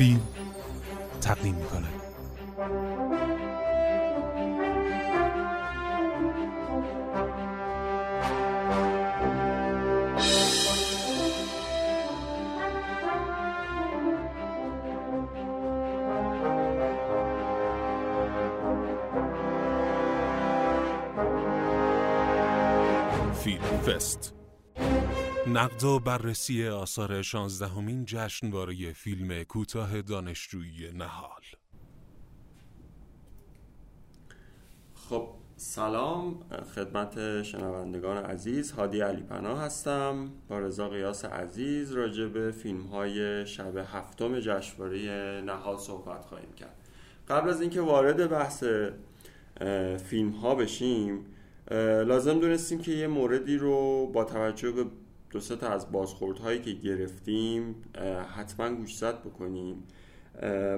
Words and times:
فیلم 0.00 0.20
تقدیم 1.20 1.54
می‌کنه 1.54 1.86
فیلم 23.34 23.60
فست 23.86 24.29
نقد 25.60 25.84
و 25.84 25.98
بررسی 25.98 26.68
آثار 26.68 27.22
شانزدهمین 27.22 28.04
جشنواره 28.04 28.92
فیلم 28.92 29.42
کوتاه 29.42 30.02
دانشجویی 30.02 30.92
نهال. 30.94 31.42
خب 34.94 35.28
سلام. 35.56 36.40
خدمت 36.74 37.42
شنوندگان 37.42 38.16
عزیز. 38.16 38.72
هادی 38.72 39.00
علی 39.00 39.22
پناه 39.22 39.60
هستم. 39.60 40.30
با 40.48 40.58
رضا 40.58 40.88
قیاس 40.88 41.24
عزیز 41.24 41.92
راجع 41.92 42.26
به 42.26 42.50
فیلم 42.50 42.82
های 42.82 43.46
شب 43.46 43.76
هفتم 43.76 44.40
جشنواره 44.40 44.98
نهال 45.46 45.76
صحبت 45.76 46.24
خواهیم 46.24 46.52
کرد. 46.52 46.76
قبل 47.28 47.50
از 47.50 47.60
اینکه 47.60 47.80
وارد 47.80 48.30
بحث 48.30 48.64
فیلم 50.04 50.30
ها 50.30 50.54
بشیم 50.54 51.26
لازم 52.06 52.40
دونستیم 52.40 52.78
که 52.78 52.92
یه 52.92 53.06
موردی 53.06 53.56
رو 53.56 54.06
با 54.06 54.24
توجه 54.24 54.70
به 54.70 54.84
دو 55.30 55.40
تا 55.40 55.68
از 55.68 55.92
بازخوردهایی 55.92 56.60
که 56.60 56.72
گرفتیم 56.72 57.74
حتما 58.36 58.74
گوشزد 58.74 59.20
بکنیم. 59.20 59.82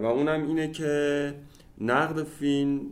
و 0.03 0.07
اونم 0.07 0.47
اینه 0.47 0.71
که 0.71 1.35
نقد 1.81 2.23
فیلم 2.23 2.91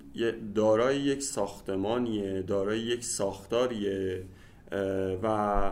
دارای 0.54 1.00
یک 1.00 1.22
ساختمانیه 1.22 2.42
دارای 2.42 2.80
یک 2.80 3.04
ساختاریه 3.04 4.24
و 5.22 5.70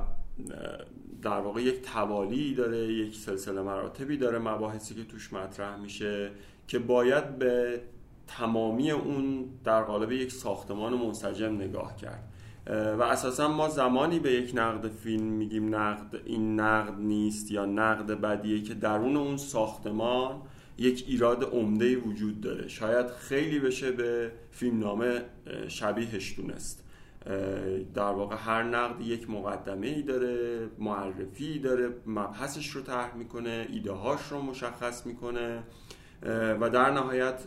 در 1.22 1.40
واقع 1.40 1.62
یک 1.62 1.82
توالی 1.82 2.54
داره 2.54 2.78
یک 2.78 3.16
سلسله 3.16 3.62
مراتبی 3.62 4.16
داره 4.16 4.38
مباحثی 4.38 4.94
که 4.94 5.04
توش 5.04 5.32
مطرح 5.32 5.76
میشه 5.76 6.30
که 6.66 6.78
باید 6.78 7.38
به 7.38 7.80
تمامی 8.26 8.90
اون 8.90 9.44
در 9.64 9.82
قالب 9.82 10.12
یک 10.12 10.32
ساختمان 10.32 10.94
منسجم 10.94 11.54
نگاه 11.54 11.96
کرد. 11.96 12.27
و 12.68 13.02
اساسا 13.02 13.48
ما 13.48 13.68
زمانی 13.68 14.18
به 14.18 14.32
یک 14.32 14.52
نقد 14.54 14.88
فیلم 14.88 15.24
میگیم 15.24 15.74
نقد 15.74 16.20
این 16.24 16.60
نقد 16.60 16.98
نیست 16.98 17.50
یا 17.50 17.64
نقد 17.64 18.06
بدیه 18.06 18.62
که 18.62 18.74
درون 18.74 19.16
اون 19.16 19.36
ساختمان 19.36 20.42
یک 20.78 21.04
ایراد 21.08 21.44
عمده 21.44 21.96
وجود 21.96 22.40
داره. 22.40 22.68
شاید 22.68 23.06
خیلی 23.06 23.58
بشه 23.58 23.92
به 23.92 24.32
فیلمنامه 24.50 25.22
شبیهش 25.68 26.34
دونست 26.36 26.84
در 27.94 28.02
واقع 28.02 28.36
هر 28.36 28.62
نقد 28.62 29.00
یک 29.00 29.30
مقدمه 29.30 29.86
ای 29.86 30.02
داره 30.02 30.66
معرفی 30.78 31.58
داره 31.58 31.88
مبحثش 32.06 32.68
رو 32.68 32.80
طرح 32.80 33.14
می‌کنه 33.14 33.66
ایده 33.72 33.92
هاش 33.92 34.20
رو 34.30 34.42
مشخص 34.42 35.06
می‌کنه 35.06 35.62
و 36.60 36.70
در 36.70 36.90
نهایت 36.90 37.40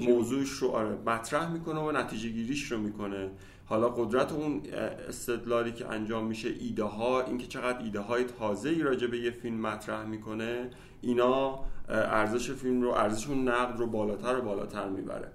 موضوعش 0.00 0.50
رو 0.50 0.68
آره 0.68 0.96
مطرح 1.06 1.52
می‌کنه 1.52 1.80
و 1.80 1.92
نتیجه 1.92 2.28
گیریش 2.28 2.72
رو 2.72 2.78
می‌کنه. 2.78 3.30
حالا 3.72 3.88
قدرت 3.88 4.32
اون 4.32 4.62
استدلالی 5.08 5.72
که 5.72 5.88
انجام 5.88 6.26
میشه 6.26 6.48
ایده 6.60 6.82
ها 6.82 7.22
اینکه 7.22 7.46
چقدر 7.46 7.82
ایده 7.82 8.00
های 8.00 8.24
تازه 8.24 8.68
ای 8.68 8.82
راجع 8.82 9.06
به 9.06 9.18
یه 9.18 9.30
فیلم 9.30 9.60
مطرح 9.60 10.04
می‌کنه 10.04 10.70
اینا 11.00 11.64
ارزش 11.88 12.50
فیلم 12.50 12.82
رو 12.82 12.90
ارزش 12.90 13.28
اون 13.28 13.48
نقد 13.48 13.78
رو 13.78 13.86
بالاتر 13.86 14.38
و 14.38 14.42
بالاتر 14.42 14.88
می‌بره. 14.88 15.28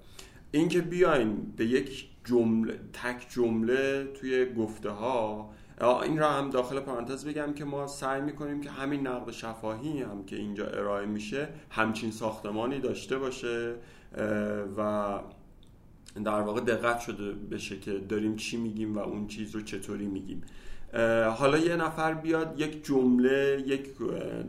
اینکه 0.51 0.81
بیایم 0.81 1.53
به 1.57 1.65
یک 1.65 2.09
جمله 2.25 2.79
تک 2.93 3.27
جمله 3.29 4.03
توی 4.03 4.53
گفته 4.53 4.89
ها 4.89 5.49
این 6.03 6.17
را 6.17 6.29
هم 6.29 6.49
داخل 6.49 6.79
پرانتز 6.79 7.25
بگم 7.25 7.53
که 7.53 7.65
ما 7.65 7.87
سعی 7.87 8.21
می‌کنیم 8.21 8.61
که 8.61 8.69
همین 8.69 9.07
نقد 9.07 9.31
شفاهی 9.31 10.01
هم 10.01 10.25
که 10.25 10.35
اینجا 10.35 10.65
ارائه 10.67 11.05
میشه 11.05 11.49
همچین 11.69 12.11
ساختمانی 12.11 12.79
داشته 12.79 13.17
باشه 13.17 13.75
و 14.77 15.19
در 16.23 16.41
واقع 16.41 16.61
دقت 16.61 16.99
شده 16.99 17.31
بشه 17.31 17.79
که 17.79 17.91
داریم 17.91 18.35
چی 18.35 18.57
میگیم 18.57 18.95
و 18.95 18.99
اون 18.99 19.27
چیز 19.27 19.55
رو 19.55 19.61
چطوری 19.61 20.07
میگیم. 20.07 20.41
حالا 21.37 21.57
یه 21.57 21.75
نفر 21.75 22.13
بیاد 22.13 22.55
یک 22.57 22.85
جمله 22.85 23.63
یک 23.67 23.83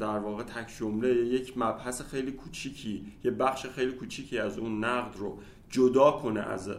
در 0.00 0.18
واقع 0.18 0.42
تک 0.42 0.78
جمله 0.78 1.08
یک 1.08 1.58
مبحث 1.58 2.02
خیلی 2.02 2.32
کوچیکی 2.32 3.06
یه 3.24 3.30
بخش 3.30 3.66
خیلی 3.66 3.92
کوچیکی 3.92 4.38
از 4.38 4.58
اون 4.58 4.84
نقد 4.84 5.16
رو 5.16 5.38
جدا 5.70 6.10
کنه 6.10 6.40
از 6.40 6.70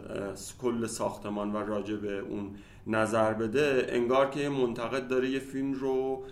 کل 0.58 0.86
ساختمان 0.86 1.52
و 1.52 1.56
راجع 1.56 1.96
به 1.96 2.18
اون 2.18 2.50
نظر 2.86 3.32
بده. 3.32 3.86
انگار 3.88 4.30
که 4.30 4.40
یه 4.40 4.48
منتقد 4.48 5.08
داره 5.08 5.30
یه 5.30 5.38
فیلم 5.38 5.72
رو 5.72 6.24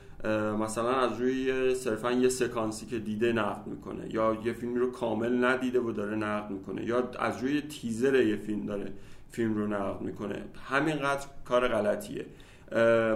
مثلا 0.60 0.96
از 0.96 1.20
روی 1.20 1.74
صرفا 1.74 2.12
یه 2.12 2.28
سکانسی 2.28 2.86
که 2.86 2.98
دیده 2.98 3.32
نقد 3.32 3.66
می‌کنه 3.66 4.14
یا 4.14 4.38
یه 4.44 4.52
فیلم 4.52 4.74
رو 4.74 4.90
کامل 4.92 5.44
ندیده 5.44 5.80
و 5.80 5.92
داره 5.92 6.16
نقد 6.16 6.50
می‌کنه 6.50 6.84
یا 6.84 7.10
از 7.18 7.42
روی 7.42 7.60
تیزر 7.60 8.14
یه 8.14 8.36
فیلم 8.36 8.66
داره 8.66 8.92
فیلم 9.30 9.54
رو 9.54 9.66
نقد 9.66 10.00
می‌کنه 10.00 10.42
همینقدر 10.70 11.26
کار 11.44 11.68
غلطیه. 11.68 12.26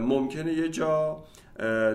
ممکنه 0.00 0.52
یه 0.52 0.68
جا 0.68 1.24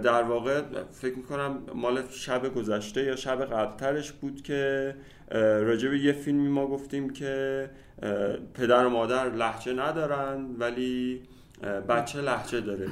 در 0.03 0.23
واقع 0.23 0.61
فکر 0.91 1.15
می‌کنم 1.15 1.59
مال 1.75 2.03
شب 2.09 2.53
گذشته 2.53 3.03
یا 3.03 3.15
شب 3.15 3.45
قبلترش 3.45 4.11
بود 4.11 4.41
که 4.41 4.95
راجع 5.31 5.89
به 5.89 5.99
یه 5.99 6.13
فیلمی 6.13 6.47
ما 6.47 6.67
گفتیم 6.67 7.09
که 7.09 7.69
پدر 8.53 8.85
و 8.85 8.89
مادر 8.89 9.29
لحجه 9.29 9.73
ندارن 9.73 10.45
ولی 10.59 11.21
بچه 11.89 12.21
لحجه 12.21 12.61
داره. 12.61 12.87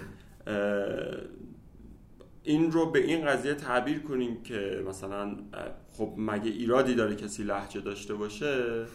این 2.46 2.72
رو 2.72 2.92
به 2.92 3.00
این 3.00 3.26
قضیه 3.26 3.54
تعبیر 3.54 4.00
کنیم 4.00 4.44
که 4.44 4.84
مثلا 4.88 5.36
خب 5.92 6.14
مگه 6.18 6.52
ایرادی 6.52 6.96
داره 6.96 7.16
کسی 7.16 7.44
لحجه 7.44 7.82
داشته 7.82 8.14
باشه؟ 8.14 8.86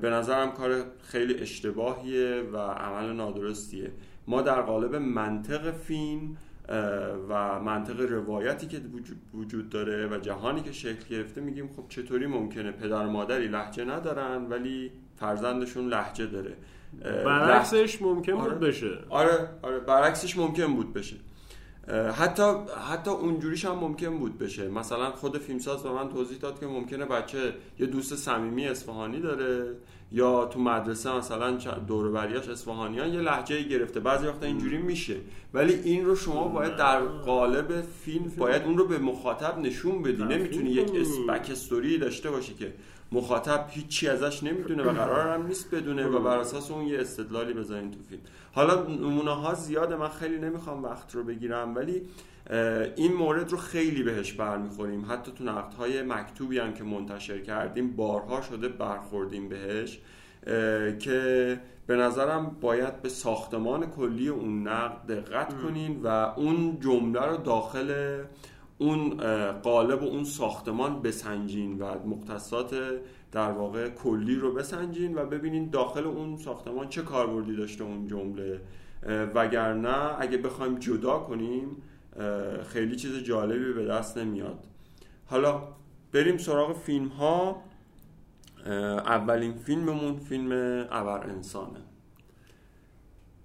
به 0.00 0.10
نظرم 0.10 0.52
کار 0.52 0.84
خیلی 1.02 1.34
اشتباهیه 1.34 2.42
و 2.52 2.56
عمل 2.56 3.12
نادرستیه. 3.12 3.90
ما 4.26 4.42
در 4.42 4.60
قالب 4.60 4.94
منطق 4.94 5.70
فیلم 5.70 6.36
و 7.28 7.60
منطق 7.60 8.00
روایتی 8.00 8.66
که 8.66 8.80
وجود 9.34 9.70
داره 9.70 10.06
و 10.06 10.18
جهانی 10.18 10.60
که 10.60 10.72
شکل 10.72 11.08
گرفته 11.10 11.40
میگیم 11.40 11.68
خب 11.76 11.84
چطوری 11.88 12.26
ممکنه 12.26 12.72
پدر 12.72 13.06
و 13.06 13.10
مادری 13.10 13.48
لحجه 13.48 13.84
ندارن 13.84 14.46
ولی 14.46 14.92
فرزندشون 15.16 15.88
لحجه 15.88 16.26
داره؟ 16.26 16.56
برعکسش 17.02 18.02
ممکن 18.02 18.32
بود 18.32 18.42
آره. 18.42 18.54
بشه. 18.54 18.98
آره 19.08 19.48
آره 19.62 19.78
برعکسش 19.78 20.36
ممکن 20.36 20.74
بود 20.74 20.92
بشه. 20.92 21.16
حتی 22.14 22.42
حتی 22.90 23.10
اونجوریش 23.10 23.64
هم 23.64 23.72
ممکن 23.72 24.18
بود 24.18 24.38
بشه. 24.38 24.68
مثلا 24.68 25.10
خود 25.10 25.38
فیلمساز 25.38 25.82
به 25.82 25.92
من 25.92 26.08
توضیح 26.08 26.38
داد 26.38 26.60
که 26.60 26.66
ممکنه 26.66 27.04
بچه 27.04 27.54
یه 27.78 27.86
دوست 27.86 28.14
صمیمی 28.14 28.66
اصفهانی 28.66 29.20
داره 29.20 29.76
یا 30.12 30.44
تو 30.44 30.60
مدرسه 30.60 31.16
مثلا 31.16 31.58
دور 31.86 32.10
بریاش 32.10 32.48
اصفهانیان 32.48 33.12
یه 33.12 33.20
لحجه 33.20 33.62
گرفته. 33.62 34.00
بعضی 34.00 34.26
وقتا 34.26 34.46
اینجوری 34.46 34.78
میشه. 34.78 35.16
ولی 35.54 35.74
این 35.74 36.04
رو 36.04 36.16
شما 36.16 36.48
باید 36.48 36.76
در 36.76 37.00
قالب 37.00 37.84
فیلم 38.04 38.32
باید 38.38 38.62
اون 38.62 38.78
رو 38.78 38.86
به 38.86 38.98
مخاطب 38.98 39.58
نشون 39.58 40.02
بدی. 40.02 40.22
نمی‌تونی 40.22 40.70
یک 40.70 40.90
اسپک 40.94 41.50
استوری 41.50 41.98
داشته 41.98 42.30
باشی 42.30 42.54
که 42.54 42.72
مخاطب 43.14 43.66
هیچی 43.68 44.08
ازش 44.08 44.42
نمی‌دونه 44.42 44.82
و 44.82 44.90
قرار 44.90 45.28
هم 45.28 45.46
نیست 45.46 45.74
بدونه 45.74 46.06
و 46.06 46.22
بر 46.22 46.38
اساس 46.38 46.70
اون 46.70 46.86
یه 46.86 47.00
استدلالی 47.00 47.52
بذارین 47.52 47.90
تو 47.90 47.98
فیلم. 48.08 48.20
حالا 48.52 48.82
نمونه 48.82 49.30
ها 49.30 49.54
زیاده 49.54 49.96
من 49.96 50.08
خیلی 50.08 50.38
نمی‌خوام 50.38 50.84
وقت 50.84 51.14
رو 51.14 51.24
بگیرم 51.24 51.74
ولی 51.74 52.02
این 52.96 53.12
مورد 53.12 53.50
رو 53.50 53.58
خیلی 53.58 54.02
بهش 54.02 54.32
برمیخوریم. 54.32 55.06
حتی 55.10 55.32
تو 55.32 55.44
نقدهای 55.44 56.02
مکتوبی 56.02 56.58
هم 56.58 56.74
که 56.74 56.84
منتشر 56.84 57.38
کردیم 57.38 57.96
بارها 57.96 58.40
شده 58.40 58.68
برخوردیم 58.68 59.48
بهش 59.48 60.00
که 60.98 61.60
به 61.86 61.96
نظرم 61.96 62.56
باید 62.60 63.02
به 63.02 63.08
ساختمان 63.08 63.90
کلی 63.90 64.28
اون 64.28 64.68
نقد 64.68 65.06
دقت 65.06 65.62
کنین 65.62 66.00
و 66.02 66.06
اون 66.36 66.78
جمله 66.80 67.26
رو 67.26 67.36
داخل 67.36 68.18
اون 68.78 69.16
قالب 69.52 70.02
و 70.02 70.06
اون 70.06 70.24
ساختمان 70.24 71.02
بسنجین 71.02 71.78
و 71.78 72.06
مختصات 72.06 72.74
در 73.32 73.52
واقع 73.52 73.88
کلی 73.88 74.34
رو 74.34 74.54
بسنجین 74.54 75.18
و 75.18 75.26
ببینین 75.26 75.70
داخل 75.70 76.06
اون 76.06 76.36
ساختمان 76.36 76.88
چه 76.88 77.02
کاربردی 77.02 77.56
داشته 77.56 77.84
اون 77.84 78.08
جمله. 78.08 78.60
وگرنه 79.34 80.20
اگه 80.20 80.38
بخوایم 80.38 80.78
جدا 80.78 81.18
کنیم 81.18 81.82
خیلی 82.66 82.96
چیز 82.96 83.16
جالبی 83.16 83.72
به 83.72 83.84
دست 83.84 84.18
نمیاد. 84.18 84.64
حالا 85.26 85.62
بریم 86.12 86.38
سراغ 86.38 86.76
فیلم 86.76 87.08
ها 87.08 87.62
اولین 89.06 89.54
فیلممون 89.54 90.16
فیلم 90.16 90.52
ابر 90.90 91.26
انسانه. 91.26 91.80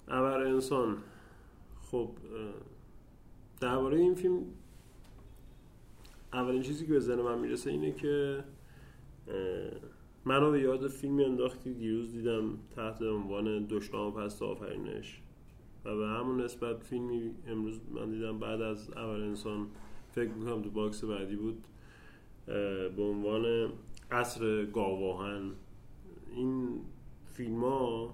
ابر 0.07 0.43
انسان. 0.43 0.97
خب 1.91 2.09
درباره 3.61 3.97
این 3.97 4.15
فیلم 4.15 4.41
اولین 6.33 6.61
چیزی 6.61 6.85
که 6.85 6.93
به 6.93 6.99
ذهن 6.99 7.21
من 7.21 7.39
می‌رسه 7.39 7.69
اینه 7.69 7.91
که 7.91 8.43
منو 10.25 10.51
به 10.51 10.59
یاد 10.59 10.87
فیلمی 10.87 11.23
انداختی 11.23 11.73
دیروز 11.73 12.11
دیدم 12.11 12.57
تحت 12.75 13.01
عنوان 13.01 13.65
دشنام 13.65 14.13
پس 14.13 14.41
آفرینش. 14.41 15.21
و 15.85 15.97
به 15.97 16.07
همون 16.07 16.41
نسبت 16.41 16.83
فیلمی 16.83 17.31
امروز 17.47 17.79
من 17.91 18.11
دیدم 18.11 18.39
بعد 18.39 18.61
از 18.61 18.91
اول 18.91 19.21
انسان 19.21 19.67
فکر 20.11 20.29
می‌کنم 20.29 20.61
تو 20.61 20.69
باکس 20.69 21.03
بعدی 21.03 21.35
بود 21.35 21.63
به 22.95 23.03
عنوان 23.03 23.69
عصر 24.11 24.65
گاواهن. 24.65 25.51
این 26.35 26.79
فیلم 27.25 27.63
ها 27.63 28.13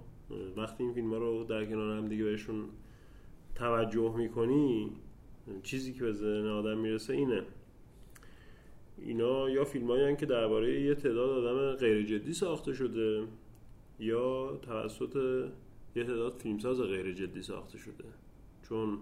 وقتی 0.58 0.84
این 0.84 0.94
فیلم 0.94 1.10
ها 1.10 1.18
رو 1.18 1.44
در 1.44 1.66
کنار 1.66 1.98
هم 1.98 2.08
دیگه 2.08 2.24
بهشون 2.24 2.64
توجه 3.56 4.16
می‌کنی 4.18 4.92
چیزی 5.64 5.94
که 5.94 6.04
به 6.04 6.14
ذهن 6.14 6.48
آدم 6.48 6.78
می‌رسه 6.78 7.14
اینه. 7.14 7.44
اینا 8.98 9.50
یا 9.50 9.64
فیلم 9.66 9.88
هایی 9.88 10.16
که 10.16 10.26
درباره 10.26 10.82
یه 10.82 10.96
تعداد 10.96 11.46
آدم 11.46 11.76
غیر 11.76 12.06
جدی 12.06 12.34
ساخته 12.34 12.74
شده 12.74 13.28
یا 14.00 14.58
توسط 14.62 15.16
یه 15.96 16.04
تعداد 16.04 16.34
فیلمساز 16.34 16.82
غیر 16.82 17.14
جدی 17.14 17.42
ساخته 17.42 17.78
شده. 17.78 18.04
چون 18.70 18.98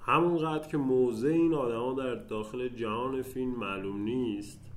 همونقدر 0.00 0.68
که 0.68 0.76
موضع 0.76 1.28
این 1.28 1.54
آدما 1.54 1.92
در 1.92 2.14
داخل 2.14 2.68
جهان 2.68 3.22
فیلم 3.22 3.50
معلوم 3.50 4.02
نیست 4.02 4.70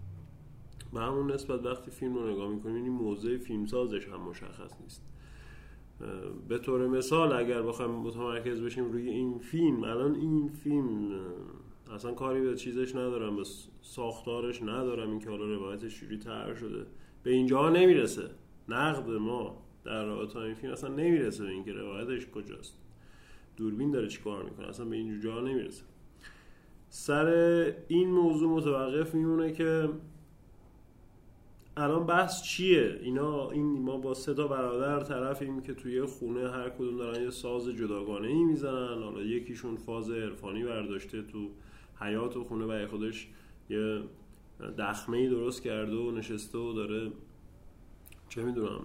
به 0.93 0.99
همون 0.99 1.31
نسبت 1.31 1.65
وقتی 1.65 1.91
فیلم 1.91 2.13
رو 2.13 2.33
نگاه 2.33 2.49
می‌کنیم 2.49 2.75
این 2.75 2.93
موضع 2.93 3.37
فیلمسازش 3.37 4.07
هم 4.07 4.21
مشخص 4.21 4.81
نیست. 4.81 5.05
به 6.47 6.57
طور 6.57 6.87
مثال 6.87 7.33
اگر 7.33 7.61
بخوایم 7.61 7.91
متمرکز 7.91 8.61
بشیم 8.61 8.91
روی 8.91 9.09
این 9.09 9.37
فیلم 9.37 9.83
الان 9.83 10.15
این 10.15 10.49
فیلم 10.49 11.21
اصلا 11.93 12.11
کاری 12.11 12.41
به 12.41 12.55
چیزش 12.55 12.95
ندارم 12.95 13.35
به 13.35 13.43
ساختارش 13.81 14.61
ندارم. 14.61 15.09
اینکه 15.09 15.29
حالا 15.29 15.45
روایتش 15.45 15.99
چجوری 15.99 16.17
تر 16.17 16.53
شده. 16.53 16.85
به 17.23 17.31
اینجا 17.31 17.69
نمی‌رسه. 17.69 18.29
نقد 18.69 19.09
ما 19.09 19.61
در 19.83 20.05
رابطه 20.05 20.39
این 20.39 20.53
فیلم 20.53 20.73
اصلا 20.73 20.89
نمی‌رسه 20.89 21.43
به 21.43 21.49
اینکه 21.49 21.73
روایتش 21.73 22.27
کجاست. 22.27 22.77
دوربین 23.57 23.91
داره 23.91 24.07
چیکار 24.07 24.43
می‌کنه؟ 24.43 24.67
اصلا 24.67 24.85
به 24.85 24.95
این 24.95 25.19
جا 25.19 25.41
نمی‌رسه. 25.41 25.83
سر 26.89 27.27
این 27.87 28.09
موضوع 28.09 28.49
متوقف 28.49 29.15
میمونه 29.15 29.51
که 29.51 29.89
الان 31.77 32.05
بحث 32.05 32.43
چیه؟ 32.43 32.99
اینا 33.01 33.49
این 33.49 33.81
ما 33.81 33.97
با 33.97 34.13
سه 34.13 34.33
تا 34.33 34.47
برادر 34.47 34.99
طرفیم 34.99 35.61
که 35.61 35.73
توی 35.73 36.01
خونه 36.01 36.49
هر 36.49 36.69
کدوم 36.69 36.97
دارن 36.97 37.23
یه 37.23 37.29
ساز 37.29 37.69
جداگانه 37.69 38.27
ای 38.27 38.43
می‌زنن. 38.43 39.03
حالا 39.03 39.21
یکیشون 39.21 39.75
فاز 39.75 40.11
عرفانی 40.11 40.63
برداشته 40.63 41.21
تو 41.21 41.49
حیات 42.01 42.37
و 42.37 42.43
خونه 42.43 42.65
و 42.65 42.87
خودش 42.87 43.27
یه 43.69 44.01
دخمه 44.77 45.17
ای 45.17 45.29
درست 45.29 45.63
کرده 45.63 45.95
و 45.95 46.11
نشسته 46.11 46.57
و 46.57 46.73
داره 46.73 47.11
چه 48.29 48.43
می‌دونم 48.43 48.81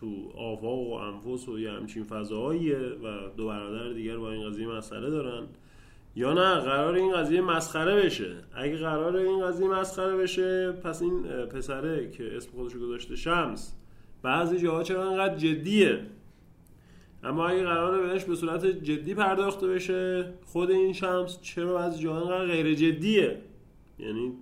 تو 0.00 0.32
آفاق 0.36 0.88
و 0.88 0.92
انفس 0.92 1.48
و 1.48 1.58
یه 1.58 1.70
همچین 1.70 2.04
فضاییه 2.04 2.78
و 2.78 3.28
دو 3.36 3.46
برادر 3.46 3.92
دیگر 3.92 4.16
با 4.16 4.32
این 4.32 4.48
قضیه 4.48 4.66
مسئله 4.66 5.10
دارن. 5.10 5.46
یا 6.16 6.32
نه 6.32 6.54
قرار 6.54 6.94
این 6.94 7.12
قضیه 7.12 7.40
مسخره 7.40 7.96
بشه. 7.96 8.36
اگه 8.54 8.76
قرار 8.76 9.16
این 9.16 9.46
قضیه 9.46 9.68
مسخره 9.68 10.16
بشه 10.16 10.72
پس 10.72 11.02
این 11.02 11.22
پسره 11.22 12.10
که 12.10 12.36
اسم 12.36 12.50
خودش 12.50 12.76
گذاشته 12.76 13.16
شمس. 13.16 13.74
بعضی 14.22 14.58
جاها 14.58 14.82
چرا 14.82 15.10
انقدر 15.10 15.36
جدیه. 15.36 16.06
اما 17.24 17.48
اگه 17.48 17.62
قراره 17.62 18.06
بهش 18.06 18.24
به 18.24 18.34
صورت 18.34 18.66
جدی 18.66 19.14
پرداخته 19.14 19.68
بشه 19.68 20.32
خود 20.44 20.70
این 20.70 20.92
شمس 20.92 21.40
چرا 21.40 21.80
از 21.80 22.00
جاها 22.00 22.20
انقدر 22.20 22.46
غیر 22.46 22.74
جدیه. 22.74 23.38
یعنی 23.98 24.32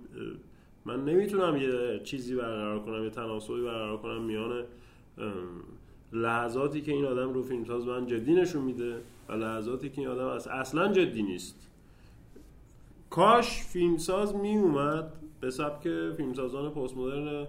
من 0.85 1.05
نمی‌تونم 1.05 1.57
یه 1.57 2.01
چیزی 2.03 2.35
برقرار 2.35 2.79
کنم 2.79 3.03
یه 3.03 3.09
تناسبی 3.09 3.61
برقرار 3.61 3.97
کنم 3.97 4.21
میان 4.21 4.63
لحظاتی 6.13 6.81
که 6.81 6.91
این 6.91 7.05
آدم 7.05 7.33
رو 7.33 7.43
فیلمساز 7.43 7.87
من 7.87 8.07
جدی 8.07 8.33
نشون 8.33 8.63
میده 8.63 8.95
و 9.29 9.33
لحظاتی 9.33 9.89
که 9.89 10.01
این 10.01 10.09
آدم 10.09 10.27
اصلا 10.51 10.91
جدی 10.91 11.23
نیست. 11.23 11.67
کاش 13.09 13.63
فیلمساز 13.63 14.35
می 14.35 14.57
اومد 14.57 15.13
به 15.41 15.49
سبک 15.49 15.83
فیلمسازان 16.17 16.69
پست 16.69 16.97
مدرن 16.97 17.47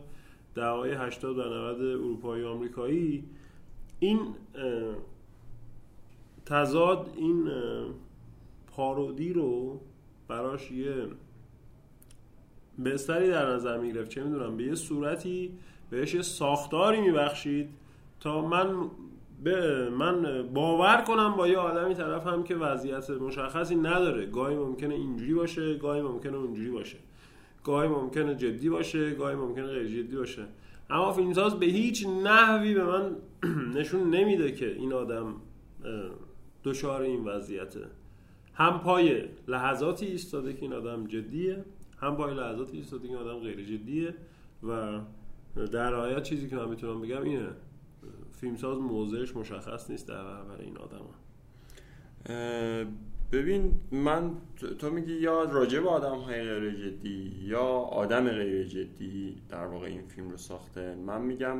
دههای 0.54 0.92
80 0.92 1.38
و 1.38 1.42
90 1.42 1.80
اروپایی 1.80 2.44
آمریکایی. 2.44 3.24
این 4.00 4.20
تضاد 6.48 7.10
این 7.16 7.50
پارودی 8.66 9.32
رو 9.32 9.80
براش 10.28 10.70
یه 10.70 10.94
بستری 12.84 13.28
در 13.28 13.52
نظر 13.52 13.78
می‌گرفت. 13.78 14.10
چه 14.10 14.22
می‌دونم 14.24 14.56
به 14.56 14.62
یه 14.62 14.74
صورتی 14.74 15.52
بهش 15.90 16.14
یه 16.14 16.22
ساختاری 16.22 17.00
میبخشید 17.00 17.68
تا 18.20 18.48
من 18.48 18.90
به 19.44 19.88
من 19.90 20.42
باور 20.54 21.04
کنم 21.06 21.34
با 21.36 21.48
یه 21.48 21.58
آدمی 21.58 21.94
طرف 21.94 22.26
هم 22.26 22.42
که 22.42 22.56
وضعیت 22.56 23.10
مشخصی 23.10 23.74
نداره. 23.74 24.26
گاهی 24.26 24.56
ممکنه 24.56 24.94
اینجوری 24.94 25.34
باشه 25.34 25.74
گاهی 25.74 26.00
ممکنه 26.00 26.36
اونجوری 26.36 26.70
باشه. 26.70 26.96
گاهی 27.64 27.88
ممکنه 27.88 28.34
جدی 28.34 28.68
باشه 28.68 29.10
گاهی 29.10 29.36
ممکنه 29.36 29.66
غیر 29.66 29.86
جدی 29.86 30.16
باشه. 30.16 30.42
اما 30.90 31.12
فیلمساز 31.12 31.58
به 31.58 31.66
هیچ 31.66 32.06
نحوی 32.06 32.74
به 32.74 32.84
من 32.84 33.16
نشون 33.80 34.10
نمیده 34.10 34.52
که 34.52 34.72
این 34.72 34.92
آدم 34.92 35.34
دچار 36.64 37.02
این 37.02 37.24
وضعیته. 37.24 37.86
هم 38.54 38.78
پای 38.78 39.28
لحظاتی 39.48 40.06
ایستاده 40.06 40.52
که 40.52 40.62
این 40.62 40.72
آدم 40.72 41.06
جدیه 41.06 41.64
هم 42.00 42.16
پای 42.16 42.34
لحظاتی 42.34 42.76
ایستاده 42.76 43.08
که 43.08 43.14
این 43.14 43.22
آدم 43.22 43.38
غیر 43.38 43.64
جدیه 43.64 44.14
و 44.62 45.00
در 45.72 45.90
نهایت 45.90 46.22
چیزی 46.22 46.48
که 46.48 46.56
من 46.56 46.68
می‌تونم 46.68 47.00
بگم 47.00 47.22
اینه. 47.22 47.48
فیلمساز 48.32 48.78
موضعش 48.78 49.36
مشخص 49.36 49.90
نیست 49.90 50.08
در 50.08 50.24
برابر 50.24 50.60
این 50.60 50.76
آدم 50.78 51.00
ببین 53.32 53.72
من 53.92 54.30
تو 54.78 54.90
میگی 54.90 55.12
یا 55.12 55.44
راجع 55.44 55.80
به 55.80 55.88
آدم 55.88 56.18
های 56.18 56.42
غیر 56.44 56.70
جدی 56.70 57.36
یا 57.42 57.62
آدم 57.62 58.28
غیر 58.28 58.64
جدی 58.64 59.42
در 59.48 59.66
واقع 59.66 59.86
این 59.86 60.02
فیلم 60.08 60.30
رو 60.30 60.36
ساخته. 60.36 60.94
من 60.94 61.22
میگم 61.22 61.56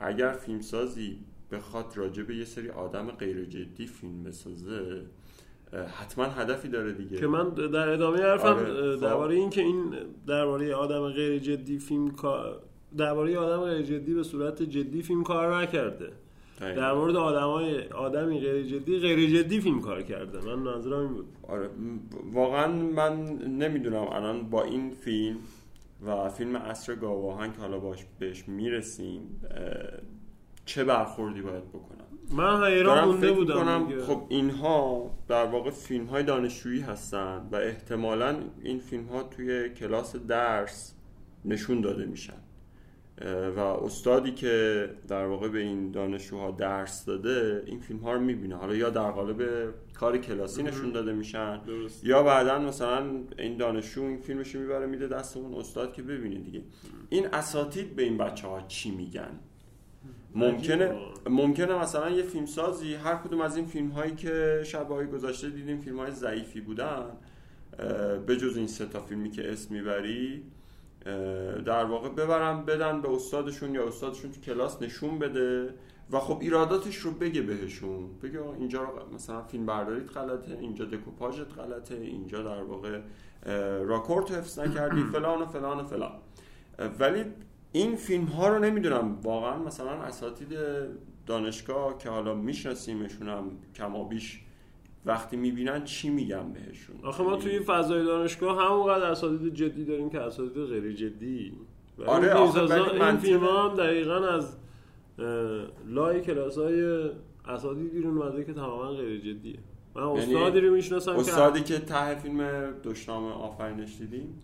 اگر 0.00 0.32
فیلمسازی 0.32 1.18
بخواد 1.52 1.92
راجع 1.96 2.22
به 2.22 2.36
یه 2.36 2.44
سری 2.44 2.70
آدم 2.70 3.10
غیر 3.10 3.44
جدی 3.44 3.86
فیلم 3.86 4.24
بسازه 4.24 5.02
حتما 6.00 6.24
هدفی 6.24 6.68
داره 6.68 6.92
دیگه. 6.92 7.16
که 7.16 7.26
من 7.26 7.48
در 7.48 7.88
ادامه 7.88 8.22
حرفم 8.22 8.46
آره، 8.46 8.96
خب. 8.96 9.02
درباره 9.02 9.34
این 9.34 9.50
که 9.50 9.60
این 9.60 9.94
درباره 10.26 10.74
آدم 10.74 11.08
غیر 11.08 11.38
جدی 11.38 11.78
فیلم 11.78 12.12
درباره 12.96 13.38
آدم 13.38 13.64
غیر 13.64 13.82
جدی 13.82 14.14
به 14.14 14.22
صورت 14.22 14.62
جدی 14.62 15.02
فیلم 15.02 15.22
کار 15.22 15.62
نکرده. 15.62 16.12
در 16.60 16.92
مورد 16.92 17.16
آدمای 17.16 17.88
آدمی 17.88 18.40
غیر 18.40 18.62
جدی 18.62 18.98
غیر 18.98 19.42
جدی 19.42 19.60
فیلم 19.60 19.80
کار 19.80 20.02
کرده. 20.02 20.40
من 20.46 20.54
منظورم 20.54 21.00
این 21.00 21.14
بود. 21.14 21.26
آره 21.42 21.70
واقعا 22.32 22.72
من 22.72 23.24
نمی‌دونم 23.36 24.08
الان 24.12 24.50
با 24.50 24.62
این 24.62 24.90
فیلم 24.90 25.36
و 26.06 26.28
فیلم 26.28 26.56
عصر 26.56 26.94
گاواهن 26.94 27.52
که 27.52 27.58
حالا 27.58 27.78
باش 27.78 27.98
بهش 28.18 28.48
می‌رسیم 28.48 29.40
چه 30.64 30.84
برخوردی 30.84 31.42
باید 31.42 31.68
بکنم؟ 31.68 32.06
من 32.30 32.64
حیران 32.64 33.04
مونده 33.04 33.32
بودم 33.32 33.54
کنم 33.54 34.00
خب 34.06 34.22
اینها 34.28 35.10
در 35.28 35.46
واقع 35.46 35.70
فیلم 35.70 36.06
های 36.06 36.22
دانشجویی 36.22 36.80
هستن 36.80 37.48
و 37.52 37.56
احتمالا 37.56 38.36
این 38.62 38.78
فیلم 38.78 39.04
ها 39.04 39.22
توی 39.22 39.68
کلاس 39.68 40.16
درس 40.16 40.94
نشون 41.44 41.80
داده 41.80 42.06
میشن. 42.06 42.42
و 43.56 43.60
استادی 43.60 44.32
که 44.32 44.88
در 45.08 45.26
واقع 45.26 45.48
به 45.48 45.58
این 45.58 45.90
دانشجوها 45.90 46.50
درس 46.50 47.04
داده 47.04 47.62
این 47.66 47.80
فیلم 47.80 48.00
ها 48.00 48.12
رو 48.12 48.20
می‌بینه. 48.20 48.56
حالا 48.56 48.74
یا 48.74 48.90
در 48.90 49.10
قالب 49.10 49.68
کار 49.94 50.18
کلاسی 50.18 50.62
نشون 50.62 50.92
داده 50.92 51.12
میشن 51.12 51.60
یا 52.02 52.22
بعدا 52.22 52.58
مثلا 52.58 53.04
این 53.38 53.56
دانشجو 53.56 54.02
این 54.02 54.18
فیلمش 54.18 54.54
می‌بره 54.54 54.86
میده 54.86 55.08
دست 55.08 55.36
اون 55.36 55.54
استاد 55.54 55.92
که 55.92 56.02
ببینه 56.02 56.38
دیگه. 56.38 56.62
این 57.10 57.26
اساتید 57.32 57.96
به 57.96 58.02
این 58.02 58.18
بچه 58.18 58.48
ها 58.48 58.60
چی 58.68 58.90
میگن؟ 58.90 59.40
ممکنه 60.34 60.92
ممکنه. 61.30 61.82
مثلا 61.82 62.10
یه 62.10 62.22
فیلمسازی 62.22 62.94
هر 62.94 63.14
کدوم 63.14 63.40
از 63.40 63.56
این 63.56 63.66
فیلم 63.66 63.88
هایی 63.88 64.14
که 64.14 64.62
شبهای 64.66 65.06
گذاشته 65.06 65.50
دیدیم 65.50 65.80
فیلم 65.80 65.98
های 65.98 66.10
ضعیفی 66.10 66.60
بودن 66.60 67.04
به 68.26 68.36
جز 68.36 68.56
این 68.56 68.66
سه 68.66 68.86
تا 68.86 69.00
فیلمی 69.00 69.30
که 69.30 69.52
اسم 69.52 69.74
می‌بری 69.74 70.42
در 71.64 71.84
واقع 71.84 72.08
ببرن 72.08 72.64
بدن 72.64 73.00
به 73.00 73.10
استادشون 73.10 73.74
یا 73.74 73.88
استادشون 73.88 74.32
تو 74.32 74.40
کلاس 74.40 74.82
نشون 74.82 75.18
بده 75.18 75.74
و 76.10 76.18
خب 76.18 76.38
ایراداتش 76.40 76.96
رو 76.96 77.10
بگه 77.10 77.42
بهشون. 77.42 78.10
بگه 78.22 78.40
اینجا 78.58 78.92
مثلا 79.14 79.42
فیلم 79.42 79.66
برداریت 79.66 80.16
غلطه 80.16 80.58
اینجا 80.60 80.84
دکوپاژت 80.84 81.58
غلطه 81.58 81.94
اینجا 81.94 82.42
در 82.42 82.62
واقع 82.62 83.00
راکورت 83.84 84.32
حفظ 84.32 84.58
نکردی 84.58 85.02
فلان 85.12 85.42
و 85.42 85.46
فلان 85.46 85.80
و 85.80 85.84
فلان. 85.84 86.12
ولی 86.98 87.24
این 87.72 87.96
فیلم 87.96 88.24
ها 88.24 88.48
رو 88.48 88.58
نمی‌دونم 88.58 89.20
واقعا 89.22 89.58
مثلا 89.58 89.90
اساتید 89.90 90.48
دانشگاه 91.26 91.98
که 91.98 92.08
حالا 92.08 92.34
میشناسیمشون 92.34 93.28
هم 93.28 93.50
کما 93.74 94.04
بیش 94.04 94.40
وقتی 95.06 95.36
می‌بینن 95.36 95.84
چی 95.84 96.10
میگن 96.10 96.52
بهشون؟ 96.52 96.96
آخه 97.02 97.22
ما 97.22 97.36
توی 97.36 97.60
فضای 97.60 98.04
دانشگاه 98.04 98.64
همونقدر 98.64 99.04
اساتید 99.04 99.54
جدی 99.54 99.84
داریم 99.84 100.10
که 100.10 100.20
اساتید 100.20 100.64
غیر 100.64 100.92
جدی. 100.92 101.52
آره، 102.06 102.36
این 102.36 102.46
آخه 102.48 103.04
این 103.04 103.16
فیلم 103.16 103.44
هم 103.44 103.74
دقیقا 103.74 104.28
از 104.28 104.56
لای 105.86 106.20
کلاس 106.20 106.58
های 106.58 107.10
اساتید 107.48 107.92
بیرون 107.92 108.18
اومده 108.18 108.44
که 108.44 108.52
تماما 108.52 108.92
غیر 108.92 109.20
جدیه. 109.20 109.58
من 109.94 110.02
یعنی 110.02 110.34
استادی 110.34 110.60
رو 110.60 110.74
می‌شناسم 110.74 111.12
که 111.12 111.20
استادی 111.20 111.60
که 111.60 111.78
ته 111.78 112.14
فیلم 112.14 112.70
دشنام 112.84 113.24
آفرینش 113.24 113.96
دیدیم 113.98 114.40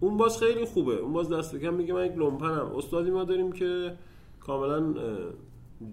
اون 0.00 0.16
باز 0.16 0.38
خیلی 0.38 0.64
خوبه. 0.64 0.94
اون 0.94 1.12
باز 1.12 1.32
دست 1.32 1.56
کم 1.56 1.74
میگه 1.74 1.94
من 1.94 2.06
یک 2.06 2.16
لومپنم. 2.16 2.72
استادی 2.76 3.10
ما 3.10 3.24
داریم 3.24 3.52
که 3.52 3.92
کاملا 4.40 4.94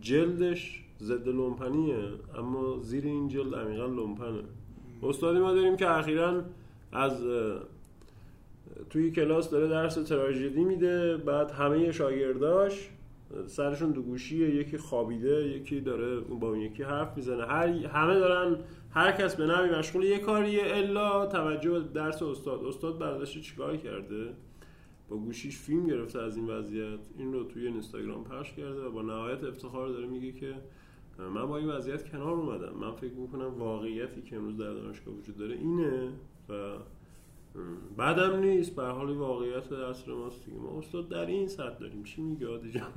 جلدش 0.01 0.83
ضد 1.01 1.27
لومپنیه 1.27 2.09
اما 2.37 2.79
زیر 2.81 3.05
این 3.05 3.27
جلد 3.27 3.55
عمیقا 3.55 3.85
لومپنه. 3.85 4.43
استادی 5.03 5.39
ما 5.39 5.53
داریم 5.53 5.77
که 5.77 5.89
اخیرا 5.89 6.41
از 6.91 7.23
توی 8.89 9.11
کلاس 9.11 9.49
داره 9.49 9.67
درس 9.67 9.95
تراژدی 9.95 10.63
میده 10.63 11.17
بعد 11.17 11.51
همه 11.51 11.91
شاگرداش 11.91 12.89
سرشون 13.47 13.91
دو 13.91 14.01
گوشیه 14.01 14.55
یکی 14.55 14.77
خوابیده 14.77 15.47
یکی 15.47 15.81
داره 15.81 16.19
با 16.19 16.49
اون 16.49 16.59
یکی 16.59 16.83
حرف 16.83 17.17
می‌زنه. 17.17 17.45
هر 17.45 17.67
همه 17.67 18.19
دارن 18.19 18.57
هر 18.93 19.11
کس 19.11 19.35
به 19.35 19.45
نوی 19.45 19.69
مشغول 19.69 20.03
یه 20.03 20.19
کاریه 20.19 20.61
الا 20.65 21.25
توجه 21.25 21.71
به 21.71 21.79
درس 21.79 22.23
استاد. 22.23 22.65
استاد 22.65 22.97
برداشت 22.97 23.41
چیکار 23.41 23.77
کرده؟ 23.77 24.33
با 25.09 25.17
گوشیش 25.17 25.57
فیلم 25.57 25.87
گرفته 25.87 26.21
از 26.21 26.37
این 26.37 26.49
وضعیت. 26.49 26.99
این 27.17 27.33
رو 27.33 27.43
توی 27.43 27.67
اینستاگرام 27.67 28.23
پخش 28.23 28.53
کرده 28.53 28.81
و 28.81 28.91
با 28.91 29.01
نهایت 29.01 29.43
افتخار 29.43 29.87
داره 29.87 30.07
میگه 30.07 30.31
که 30.31 30.53
من 31.19 31.45
با 31.45 31.57
این 31.57 31.67
وضعیت 31.67 32.11
کنار 32.11 32.33
اومدم. 32.33 32.73
من 32.73 32.91
فکر 32.91 33.13
می‌کنم 33.13 33.59
واقعیتی 33.59 34.21
که 34.21 34.35
امروز 34.35 34.57
در 34.57 34.73
دانشگاه 34.73 35.13
وجود 35.13 35.37
داره 35.37 35.55
اینه 35.55 36.09
و 36.49 36.53
بعدم 37.97 38.39
نیست 38.39 38.75
به 38.75 38.83
حال 38.83 39.09
واقعیت 39.09 39.71
عصر 39.71 40.11
ماست 40.11 40.45
دیگه. 40.45 40.57
ما 40.57 40.79
استاد 40.79 41.09
در 41.09 41.25
این 41.25 41.47
سطح 41.47 41.77
داریم. 41.79 42.03
چی 42.03 42.21
میگه 42.21 42.47
عادی 42.47 42.71
جان؟ 42.71 42.91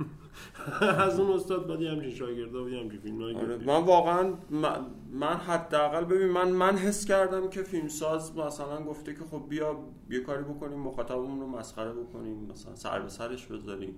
از 1.05 1.19
اون 1.19 1.31
استاد 1.31 1.67
بعد 1.67 1.81
همچین 1.81 2.09
شاگردا 2.11 2.65
و 2.65 2.67
همچین 2.69 2.99
فیلمایی 2.99 3.35
آره. 3.35 3.57
من 3.57 3.83
واقعا 3.83 4.33
من, 4.49 4.85
من 5.11 5.33
حداقل 5.35 6.05
ببین 6.05 6.27
من 6.27 6.51
من 6.51 6.75
حس 6.77 7.05
کردم 7.05 7.49
که 7.49 7.63
فیلمساز 7.63 8.37
مثلا 8.37 8.83
گفته 8.83 9.13
که 9.13 9.23
خب 9.31 9.43
بیا 9.49 9.79
یه 10.09 10.19
کاری 10.19 10.43
بکنیم 10.43 10.79
مخاطبمون 10.79 11.39
رو 11.39 11.47
مسخره 11.47 11.93
بکنیم 11.93 12.47
مثلا 12.51 12.75
سر 12.75 12.99
به 12.99 13.09
سرش 13.09 13.45
بذاریم. 13.45 13.95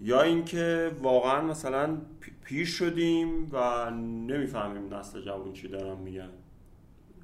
یا 0.00 0.22
اینکه 0.22 0.92
واقعا 1.02 1.40
مثلا 1.42 1.96
پی- 2.20 2.32
پیر 2.44 2.66
شدیم 2.66 3.48
و 3.52 3.90
نمی‌فهمیم 4.00 4.94
نسل 4.94 5.20
جوان 5.20 5.52
چی 5.52 5.68
دارن 5.68 5.96
میگن. 5.98 6.30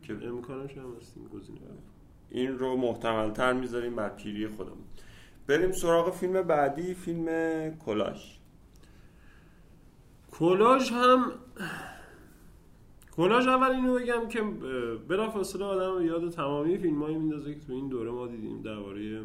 که 0.03 0.13
امکانش 0.13 0.77
هم 0.79 0.97
هست 1.01 1.17
این 1.17 1.29
گزینه 1.29 1.61
این 2.31 2.59
رو 2.59 2.77
محتمل 2.77 3.31
تر 3.31 3.53
می‌ذاریم 3.53 3.97
بر 3.97 4.09
پیری 4.09 4.49
خودمون. 4.49 4.85
بریم 5.47 5.73
سراغ 5.73 6.15
فیلم 6.15 6.43
بعدی 6.43 6.95
فیلم 6.95 7.27
کلاش 7.79 8.39
کلاژ 10.33 10.93
هم 10.93 11.33
کلاژ 13.17 13.49
اول 13.49 13.71
اینو 13.71 13.95
بگم 13.95 14.29
که 14.29 14.43
بلافاصله 15.09 15.65
آدم 15.65 16.07
یاد 16.07 16.31
تمامی 16.31 16.79
فیلمایی 16.79 17.17
میندازه 17.17 17.55
که 17.55 17.61
تو 17.61 17.73
این 17.73 17.89
دوره 17.89 18.11
ما 18.11 18.27
دیدیم 18.27 18.63
درباره 18.63 19.25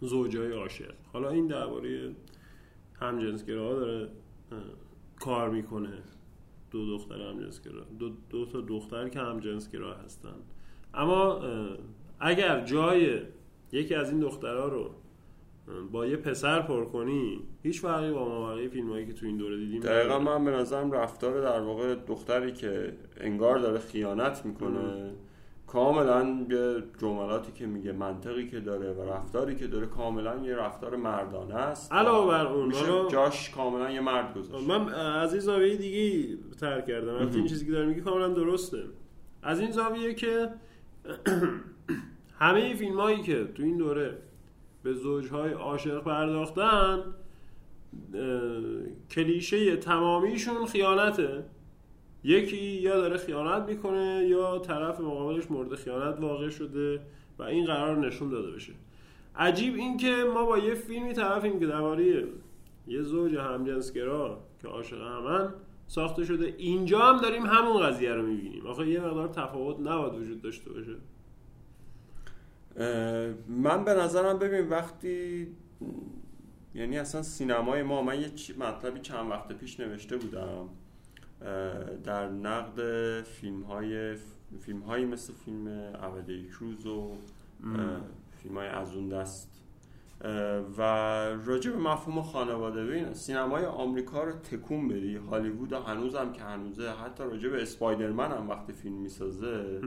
زوجای 0.00 0.52
عاشق. 0.52 0.94
حالا 1.12 1.30
این 1.30 1.46
درباره 1.46 2.14
همجنسگراها 3.00 3.74
داره 3.74 4.08
کار 5.20 5.50
می‌کنه. 5.50 5.98
دو 6.70 6.86
دختر 6.86 7.20
همجنسگرا 7.20 7.84
دو, 7.98 8.12
دو 8.30 8.46
تا 8.46 8.60
دختر 8.60 9.08
که 9.08 9.18
همجنسگرا 9.18 9.94
هستن. 9.94 10.34
اما 10.98 11.40
اگر 12.20 12.60
جای 12.60 13.20
یکی 13.72 13.94
از 13.94 14.10
این 14.10 14.20
دخترها 14.20 14.68
رو 14.68 14.90
با 15.92 16.06
یه 16.06 16.16
پسر 16.16 16.62
پر 16.62 16.84
کنی 16.84 17.40
هیچ 17.62 17.80
فرقی 17.80 18.12
با 18.12 18.28
مابقی 18.28 18.68
فیلم 18.68 18.90
هایی 18.90 19.06
که 19.06 19.12
تو 19.12 19.26
این 19.26 19.36
دوره 19.36 19.56
دیدیم 19.56 19.80
دقیقا 19.80 20.18
من 20.18 20.44
به 20.44 20.50
نظرم 20.50 20.92
رفتار 20.92 21.40
در 21.40 21.60
واقع 21.60 21.94
دختری 21.94 22.52
که 22.52 22.92
انگار 23.16 23.58
داره 23.58 23.78
خیانت 23.78 24.42
می‌کنه 24.44 25.10
کاملا 25.66 26.46
یه 26.50 26.82
جملاتی 27.00 27.52
که 27.52 27.66
میگه 27.66 27.92
منطقی 27.92 28.46
که 28.46 28.60
داره 28.60 28.92
و 28.92 29.12
رفتاری 29.12 29.56
که 29.56 29.66
داره 29.66 29.86
کاملا 29.86 30.36
یه 30.36 30.56
رفتار 30.56 30.96
مردانه 30.96 31.54
است. 31.54 31.92
علاوه 31.92 32.28
بر 32.28 32.46
اون، 32.46 32.66
میشه 32.66 33.08
جاش 33.10 33.50
کاملا 33.50 33.90
یه 33.90 34.00
مرد 34.00 34.34
گذاشت. 34.34 34.68
من 34.68 34.88
از 34.94 35.32
این 35.32 35.40
زاویه 35.40 35.76
دیگه 35.76 36.36
ترک 36.60 36.86
کردم. 36.86 37.28
این 37.34 37.46
چیزی 37.46 37.66
که 37.66 37.72
داره 37.72 37.86
میگه 37.86 38.00
کاملا 38.00 38.28
درسته. 38.28 38.82
از 39.42 39.60
این 39.60 39.70
زاویه 39.70 40.14
که 40.14 40.48
همه 42.40 42.74
فیلم 42.74 43.00
هایی 43.00 43.22
که 43.22 43.44
تو 43.44 43.62
این 43.62 43.76
دوره 43.76 44.18
به 44.82 44.94
زوجهای 44.94 45.52
عاشق 45.52 46.02
پرداختن 46.02 47.02
کلیشه 49.10 49.76
تمامیشون 49.76 50.66
خیانته. 50.66 51.44
یکی 52.24 52.56
یا 52.56 52.96
داره 52.96 53.16
خیانت 53.16 53.68
می‌کنه 53.68 54.26
یا 54.28 54.58
طرف 54.58 55.00
مقابلش 55.00 55.50
مورد 55.50 55.74
خیانت 55.74 56.20
واقع 56.20 56.48
شده 56.48 57.00
و 57.38 57.42
این 57.42 57.64
قرار 57.64 58.06
نشون 58.06 58.28
داده 58.28 58.50
بشه. 58.50 58.72
عجیب 59.36 59.74
این 59.74 59.96
که 59.96 60.24
ما 60.34 60.44
با 60.44 60.58
یه 60.58 60.74
فیلمی 60.74 61.12
طرفیم 61.12 61.60
که 61.60 61.66
درباره 61.66 62.24
یه 62.86 63.02
زوج 63.02 63.34
همجنسگرا 63.34 64.38
که 64.62 64.68
عاشق 64.68 65.00
همن 65.00 65.54
ساخته 65.88 66.24
شده. 66.24 66.54
اینجا 66.58 66.98
هم 66.98 67.20
داریم 67.20 67.46
همون 67.46 67.82
قضیه 67.82 68.12
رو 68.12 68.22
می‌بینیم. 68.22 68.66
آخه 68.66 68.88
یه 68.88 69.00
مقدار 69.00 69.28
تفاوت 69.28 69.80
نباید 69.80 70.14
وجود 70.14 70.42
داشته 70.42 70.70
باشه. 70.72 70.96
من 73.48 73.84
به 73.84 73.94
نظرم 73.94 74.38
ببین 74.38 74.68
وقتی 74.68 75.46
یعنی 76.74 76.98
اصلا 76.98 77.22
سینمای 77.22 77.82
ما 77.82 78.02
من 78.02 78.20
یه 78.20 78.30
مطلبی 78.58 79.00
چند 79.00 79.30
وقت 79.30 79.52
پیش 79.52 79.80
نوشته 79.80 80.16
بودم 80.16 80.68
در 82.04 82.28
نقد 82.28 82.80
فیلم 83.22 83.62
های 83.62 84.14
فیلم 84.60 84.80
هایی 84.80 85.04
مثل 85.04 85.32
فیلم 85.32 85.68
اولی 85.68 86.48
کروز 86.48 86.86
و 86.86 87.12
فیلم 88.42 88.56
های 88.56 88.66
از 88.68 88.94
اون 88.94 89.08
دست 89.08 89.47
و 90.78 90.82
راجع 91.46 91.70
به 91.70 91.78
مفهوم 91.78 92.22
خانواده 92.22 92.84
ببین 92.84 93.14
سینمای 93.14 93.64
آمریکا 93.64 94.24
رو 94.24 94.32
تکون 94.32 94.88
بدی. 94.88 95.16
هالیوود 95.16 95.72
هنوزم 95.72 96.32
که 96.32 96.42
هنوزه 96.42 96.90
حتی 96.90 97.24
راجع 97.24 97.48
به 97.48 97.62
اسپایدرمن 97.62 98.32
هم 98.32 98.48
وقتی 98.48 98.72
فیلم 98.72 98.94
می‌سازه 98.94 99.80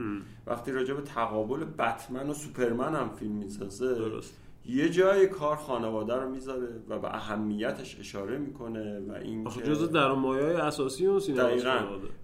وقتی 0.46 0.72
راجع 0.72 0.94
به 0.94 1.02
تقابل 1.02 1.64
بتمن 1.64 2.30
و 2.30 2.34
سوپرمن 2.34 2.94
هم 2.94 3.08
فیلم 3.08 3.32
می‌سازه 3.32 3.94
درست. 3.94 4.38
یه 4.66 4.88
جای 4.88 5.26
کار 5.26 5.56
خانواده 5.56 6.14
رو 6.16 6.30
می‌ذاره 6.30 6.68
و 6.88 6.98
به 6.98 7.14
اهمیتش 7.14 8.00
اشاره 8.00 8.38
می‌کنه 8.38 9.00
و 9.00 9.12
این 9.12 9.44
که- 9.44 9.62
جزء 9.62 9.86
در 9.86 10.12
مایه 10.12 10.44
اساسی 10.64 11.06
اون 11.06 11.20
سینما. 11.20 11.48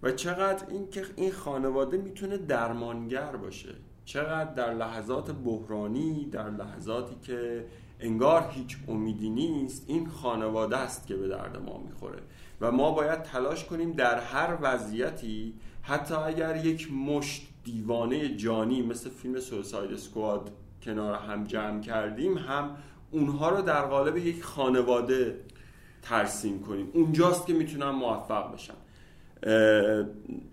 و 0.02 0.12
چقدر 0.12 0.66
این 0.70 0.90
که 0.90 1.04
این 1.16 1.32
خانواده 1.32 1.98
می‌تونه 1.98 2.36
درمانگر 2.38 3.36
باشه. 3.36 3.74
چقدر 4.04 4.54
در 4.54 4.74
لحظات 4.74 5.30
بحرانی 5.30 6.26
در 6.32 6.50
لحظاتی 6.50 7.16
که 7.22 7.64
انگار 8.00 8.50
هیچ 8.50 8.76
امیدی 8.88 9.30
نیست. 9.30 9.84
این 9.86 10.08
خانواده 10.08 10.76
است 10.76 11.06
که 11.06 11.16
به 11.16 11.28
درد 11.28 11.56
ما 11.56 11.78
می‌خوره. 11.78 12.18
و 12.60 12.72
ما 12.72 12.92
باید 12.92 13.22
تلاش 13.22 13.64
کنیم 13.64 13.92
در 13.92 14.20
هر 14.20 14.58
وضعیتی 14.60 15.54
حتی 15.82 16.14
اگر 16.14 16.66
یک 16.66 16.92
مشت 16.92 17.48
دیوانه 17.64 18.36
جانی 18.36 18.82
مثل 18.82 19.10
فیلم 19.10 19.40
سوساید 19.40 19.92
اسکواد 19.92 20.50
کنار 20.82 21.14
هم 21.14 21.44
جمع 21.44 21.80
کردیم 21.80 22.38
هم 22.38 22.76
اونها 23.10 23.48
رو 23.48 23.62
در 23.62 23.82
قالب 23.82 24.16
یک 24.16 24.44
خانواده 24.44 25.40
ترسیم 26.02 26.62
کنیم. 26.62 26.90
اونجاست 26.92 27.46
که 27.46 27.52
می‌تونن 27.52 27.90
موفق 27.90 28.54
اه، 29.42 30.04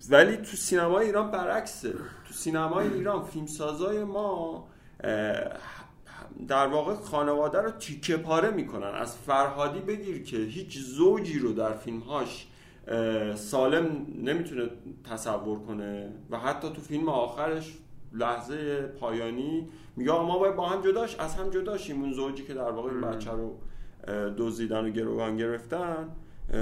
ولی 0.10 0.38
تو 0.38 0.58
سینمای 0.58 1.06
ایران 1.06 1.32
برعکسه. 1.32 1.92
تو 2.28 2.34
سینمای 2.34 2.94
ایران 2.94 3.24
فیلمسازای 3.24 4.04
ما 4.04 4.68
در 6.48 6.68
واقع 6.68 6.94
خانواده 6.94 7.62
رو 7.62 7.72
تیکه 7.72 8.18
پاره 8.18 8.52
می‌کنن. 8.52 8.88
از 8.88 9.18
فرهادی 9.18 9.80
بگیر 9.80 10.24
که 10.24 10.38
هیچ 10.38 10.78
زوجی 10.78 11.40
رو 11.40 11.54
در 11.54 11.74
فیلمهاش 11.74 12.48
سالم 13.36 14.06
نمی‌تونه 14.24 14.70
تصور 15.12 15.60
کنه 15.60 16.14
و 16.30 16.40
حتی 16.40 16.70
تو 16.70 16.82
فیلم 16.82 17.10
آخرش 17.10 17.78
لحظه 18.14 18.82
پایانی 18.82 19.68
میگه 19.96 20.12
ما 20.12 20.40
باید 20.40 20.56
با 20.56 20.70
هم 20.70 20.82
جداش 20.82 21.16
از 21.20 21.36
هم 21.36 21.50
جداشیم. 21.50 22.02
اون 22.02 22.14
زوجی 22.14 22.44
که 22.44 22.54
در 22.54 22.72
واقع 22.72 22.92
بچه 22.92 23.32
رو 23.32 23.56
دزدیدن 24.38 24.86
و 24.86 24.90
گروگان 24.90 25.38
گرفتن 25.38 26.10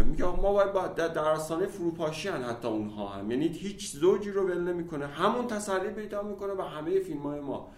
میگه 0.06 0.26
ما 0.26 0.54
باید 0.54 0.74
با 0.74 0.88
در 0.88 1.20
آستانه 1.20 1.66
فروپاشی 1.66 2.28
هن 2.28 2.44
حتی 2.44 2.68
اونها 2.68 3.08
هم. 3.08 3.32
یعنی 3.32 3.48
هیچ 3.48 3.92
زوجی 3.92 4.32
رو 4.32 4.48
ول 4.48 4.62
نمی‌کنه. 4.62 5.08
همون 5.08 5.48
تسلی 5.48 5.90
پیدا 5.90 6.22
می‌کنه 6.22 6.54
و 6.54 6.62
همه 6.62 7.00
فیلم 7.00 7.22
های 7.22 7.40
ما. 7.40 7.70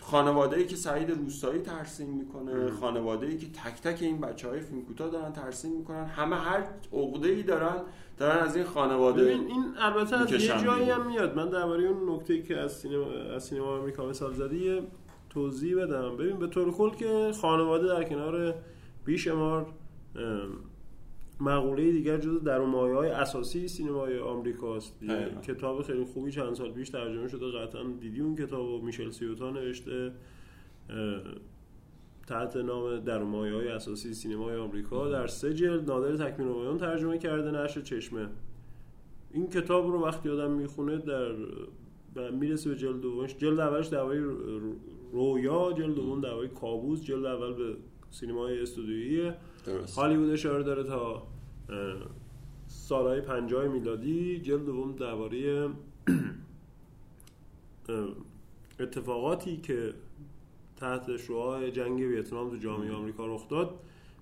خانواده 0.00 0.56
ای 0.56 0.66
که 0.66 0.76
سعید 0.76 1.10
روستایی 1.10 1.60
ترسیم 1.60 2.08
می‌کنه 2.08 2.70
خانواده 2.70 3.26
ای 3.26 3.38
که 3.38 3.46
تک 3.46 3.82
تک 3.82 4.02
این 4.02 4.20
بچه 4.20 4.48
های 4.48 4.60
فیلم 4.60 4.82
کوتاه 4.82 5.10
دارن 5.10 5.32
ترسیم 5.32 5.72
می‌کنن. 5.72 6.04
همه 6.04 6.36
هر 6.36 6.64
عقده 6.92 7.28
ای 7.28 7.42
دارن 7.42 7.76
دارن 8.18 8.38
از 8.38 8.56
این 8.56 8.64
خانواده 8.64 9.22
این 9.22 9.64
البته 9.78 10.16
از 10.16 10.32
یه 10.32 10.38
جایی 10.38 10.90
هم 10.90 11.06
میاد. 11.06 11.36
من 11.36 11.48
درباره 11.48 11.84
اون 11.84 12.14
نکته 12.14 12.42
که 12.42 12.56
از 12.56 12.72
سینما 12.72 13.10
از 13.34 13.44
سینما 13.44 13.78
آمریکا 13.78 14.06
مثال 14.06 14.34
زدی 14.34 14.82
توضیح 15.30 15.76
بدم. 15.76 16.16
ببین 16.16 16.38
به 16.38 16.46
طور 16.46 16.72
کل 16.72 16.90
که 16.90 17.32
خانواده 17.40 17.86
در 17.86 18.04
کنار 18.04 18.54
بیشمار 19.04 19.66
مقوله 21.40 21.92
دیگر 21.92 22.18
جز 22.18 22.42
در 22.42 22.58
مایه 22.58 22.94
های 22.94 23.10
اساسی 23.10 23.68
سینمای 23.68 24.18
آمریکاست 24.18 25.00
کتاب 25.42 25.82
خیلی 25.82 26.04
خوبی 26.04 26.32
چند 26.32 26.54
سال 26.54 26.72
پیش 26.72 26.88
ترجمه 26.88 27.28
شده 27.28 27.46
قطعا 27.46 27.82
دیدی 28.00 28.20
اون 28.20 28.36
کتاب 28.36 28.68
و 28.68 28.82
میشل 28.82 29.10
سیوتا 29.10 29.50
نوشته. 29.50 30.12
تحت 32.26 32.56
نام 32.56 33.00
در 33.00 33.22
مایه 33.22 33.54
های 33.54 33.68
اساسی 33.68 34.14
سینمای 34.14 34.56
آمریکا. 34.56 35.08
در 35.08 35.26
سه 35.26 35.54
جلد 35.54 35.90
نادر 35.90 36.16
تکمیل 36.16 36.76
ترجمه 36.76 37.18
کرده 37.18 37.50
نشر 37.50 37.80
چشمه. 37.80 38.28
این 39.32 39.46
کتاب 39.46 39.86
رو 39.86 40.04
وقتی 40.04 40.28
آدم 40.28 40.50
می‌خونه 40.50 40.96
در 42.14 42.30
می‌رسه 42.30 42.70
به 42.70 42.76
جلد 42.76 43.00
دومش. 43.00 43.36
جلد 43.36 43.60
اولش 43.60 43.86
درباره 43.86 44.20
رویا 45.12 45.72
جلد 45.72 45.94
دوم 45.94 46.20
درباره 46.20 46.48
کابوس. 46.48 47.02
جلد 47.02 47.24
اول 47.24 47.52
به 47.52 47.76
سینمای 48.10 48.62
استودیویی 48.62 49.32
هالیوود 49.96 50.30
اشاره 50.30 50.62
داره 50.62 50.84
تا 50.84 51.26
سالهای 52.66 53.20
50 53.20 53.68
میلادی 53.68 54.38
جلد 54.38 54.66
دوم 54.66 54.92
درباره 54.92 55.68
اتفاقاتی 58.80 59.56
که 59.56 59.94
تحت 60.76 61.16
شعاع 61.16 61.70
جنگ 61.70 62.00
ویتنام 62.00 62.50
تو 62.50 62.56
جامعه 62.56 62.92
آمریکا 62.92 63.26
رخ 63.26 63.48
داد 63.48 63.74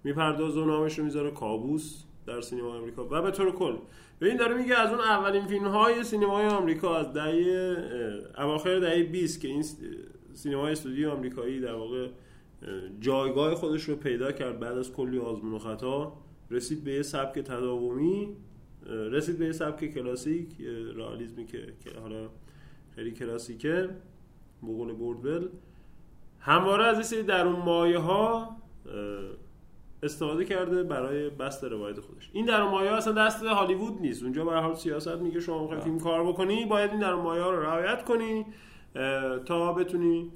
می‌پردازه 0.04 0.60
و 0.60 0.64
نامش 0.64 0.98
رو 0.98 1.04
می‌ذاره 1.04 1.30
کابوس 1.30 2.02
در 2.26 2.40
سینما 2.40 2.76
آمریکا. 2.76 3.04
و 3.10 3.22
به 3.22 3.30
طور 3.30 3.52
کل 3.52 3.76
ببین 4.20 4.36
داره 4.36 4.54
میگه 4.54 4.74
از 4.74 4.90
اون 4.90 5.00
اولین 5.00 5.46
فیلم 5.46 5.66
های 5.66 6.04
سینمای 6.04 6.46
آمریکا 6.46 6.96
از 6.96 7.12
دهه 7.12 7.76
اواخر 8.38 8.78
دهه 8.78 9.02
20 9.02 9.40
که 9.40 9.48
این 9.48 9.64
سینمای 10.34 10.72
استودیو 10.72 11.10
آمریکایی 11.10 11.60
در 11.60 11.74
واقع 11.74 12.08
جایگاه 13.00 13.54
خودش 13.54 13.83
رو 13.83 13.97
پیدا 13.97 14.33
کرد 14.33 14.61
بعد 14.61 14.78
از 14.78 14.92
کلی 14.92 15.18
آزمون 15.18 15.52
و 15.52 15.59
خطا 15.59 16.12
رسید 16.50 16.85
به 16.85 16.92
یه 16.92 17.02
سبک 17.02 17.38
تداومی 17.38 18.37
رسید 18.87 19.38
به 19.38 19.44
یه 19.44 19.52
سبک 19.52 19.85
کلاسیک 19.85 20.49
رئالیسمی 20.97 21.47
که 21.47 21.66
حالا 22.02 22.28
خیلی 22.94 23.12
کلاسیکه 23.12 23.90
بقول 24.62 24.92
بوردول 24.92 25.49
همواره 26.40 26.85
از 26.85 26.94
این 26.94 27.02
سری 27.02 27.23
درون 27.23 27.56
مایه 27.56 27.99
ها 27.99 28.56
استفاده 30.02 30.44
کرده 30.44 30.83
برای 30.83 31.30
بست 31.30 31.64
روایت 31.64 32.00
خودش. 32.00 32.30
این 32.33 32.44
در 32.44 32.62
مایه 32.62 32.90
ها 32.90 32.97
اصلا 32.97 33.12
دست 33.12 33.42
هالیوود 33.42 34.00
نیست. 34.00 34.23
اونجا 34.23 34.44
به 34.44 34.52
حال 34.52 34.75
سیاست 34.75 35.16
میگه 35.16 35.40
شما 35.40 35.62
می‌خوای 35.62 35.80
فیلم 35.80 35.99
کار 35.99 36.26
بکنی 36.26 36.64
باید 36.64 36.90
این 36.90 37.00
در 37.00 37.14
مایه 37.14 37.42
ها 37.42 37.50
رو 37.50 37.62
رعایت 37.62 38.04
کنی 38.04 38.47
تا 39.44 39.73
بتونی 39.73 40.30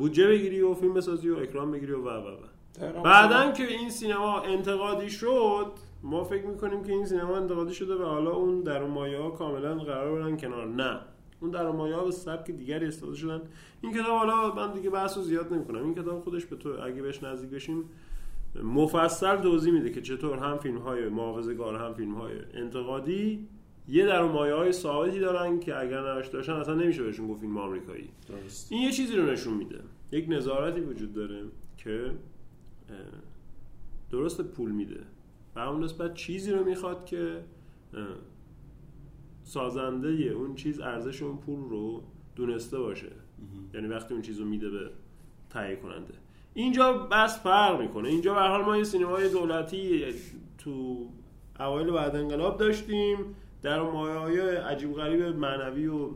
بودجه 0.00 0.26
بگیری 0.28 0.60
و 0.60 0.74
فیلم 0.74 0.94
بسازی 0.94 1.30
و 1.30 1.36
اکرام 1.36 1.70
بگیری 1.70 1.92
و 1.92 1.98
و 1.98 2.08
و 2.08 3.02
بعدا 3.04 3.52
که 3.52 3.66
این 3.66 3.90
سینما 3.90 4.40
انتقادی 4.40 5.10
شد 5.10 5.72
ما 6.02 6.24
فکر 6.24 6.46
می‌کنیم 6.46 6.84
که 6.84 6.92
این 6.92 7.06
سینما 7.06 7.36
انتقادی 7.36 7.74
شده 7.74 7.94
و 7.94 8.04
حالا 8.04 8.32
اون 8.32 8.60
در 8.60 8.84
مایه 8.84 9.18
ها 9.18 9.30
کاملا 9.30 9.74
قرار 9.74 10.22
برن 10.22 10.36
کنار. 10.36 10.66
نه. 10.66 11.00
اون 11.40 11.50
در 11.50 11.70
مایه 11.70 11.94
ها 11.94 12.04
به 12.04 12.10
سبک 12.10 12.50
دیگری 12.50 12.86
استفاده 12.86 13.16
شدن. 13.16 13.40
این 13.80 13.92
کتاب 13.92 14.18
حالا 14.18 14.54
من 14.54 14.72
دیگه 14.72 14.90
بحث 14.90 15.16
رو 15.16 15.22
زیاد 15.22 15.52
نمی‌کنم. 15.52 15.84
این 15.84 15.94
کتاب 15.94 16.20
خودش 16.20 16.46
به 16.46 16.56
تو 16.56 16.68
اگه 16.82 17.02
بهش 17.02 17.22
نزدیک 17.22 17.50
بشیم 17.50 17.84
مفصل 18.62 19.36
توضیح 19.36 19.72
میده 19.72 19.90
که 19.90 20.02
چطور 20.02 20.38
هم 20.38 20.58
فیلم 20.58 20.78
های 20.78 21.08
محافظه‌کار 21.08 21.76
هم 21.76 21.94
فیلم 21.94 22.14
های 22.14 22.32
انتقادی 22.54 23.48
یه 23.90 24.06
در 24.06 24.22
مایه 24.22 24.54
های 24.54 24.72
ثابتی 24.72 25.20
دارن 25.20 25.60
که 25.60 25.80
اگر 25.80 25.98
نداشته 25.98 26.36
باشن 26.36 26.52
اصلا 26.52 26.74
نمیشه 26.74 27.02
بهشون 27.02 27.28
گفت 27.28 27.40
فیلم 27.40 27.58
آمریکایی. 27.58 28.08
درست. 28.28 28.72
این 28.72 28.82
یه 28.82 28.92
چیزی 28.92 29.16
رو 29.16 29.26
نشون 29.26 29.54
میده. 29.54 29.80
یک 30.12 30.26
نظارتی 30.28 30.80
وجود 30.80 31.12
داره 31.12 31.42
که 31.76 32.10
درست 34.10 34.42
پول 34.42 34.70
میده. 34.70 35.00
و 35.56 35.58
اون 35.58 35.84
نسبت 35.84 36.14
چیزی 36.14 36.52
رو 36.52 36.64
می‌خواد 36.64 37.06
که 37.06 37.40
سازنده 39.42 40.08
اون 40.08 40.54
چیز 40.54 40.80
ارزش 40.80 41.22
اون 41.22 41.36
پول 41.36 41.70
رو 41.70 42.02
دونسته 42.36 42.78
باشه. 42.78 43.10
یعنی 43.74 43.86
وقتی 43.86 44.14
اون 44.14 44.22
چیز 44.22 44.38
رو 44.38 44.46
میده 44.46 44.70
به 44.70 44.90
تهیه 45.50 45.76
کننده. 45.76 46.14
اینجا 46.54 46.92
بس 46.92 47.42
فرق 47.42 47.80
می‌کنه. 47.80 48.08
اینجا 48.08 48.34
به 48.34 48.40
حال 48.40 48.64
ما 48.64 48.76
یه 48.76 48.84
سینمای 48.84 49.28
دولتی 49.28 50.04
تو 50.58 51.06
اوایل 51.60 51.90
بعد 51.90 52.16
انقلاب 52.16 52.58
داشتیم. 52.58 53.18
در 53.62 53.82
مایه 53.82 54.42
عجیب 54.42 54.94
غریب 54.94 55.22
معنوی 55.22 55.86
و 55.86 56.08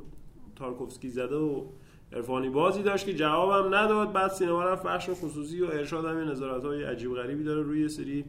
تارکوفسکی 0.57 1.09
زده 1.09 1.37
و 1.37 1.64
عرفانی 2.12 2.48
بازی 2.48 2.83
داشت 2.83 3.07
که 3.07 3.14
جوابم 3.14 3.74
نداد. 3.74 4.12
بعد 4.12 4.30
سینما 4.30 4.64
رفت 4.64 4.83
بخش 4.83 5.11
خصوصی 5.11 5.61
و 5.61 5.66
ارشاد 5.66 6.04
هم 6.04 6.30
نظارت 6.30 6.64
های 6.64 6.85
عجیب 6.85 7.14
غریبی 7.14 7.44
داره 7.44 7.62
روی 7.62 7.88
سری 7.88 8.24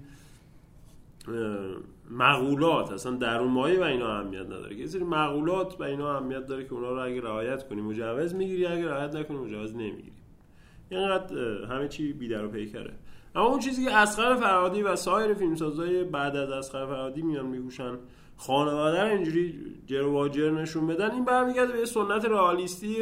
مقولات. 2.11 2.91
اصلا 2.91 3.11
درون 3.11 3.51
مایه 3.51 3.79
و 3.79 3.83
اینا 3.83 4.07
اهمیت 4.07 4.45
نداره. 4.45 4.75
که 4.75 4.87
سری 4.87 5.03
مقولات 5.03 5.81
و 5.81 5.83
اینا 5.83 6.15
اهمیت 6.15 6.45
داره 6.47 6.63
که 6.63 6.73
اونا 6.73 6.91
رو 6.91 6.99
اگه 6.99 7.21
رعایت 7.21 7.67
کنی 7.67 7.81
مجوز 7.81 8.35
می‌گیری 8.35 8.65
اگه 8.65 8.87
رعایت 8.87 9.15
نکنی 9.15 9.37
مجوز 9.37 9.75
نمی‌گیری. 9.75 10.11
اینقدر 10.89 11.37
همه 11.65 11.87
چی 11.87 12.13
بیدر 12.13 12.45
و 12.45 12.47
پیکره. 12.47 12.93
اما 13.35 13.45
اون 13.45 13.59
چیزی 13.59 13.85
که 13.85 13.95
اسقر 13.95 14.35
فرهادی 14.35 14.81
و 14.81 14.95
سایر 14.95 15.33
فیلمسازای 15.33 16.03
بعد 16.03 16.35
از 16.35 16.49
اسقر 16.49 16.85
فرهادی 16.85 17.21
میان 17.21 17.45
میگوشن 17.45 17.97
خانواده 18.37 19.01
رو 19.01 19.11
اینجوری 19.11 19.75
جر 19.87 20.51
نشون 20.51 20.87
بدن. 20.87 21.11
این 21.11 21.25
برمیگرده 21.25 21.73
به 21.73 21.85
سنت 21.85 22.25
رئالیستی 22.25 22.95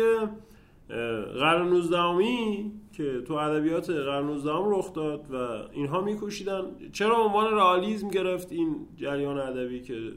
قرن 1.40 1.70
19 1.70 2.72
که 2.94 3.22
تو 3.22 3.34
ادبیات 3.34 3.90
قرن 3.90 4.26
19 4.26 4.52
رخ 4.56 4.94
داد 4.94 5.32
و 5.32 5.36
اینها 5.72 6.02
میکوشیدن. 6.02 6.64
چرا 6.92 7.26
عنوان 7.26 7.54
رئالیسم 7.54 8.08
گرفت 8.08 8.52
این 8.52 8.76
جریان 8.98 9.38
ادبی 9.38 9.82
که 9.82 10.12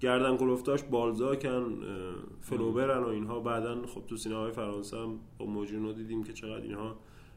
گردن 0.00 0.36
کلفتاش 0.36 0.82
بالزاکن 0.82 1.78
فلوبرن 2.40 3.02
و 3.02 3.08
اینها؟ 3.08 3.40
بعدا 3.40 3.86
خب 3.86 4.06
تو 4.06 4.16
سینمای 4.16 4.52
فرانسه 4.52 4.96
هم 4.96 5.18
با 5.38 5.92
دیدیم 5.92 6.24
که 6.24 6.32
چقدر 6.32 6.62
اینها 6.62 6.96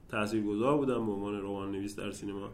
تاثیرگذار 0.10 0.78
بودن 0.78 1.06
به 1.06 1.12
عنوان 1.12 1.42
رمان 1.42 1.72
نویس 1.72 1.96
در 1.96 2.12
سینما. 2.12 2.50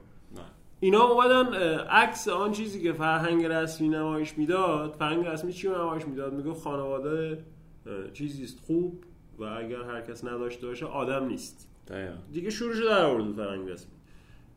اینا 0.80 1.04
اومدن 1.04 1.54
عکس 1.84 2.28
آن 2.28 2.52
چیزی 2.52 2.84
که 2.84 2.94
فرهنگ 2.94 3.46
رسمی 3.46 3.90
نمایش 3.90 4.38
می‌داد 4.38 4.96
فرهنگ 5.00 5.26
رسمی 5.26 5.54
چی 5.54 5.70
نمایش 5.70 6.06
می‌داد؟ 6.08 6.34
می‌گفت 6.34 6.64
خانواده 6.64 7.38
چیزیست 8.14 8.60
خوب 8.60 9.04
و 9.40 9.44
اگر 9.44 9.82
هر 9.82 10.02
کس 10.02 10.24
نداشته 10.24 10.68
باشه 10.68 10.86
آدم 10.86 11.26
نیست. 11.28 11.70
دیگه 12.32 12.50
شروع 12.50 12.74
شده 12.74 12.86
در 12.86 13.06
آورد 13.06 13.34
فرهنگ 13.34 13.70
رسمی. 13.70 13.92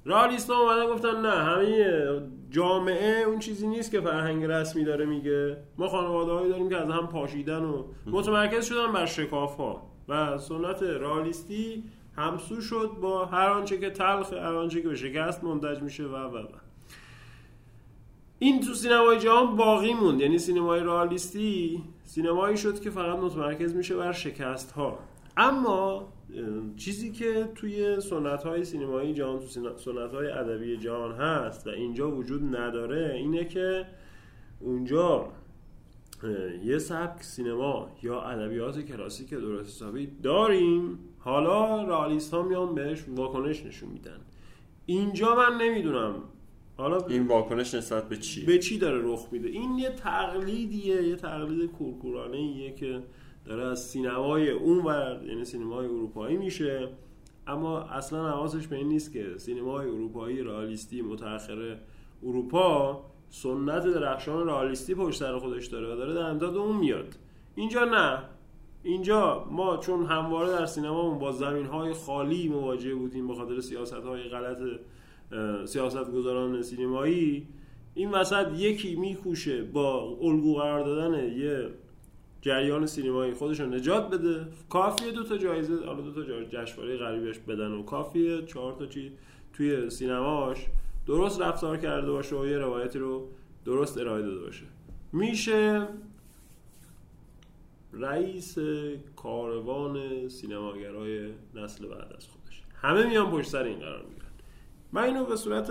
رالیست 0.04 0.50
اومدن 0.50 0.86
گفتن 0.86 1.20
نه 1.20 1.30
همه 1.30 2.04
جامعه 2.50 3.22
اون 3.22 3.38
چیزی 3.38 3.66
نیست 3.66 3.90
که 3.90 4.00
فرهنگ 4.00 4.44
رسمی 4.44 4.84
داره 4.84 5.06
میگه. 5.06 5.56
ما 5.78 5.88
خانواده 5.88 6.32
هایی 6.32 6.48
داریم 6.48 6.68
که 6.68 6.76
از 6.76 6.90
هم 6.90 7.06
پاشیدن 7.06 7.62
و 7.62 7.84
متمرکز 8.06 8.64
شدن 8.64 8.92
بر 8.92 9.06
شکاف 9.06 9.56
ها 9.56 9.82
و 10.08 10.38
سنت 10.38 10.82
رالیستی 10.82 11.84
همسو 12.18 12.60
شد 12.60 12.90
با 13.00 13.24
هر 13.24 13.48
آنچه 13.48 13.78
که 13.78 13.90
تلخ 13.90 14.32
هر 14.32 14.54
آنچه 14.54 14.82
که 14.82 14.88
به 14.88 14.96
شکست 14.96 15.44
منتج 15.44 15.82
میشه 15.82 16.04
و 16.04 16.16
و 16.16 16.36
و. 16.36 16.46
این 18.38 18.60
تو 18.60 18.74
سینمای 18.74 19.18
جهان 19.18 19.56
باقی 19.56 19.94
موند. 19.94 20.20
یعنی 20.20 20.38
سینمای 20.38 20.80
رالیستی 20.80 21.82
سینمایی 22.04 22.56
شد 22.56 22.80
که 22.80 22.90
فقط 22.90 23.18
متمرکز 23.18 23.74
میشه 23.74 23.96
بر 23.96 24.12
شکست 24.12 24.70
ها 24.70 24.98
اما 25.36 26.08
چیزی 26.76 27.12
که 27.12 27.48
توی 27.54 28.00
سنت 28.00 28.42
های 28.42 28.64
سینمایی 28.64 29.14
جهان 29.14 29.38
تو 29.38 29.46
سنت 29.76 30.14
های 30.14 30.30
ادبی 30.30 30.76
جهان 30.76 31.12
هست 31.12 31.66
و 31.66 31.70
اینجا 31.70 32.10
وجود 32.10 32.56
نداره 32.56 33.14
اینه 33.14 33.44
که 33.44 33.86
اونجا 34.60 35.28
یه 36.64 36.78
سبک 36.78 37.22
سینما 37.22 37.90
یا 38.02 38.20
ادبیات 38.20 38.80
کلاسیک 38.80 39.30
درست 39.30 39.68
حسابی 39.68 40.06
داریم 40.22 40.98
حالا 41.18 41.82
رئالیست 41.82 42.34
ها 42.34 42.42
میان 42.42 42.74
بهش 42.74 43.04
واکنش 43.08 43.66
نشون 43.66 43.88
میدن. 43.88 44.20
اینجا 44.86 45.34
من 45.34 45.56
نمی‌دونم. 45.56 46.14
حالا 46.76 47.06
این 47.06 47.26
واکنش 47.26 47.74
نسبت 47.74 48.08
به 48.08 48.16
چی 48.16 48.46
به 48.46 48.58
چی 48.58 48.78
داره 48.78 49.12
رخ 49.12 49.28
میده؟ 49.32 49.48
این 49.48 49.78
یه 49.78 49.90
تقلیدیه 49.90 51.02
یه 51.02 51.16
تقلید 51.16 51.72
کورکورانه 51.72 52.36
ایه 52.36 52.74
که 52.74 53.02
داره 53.44 53.66
از 53.66 53.84
سینمای 53.84 54.50
اون 54.50 54.78
ور 54.78 55.20
یعنی 55.26 55.44
سینمای 55.44 55.86
اروپایی 55.86 56.36
میشه. 56.36 56.88
اما 57.46 57.80
اصلا 57.80 58.28
حواسش 58.28 58.66
به 58.66 58.76
این 58.76 58.88
نیست 58.88 59.12
که 59.12 59.34
سینمای 59.36 59.86
اروپایی 59.86 60.42
رئالیستی 60.42 61.02
متأخر 61.02 61.78
اروپا 62.22 63.00
سنت 63.30 63.86
درخشان 63.86 64.46
رئالیستی 64.46 64.94
پشت 64.94 65.18
سر 65.18 65.38
خودش 65.38 65.66
داره 65.66 65.92
و 65.92 65.96
داره 65.96 66.14
در 66.14 66.22
امداد 66.22 66.56
اون 66.56 66.76
میاد. 66.76 67.14
اینجا 67.54 67.84
نه. 67.84 68.22
اینجا 68.88 69.46
ما 69.50 69.76
چون 69.76 70.06
همواره 70.06 70.52
در 70.52 70.66
سینمامون 70.66 71.18
با 71.18 71.32
زمین 71.32 71.66
های 71.66 71.92
خالی 71.92 72.48
مواجه 72.48 72.94
بودیم 72.94 73.28
به 73.28 73.34
خاطر 73.34 73.60
سیاست 73.60 73.92
های 73.92 74.22
غلط 74.22 74.58
سیاست 75.64 76.12
گذاران 76.12 76.62
سینمایی 76.62 77.48
این 77.94 78.10
وسط 78.10 78.46
یکی 78.56 78.96
میکوشه 78.96 79.62
با 79.62 80.16
الگو 80.20 80.54
قرار 80.54 80.84
دادن 80.84 81.36
یه 81.38 81.68
جریان 82.40 82.86
سینمایی 82.86 83.34
خودش 83.34 83.60
رو 83.60 83.66
نجات 83.66 84.10
بده. 84.10 84.46
کافیه 84.68 85.12
دو 85.12 85.24
تا 85.24 85.36
جایزه 85.36 85.86
حالا 85.86 86.00
دو 86.00 86.12
تا 86.12 86.44
جشنواره 86.44 86.96
غریبش 86.96 87.38
بدن 87.38 87.70
و 87.70 87.82
کافیه. 87.82 88.42
چهار 88.42 88.72
تا 88.72 88.86
چی 88.86 89.12
توی 89.52 89.90
سینماش 89.90 90.66
درست 91.06 91.40
رفتار 91.40 91.76
کرده 91.76 92.10
باشه 92.10 92.36
و 92.36 92.46
یه 92.46 92.58
روایتی 92.58 92.98
رو 92.98 93.28
درست 93.64 93.98
ارائه 93.98 94.22
داده 94.22 94.40
باشه. 94.40 94.64
میشه 95.12 95.88
رئیس 97.92 98.58
کاروان 99.16 100.28
سینماگرای 100.28 101.30
نسل 101.54 101.86
بعد 101.86 102.12
از 102.16 102.26
خودش. 102.26 102.62
همه 102.74 103.06
میان 103.06 103.30
پشت 103.30 103.48
سر 103.48 103.62
این 103.62 103.78
قرار 103.78 104.02
می‌گیرن 104.02 104.28
من 104.92 105.02
اینو 105.02 105.24
به 105.24 105.36
صورت 105.36 105.70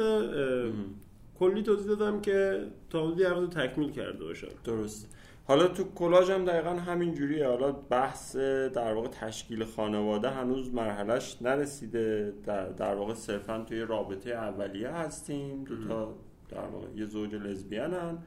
کلی 1.40 1.64
توضیح 1.64 1.96
دادم 1.96 2.22
که 2.22 2.68
تا 2.90 3.06
حدودی 3.06 3.24
رو 3.24 3.48
تکمیل 3.48 3.92
کرده 3.92 4.24
باشم. 4.24 4.48
درست. 4.64 5.14
حالا 5.48 5.68
تو 5.68 5.84
کلاژ 5.96 6.30
هم 6.30 6.46
دقیقا 6.46 6.70
همین 6.70 7.14
جوریه. 7.14 7.48
حالا 7.48 7.72
بحث 7.72 8.36
در 8.36 8.94
واقع 8.94 9.08
تشکیل 9.08 9.64
خانواده 9.64 10.30
هنوز 10.30 10.74
مرحلش 10.74 11.38
نرسیده. 11.42 12.34
در, 12.46 12.70
در 12.70 12.96
واقع 12.96 13.14
صرفا 13.14 13.66
توی 13.68 13.80
رابطه 13.80 14.30
اولیه 14.30 14.90
هستیم. 14.90 15.64
دو 15.64 15.88
تا 15.88 16.16
در 16.50 16.68
واقع 16.68 16.88
یه 16.96 17.06
زوج 17.06 17.36
لزبیانن. 17.36 18.18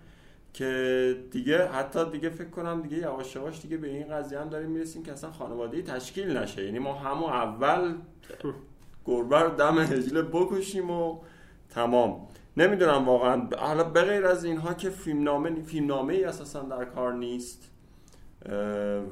که 0.53 1.17
دیگه 1.31 1.69
حتی 1.69 2.11
دیگه 2.11 2.31
فکر 2.31 2.49
کنم 2.49 2.83
دیگه 2.83 2.97
یواش 2.97 3.37
یواش 3.37 3.63
دیگه 3.63 3.77
به 3.77 3.89
این 3.89 4.09
قضیه 4.09 4.41
هم 4.41 4.49
داریم 4.49 4.71
می‌رسیم 4.71 5.03
که 5.03 5.13
اصلا 5.13 5.31
خانواده 5.31 5.83
تشکیل 5.83 6.37
نشه. 6.37 6.65
یعنی 6.65 6.79
ما 6.79 6.95
همون 6.95 7.31
اول 7.31 7.95
گربه 9.05 9.39
رو 9.39 9.51
دم 9.51 9.79
هجله 9.79 10.23
بکشیم 10.23 10.91
و 10.91 11.19
تمام. 11.69 12.29
نمی‌دونم 12.57 13.09
واقعا. 13.09 13.49
حالا 13.59 13.85
بغیر 13.85 14.27
از 14.27 14.45
اینها 14.45 14.75
که 14.75 14.91
فیلمنامه 14.91 15.63
فیلمنامه 15.63 16.15
ای 16.15 16.25
اساسا 16.25 16.63
در 16.63 16.85
کار 16.85 17.13
نیست 17.13 17.71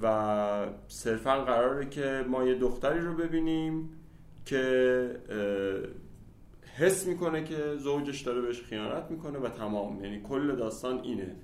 و 0.03 0.66
صرفا 0.88 1.44
قراره 1.44 1.88
که 1.88 2.24
ما 2.29 2.44
یه 2.44 2.55
دختری 2.55 3.01
رو 3.01 3.14
ببینیم 3.14 3.90
که 4.44 5.11
حس 6.78 7.06
می‌کنه 7.06 7.44
که 7.44 7.76
زوجش 7.76 8.20
داره 8.20 8.40
بهش 8.40 8.62
خیانت 8.62 9.10
می‌کنه 9.10 9.38
و 9.38 9.48
تمام. 9.48 10.04
یعنی 10.04 10.20
کل 10.20 10.56
داستان 10.56 11.00
اینه. 11.02 11.36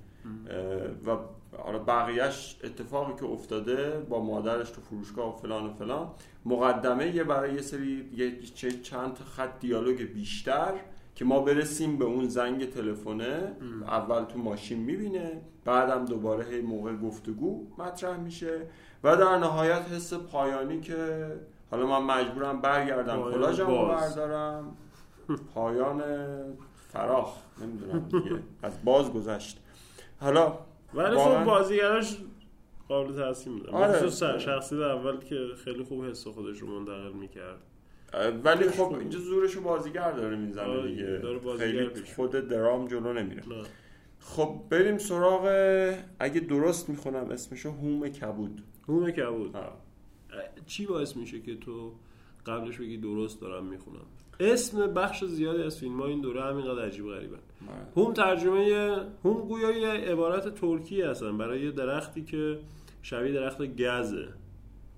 و 1.07 1.17
حالا 1.57 1.79
بقیهش 1.79 2.59
اتفاقی 2.63 3.13
که 3.19 3.25
افتاده 3.25 3.99
با 3.99 4.23
مادرش 4.23 4.69
تو 4.69 4.81
فروشگاه 4.81 5.35
و 5.35 5.37
فلان 5.37 5.65
و 5.65 5.73
فلان. 5.73 6.09
مقدمه 6.45 7.15
یه 7.15 7.23
برای 7.23 7.53
یه 7.53 7.61
سری 7.61 8.09
یه 8.15 8.31
چند 8.83 9.17
خط 9.17 9.59
دیالوگ 9.59 10.01
بیشتر 10.01 10.73
که 11.15 11.25
ما 11.25 11.39
برسیم 11.39 11.97
به 11.97 12.05
اون 12.05 12.27
زنگ 12.27 12.69
تلفنه. 12.69 13.51
اول 13.87 14.23
تو 14.23 14.39
ماشین 14.39 14.79
می‌بینه 14.79 15.41
بعدم 15.65 16.05
دوباره 16.05 16.45
هی 16.45 16.61
موقع 16.61 16.95
گفتگو 16.95 17.67
مطرح 17.77 18.17
میشه 18.17 18.61
و 19.03 19.15
در 19.15 19.37
نهایت 19.37 19.81
حس 19.91 20.13
پایانی 20.13 20.79
که 20.81 21.27
حالا 21.71 21.99
من 21.99 22.15
مجبورم 22.15 22.61
برگردم 22.61 23.31
کلاژم 23.31 23.65
بردارم. 23.65 24.77
پایان 25.53 26.03
فراخ 26.89 27.37
نمی‌دونم 27.61 27.99
دیگه. 27.99 28.39
از 28.63 28.73
باز 28.83 29.13
گذشت. 29.13 29.57
حالا 30.19 30.57
ولی 30.93 31.15
خب 31.15 31.43
بازیگراش 31.43 32.17
قابل 32.87 33.15
تحسین 33.15 33.57
بودن 33.57 33.73
آره. 33.73 34.09
شخصی 34.39 34.83
اول 34.83 35.17
که 35.17 35.47
خیلی 35.63 35.83
خوب 35.83 36.05
حس 36.05 36.27
خودش 36.27 36.59
رو 36.59 36.79
منتقل 36.79 37.11
می‌کرد. 37.11 37.59
ولی 38.43 38.69
خب 38.69 38.93
اینجا 38.99 39.19
زورشو 39.19 39.61
بازیگر 39.61 40.11
داره 40.11 40.35
می‌زنه 40.35 40.63
آره، 40.63 40.87
دیگه. 40.87 41.21
خیلی 41.57 41.89
خود 42.15 42.31
درام 42.31 42.87
جلو 42.87 43.13
نمیره. 43.13 43.43
خب 44.19 44.61
بریم 44.69 44.97
سراغ 44.97 45.43
اگه 46.19 46.39
درست 46.39 46.89
می‌خونم 46.89 47.29
اسمشو 47.31 47.71
هوم 47.71 48.07
کبود. 48.09 48.63
هوم 48.87 49.11
کبود. 49.11 49.55
چی 50.65 50.85
باعث 50.85 51.15
میشه 51.15 51.39
که 51.39 51.55
تو 51.55 51.93
قبلش 52.45 52.77
بگی 52.77 52.97
درست 52.97 53.41
دارم 53.41 53.65
می‌خونم؟ 53.65 54.05
اسم 54.39 54.93
بخش 54.93 55.23
زیادی 55.23 55.63
از 55.63 55.79
فیلم 55.79 56.01
ها 56.01 56.07
این 56.07 56.21
دوره 56.21 56.43
همینقدر 56.43 56.85
عجیب 56.85 57.05
غریبن 57.05 57.37
هوم 57.95 58.13
ترجمه 58.13 58.97
هوم 59.23 59.47
گویا 59.47 59.71
یه 59.71 60.11
عبارت 60.11 60.55
ترکی 60.55 61.01
هستن 61.01 61.37
برای 61.37 61.71
درختی 61.71 62.23
که 62.23 62.59
شبیه 63.01 63.33
درخت 63.33 63.61
گزه 63.61 64.27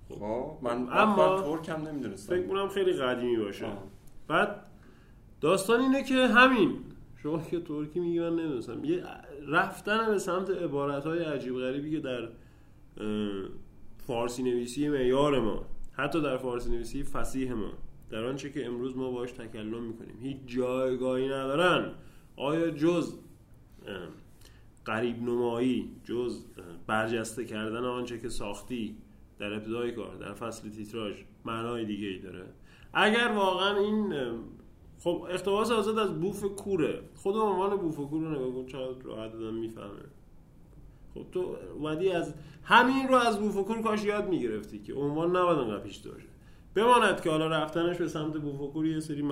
خب 0.09 0.57
من 0.61 0.87
اما 0.91 1.41
ترکم 1.41 1.87
نمی‌دونستم. 1.87 2.35
فکر 2.35 2.47
کنم 2.47 2.67
خیلی 2.67 2.93
قدیمی 2.93 3.37
باشه. 3.37 3.65
بعد 4.27 4.65
داستان 5.41 5.79
اینه 5.79 6.03
که 6.03 6.15
همین. 6.15 6.79
شما 7.23 7.39
که 7.39 7.59
ترکی 7.59 7.99
میگی 7.99 8.19
من 8.19 8.35
نمی‌دونستم. 8.35 8.83
یه 8.83 9.03
رفتن 9.47 10.07
به 10.07 10.19
سمت 10.19 10.49
عبارت 10.49 11.03
های 11.05 11.19
عجیب 11.19 11.55
غریبی 11.55 11.91
که 11.91 11.99
در 11.99 12.29
فارسی 14.07 14.43
نویسی 14.43 14.89
معیار 14.89 15.39
ما. 15.39 15.65
حتی 15.93 16.21
در 16.21 16.37
فارسی 16.37 16.69
نویسی 16.71 17.03
فسیح 17.03 17.53
ما. 17.53 17.69
در 18.09 18.25
آنچه 18.25 18.49
که 18.49 18.65
امروز 18.65 18.97
ما 18.97 19.11
باش 19.11 19.31
تکلم 19.31 19.83
می‌کنیم. 19.83 20.17
هیچ 20.21 20.37
جایگاهی 20.45 21.27
ندارن. 21.27 21.91
آیا 22.35 22.69
جز 22.69 23.13
قریب 24.85 25.23
نمایی 25.23 25.91
جز 26.03 26.45
برجسته 26.87 27.45
کردن 27.45 27.83
آنچه 27.83 28.19
که 28.19 28.29
ساختی 28.29 28.97
در 29.39 29.53
ابتدای 29.53 29.91
کار 29.91 30.15
در 30.15 30.33
فصل 30.33 30.69
تیتراژ 30.69 31.15
معنای 31.45 31.85
دیگه 31.85 32.07
ای 32.07 32.19
داره؟ 32.19 32.45
اگر 32.93 33.31
واقعا 33.35 33.77
این 33.79 34.13
خب 34.99 35.27
اقتباس 35.29 35.71
آزاد 35.71 35.99
از 35.99 36.19
بوف 36.19 36.43
کوره. 36.43 37.01
خود 37.15 37.35
عنوان 37.35 37.77
بوف 37.77 37.95
کور 37.95 38.21
رو 38.21 38.31
نگاه 38.31 38.51
کن 38.51 38.65
چقدر 38.65 39.03
راحت 39.03 39.33
دادن 39.33 39.53
می‌فهمه. 39.53 40.01
خب 41.13 41.25
تو 41.31 41.55
ودی 41.83 42.09
از 42.09 42.33
همین 42.63 43.07
رو 43.07 43.15
از 43.15 43.39
بوف 43.39 43.65
کور 43.65 43.81
کاش 43.81 44.03
یاد 44.03 44.29
می‌گرفتی 44.29 44.79
که 44.79 44.93
عنوان 44.93 45.35
نباید 45.35 45.59
انقدر 45.59 45.83
پیش 45.83 45.99
باشه 46.07 46.27
بماند 46.77 47.21
که 47.21 47.29
حالا 47.29 47.47
رفتنش 47.47 47.97
به 47.97 48.07
سمت 48.07 48.37
بوف 48.37 48.73
کور 48.73 48.85
یه 48.85 48.99
سری 48.99 49.31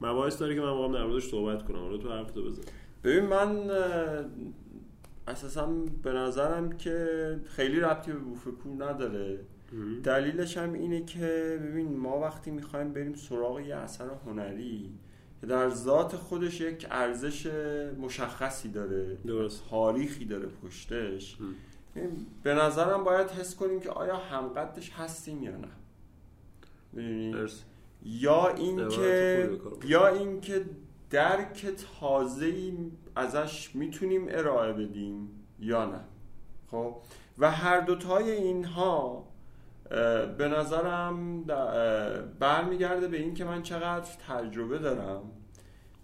مباحث 0.00 0.38
داره 0.38 0.54
که 0.54 0.60
من 0.60 0.68
واقعا 0.68 0.98
در 0.98 1.06
موردش 1.06 1.28
صحبت 1.28 1.62
کنم. 1.62 1.78
حالا 1.78 1.96
تو 1.96 2.12
حرف 2.12 2.30
تو 2.30 2.44
بزن 2.44 2.62
ببین 3.04 3.24
من 3.24 3.70
اساسا 5.28 5.66
به 6.02 6.12
نظرم 6.12 6.72
که 6.72 7.40
خیلی 7.44 7.80
ربطی 7.80 8.12
به 8.12 8.18
بوفکور 8.18 8.84
نداره. 8.84 9.38
دلیلش 10.04 10.56
هم 10.56 10.72
اینه 10.72 11.04
که 11.04 11.58
ببین 11.62 11.96
ما 11.96 12.20
وقتی 12.20 12.50
می‌خوایم 12.50 12.92
بریم 12.92 13.14
سراغ 13.14 13.60
یه 13.60 13.76
اثر 13.76 14.10
هنری 14.26 14.90
که 15.40 15.46
در 15.46 15.68
ذات 15.68 16.16
خودش 16.16 16.60
یک 16.60 16.86
ارزش 16.90 17.46
مشخصی 18.00 18.68
داره 18.68 19.16
درست. 19.26 19.70
تاریخی 19.70 20.24
داره 20.24 20.48
پشتش 20.48 21.36
به 22.42 22.54
نظرم 22.54 23.04
باید 23.04 23.30
حس 23.30 23.56
کنیم 23.56 23.80
که 23.80 23.90
آیا 23.90 24.16
همقدش 24.16 24.90
هستیم 24.90 25.42
یا 25.42 25.56
نه. 25.56 25.68
یا 28.02 28.48
اینکه 28.48 29.50
یا 29.84 30.06
اینکه 30.06 30.64
درک 31.10 31.66
تازه‌ای 32.00 32.74
ازش 33.16 33.70
می‌تونیم 33.74 34.26
ارائه 34.28 34.72
بدیم 34.72 35.28
یا 35.60 35.84
نه. 35.84 36.00
خب؟ 36.70 36.96
و 37.38 37.50
هر 37.50 37.80
دوتای 37.80 38.30
اینها 38.30 39.24
به 40.38 40.48
نظرم 40.58 41.44
برمیگرده 42.38 43.08
به 43.08 43.16
این 43.16 43.34
که 43.34 43.44
من 43.44 43.62
چقدر 43.62 44.10
تجربه 44.28 44.78
دارم. 44.78 45.22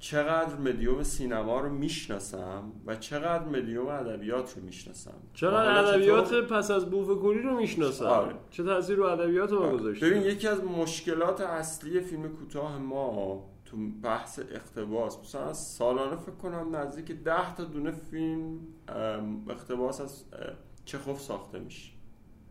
چقدر 0.01 0.57
مدیوم 0.57 1.03
سینما 1.03 1.61
رو 1.61 1.69
می‌شناسم 1.69 2.73
و 2.87 2.97
چقدر 2.97 3.45
مدیوم 3.45 3.87
ادبیات 3.87 4.57
رو 4.57 4.63
می‌شناسم. 4.63 5.15
چقدر 5.35 5.85
ادبیات 5.85 6.35
پس 6.35 6.71
از 6.71 6.91
بوفکوری 6.91 7.43
رو 7.43 7.57
می‌شناسم؟ 7.57 8.05
آره. 8.07 8.35
چه 8.51 8.65
تاثیر 8.65 8.97
رو 8.97 9.05
ادبیات 9.05 9.53
ما 9.53 9.71
گذاشته؟ 9.71 10.07
ببین 10.07 10.23
یکی 10.23 10.49
از 10.49 10.65
مشکلات 10.65 11.41
اصلی 11.41 12.01
فیلم 12.01 12.29
کوتاه 12.29 12.79
ما 12.79 13.45
تو 13.65 13.77
بحث 14.03 14.39
اقتباس 14.39 15.19
مثلا 15.19 15.53
سالانه 15.53 16.17
فکر 16.17 16.35
کنم 16.35 16.77
نزدیک 16.77 17.13
ده 17.13 17.55
تا 17.55 17.65
دونه 17.65 17.91
فیلم 17.91 18.59
اقتباس 19.49 20.01
از 20.01 20.25
چخوف 20.85 21.21
ساخته 21.21 21.59
میشه. 21.59 21.93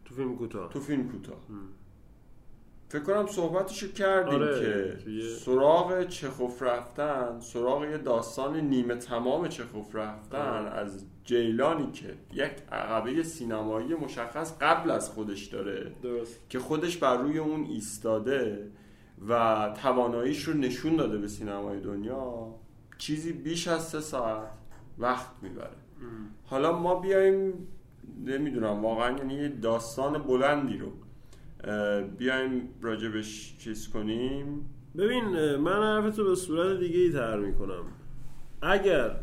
تو 0.06 0.16
فیلم 0.16 0.36
کوتاه. 0.38 0.70
تو 0.70 0.80
فیلم 0.80 1.10
کوتاه. 1.10 1.38
فکر 2.90 3.04
کنم 3.04 3.28
صحبتشو 3.28 3.92
کردیم 3.92 4.42
آره، 4.42 4.98
که 5.06 5.22
سراغ 5.22 6.08
چخوف 6.08 6.64
رفتن 6.64 7.40
سراغ 7.40 7.84
یه 7.84 7.98
داستان 7.98 8.60
نیمه 8.60 8.96
تمام 8.96 9.48
چخوف 9.48 9.96
رفتن 9.96 10.38
آره. 10.38 10.70
از 10.70 11.06
جیلانی 11.24 11.92
که 11.92 12.14
یک 12.34 12.52
عقبه 12.72 13.24
سینمایی 13.24 13.96
مشخص 13.96 14.58
قبل 14.62 14.92
از 14.92 15.10
خودش 15.10 15.46
داره 15.46 15.92
درست. 16.04 16.50
که 16.50 16.60
خودش 16.60 16.98
بر 16.98 17.18
روی 17.18 17.38
اون 17.38 17.64
ایستاده 17.64 18.72
و 19.30 19.74
تواناییش 19.82 20.44
رو 20.44 20.54
نشون 20.54 20.96
داده 20.96 21.18
به 21.18 21.28
سینمای 21.28 21.80
دنیا 21.80 22.56
چیزی 22.98 23.34
بیش 23.34 23.68
از 23.68 23.88
سه 23.88 24.00
ساعت 24.00 24.52
وقت 24.98 25.28
می‌بره 25.42 25.78
حالا 26.46 26.80
ما 26.80 26.96
بیایم 26.96 27.54
نمی‌دونم 28.26 28.86
واقعا 28.86 29.18
یعنی 29.18 29.50
داستان 29.50 30.18
بلندی 30.18 30.78
رو 30.78 30.92
بیایم 32.18 32.70
راجبش 32.82 33.58
چیز 33.58 33.90
کنیم. 33.90 34.70
ببین 34.98 35.56
من 35.56 35.84
حرفتو 35.84 36.24
به 36.24 36.36
صورت 36.36 36.80
دیگه 36.80 37.00
ای 37.00 37.12
تر 37.12 37.40
می‌کنم. 37.40 37.84
اگر 38.62 39.20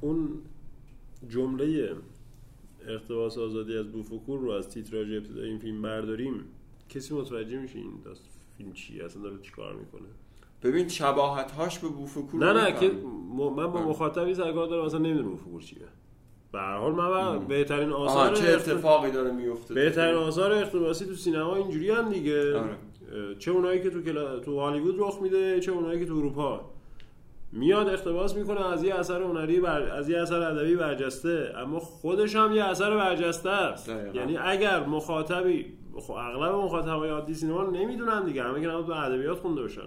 اون 0.00 0.28
جمله 1.28 1.96
اقتباس 2.88 3.38
آزادی 3.38 3.76
از 3.76 3.92
بوفکور 3.92 4.40
رو 4.40 4.50
از 4.50 4.68
تیتراژ 4.68 5.12
ابتدای 5.12 5.48
این 5.48 5.58
فیلم 5.58 5.82
برداریم 5.82 6.44
کسی 6.88 7.14
متوجه 7.14 7.58
میشه 7.60 7.78
این 7.78 8.00
داست 8.04 8.22
فیلم 8.58 8.72
چی 8.72 9.00
اصلا 9.00 9.22
داره 9.22 9.38
چیکار 9.42 9.76
می‌کنه؟ 9.76 10.08
ببین 10.62 10.88
شباهت 10.88 11.50
هاش 11.50 11.78
به 11.78 11.88
بوفکور 11.88 12.44
نه 12.44 12.64
نه 12.64 12.80
که 12.80 12.90
من 13.56 13.66
با 13.66 13.88
مخاطبی 13.88 14.34
سرکار 14.34 14.68
دارم 14.68 14.84
اصلا 14.84 14.98
نمی‌دونم 14.98 15.30
بوفکور 15.30 15.62
چیه. 15.62 15.88
به 16.52 16.58
هر 16.58 16.76
حال 16.76 16.92
من 16.92 17.46
بهترین 17.46 17.92
آثار 17.92 18.34
چه 18.34 18.52
اتفاقی 18.52 19.10
داره 19.10 19.32
میفته 19.32 19.74
بهترین 19.74 20.14
آثار 20.14 20.52
اقتباسی 20.52 21.06
تو 21.06 21.14
سینما 21.14 21.56
اینجوری 21.56 21.90
هم 21.90 22.08
دیگه. 22.08 22.58
آره. 22.58 22.76
چه 23.38 23.50
اونایی 23.50 23.82
که 23.82 23.90
تو 23.90 24.02
کلا... 24.02 24.38
تو 24.38 24.60
هالیوود 24.60 24.94
رخ 24.98 25.22
میده 25.22 25.60
چه 25.60 25.72
اونایی 25.72 26.00
که 26.00 26.06
تو 26.06 26.14
اروپا. 26.14 26.60
میاد 27.52 27.88
اقتباس 27.88 28.36
می‌کنه 28.36 28.72
از 28.72 28.84
یه 28.84 28.94
اثر 28.94 29.22
هنری 29.22 29.60
بر... 29.60 29.82
از 29.82 30.08
یه 30.08 30.18
اثر 30.18 30.42
ادبی 30.42 30.76
برجسته. 30.76 31.52
اما 31.56 31.78
خودش 31.78 32.36
هم 32.36 32.52
یه 32.52 32.64
اثر 32.64 32.96
برجسته 32.96 33.50
است. 33.50 33.88
یعنی 34.14 34.36
اگر 34.36 34.86
مخاطبی 34.86 35.66
خب 35.96 36.12
اغلب 36.12 36.54
مخاطبای 36.54 37.10
عادی 37.10 37.34
سینما 37.34 37.62
نمی‌دونن 37.62 38.24
دیگه. 38.24 38.42
همه 38.42 38.60
که 38.60 38.66
تو 38.66 38.92
ادبیات 38.92 39.38
خونده 39.38 39.62
باشن. 39.62 39.82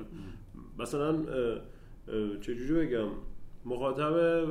مثلا 0.79 1.15
چجوری 2.41 2.85
بگم؟ 2.85 3.07
مخاطب 3.65 4.43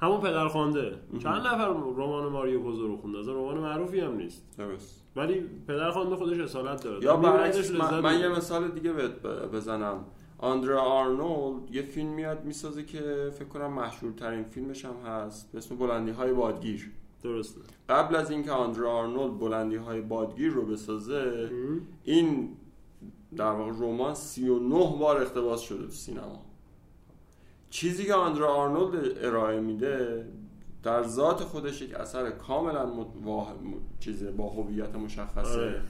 همون 0.00 0.20
پدرخوانده 0.20 0.98
چند 1.22 1.46
نفر 1.46 1.68
رمان 1.68 2.28
ماریو 2.28 2.60
پوزو 2.60 2.86
رو 2.86 2.96
خونده 2.96 3.18
از 3.18 3.28
رمان 3.28 3.58
معروفی 3.58 4.00
هم 4.00 4.16
نیست. 4.16 4.42
درست. 4.58 5.04
ولی 5.16 5.40
پدرخوانده 5.68 6.16
خودش 6.16 6.38
اصالت 6.38 6.84
داره. 6.84 7.04
یا 7.04 7.16
برعکس 7.16 7.70
من, 7.70 8.00
من 8.00 8.20
یه 8.20 8.28
مثال 8.28 8.68
دیگه 8.68 8.92
بزنم. 9.52 10.04
آندرا 10.38 10.82
آرنولد 10.82 11.74
یه 11.74 11.82
فیلم 11.82 12.08
میاد 12.08 12.44
می‌سازه 12.44 12.84
که 12.84 13.30
فکر 13.38 13.48
کنم 13.48 13.72
مشهورترین 13.72 14.44
فیلمش 14.44 14.84
هم 14.84 14.96
هست. 15.06 15.52
به 15.52 15.58
اسم 15.58 15.76
بلندی 15.76 16.10
های 16.10 16.32
بادگیر. 16.32 16.90
درسته. 17.22 17.60
قبل 17.88 18.16
از 18.16 18.30
اینکه 18.30 18.52
آندرا 18.52 18.92
آرنولد 18.92 19.38
بلندی 19.38 19.76
های 19.76 20.00
بادگیر 20.00 20.52
رو 20.52 20.62
بسازه 20.62 21.50
این 22.04 22.48
در 23.36 23.52
واقع 23.52 23.70
رمان 23.70 24.14
39 24.14 24.96
بار 25.00 25.22
اقتباس 25.22 25.60
شده 25.60 25.84
تو 25.84 25.90
سینما. 25.90 26.47
چیزی 27.70 28.04
که 28.04 28.14
آندرا 28.14 28.54
آرنولد 28.54 29.24
ارائه 29.24 29.60
میده 29.60 30.26
در 30.82 31.02
ذات 31.02 31.40
خودش 31.40 31.82
یک 31.82 31.94
اثر 31.94 32.30
کاملا 32.30 33.06
چیز 34.00 34.24
با 34.24 34.48
هویت 34.48 34.94
مشخصه 34.94 35.60
آره. 35.60 35.82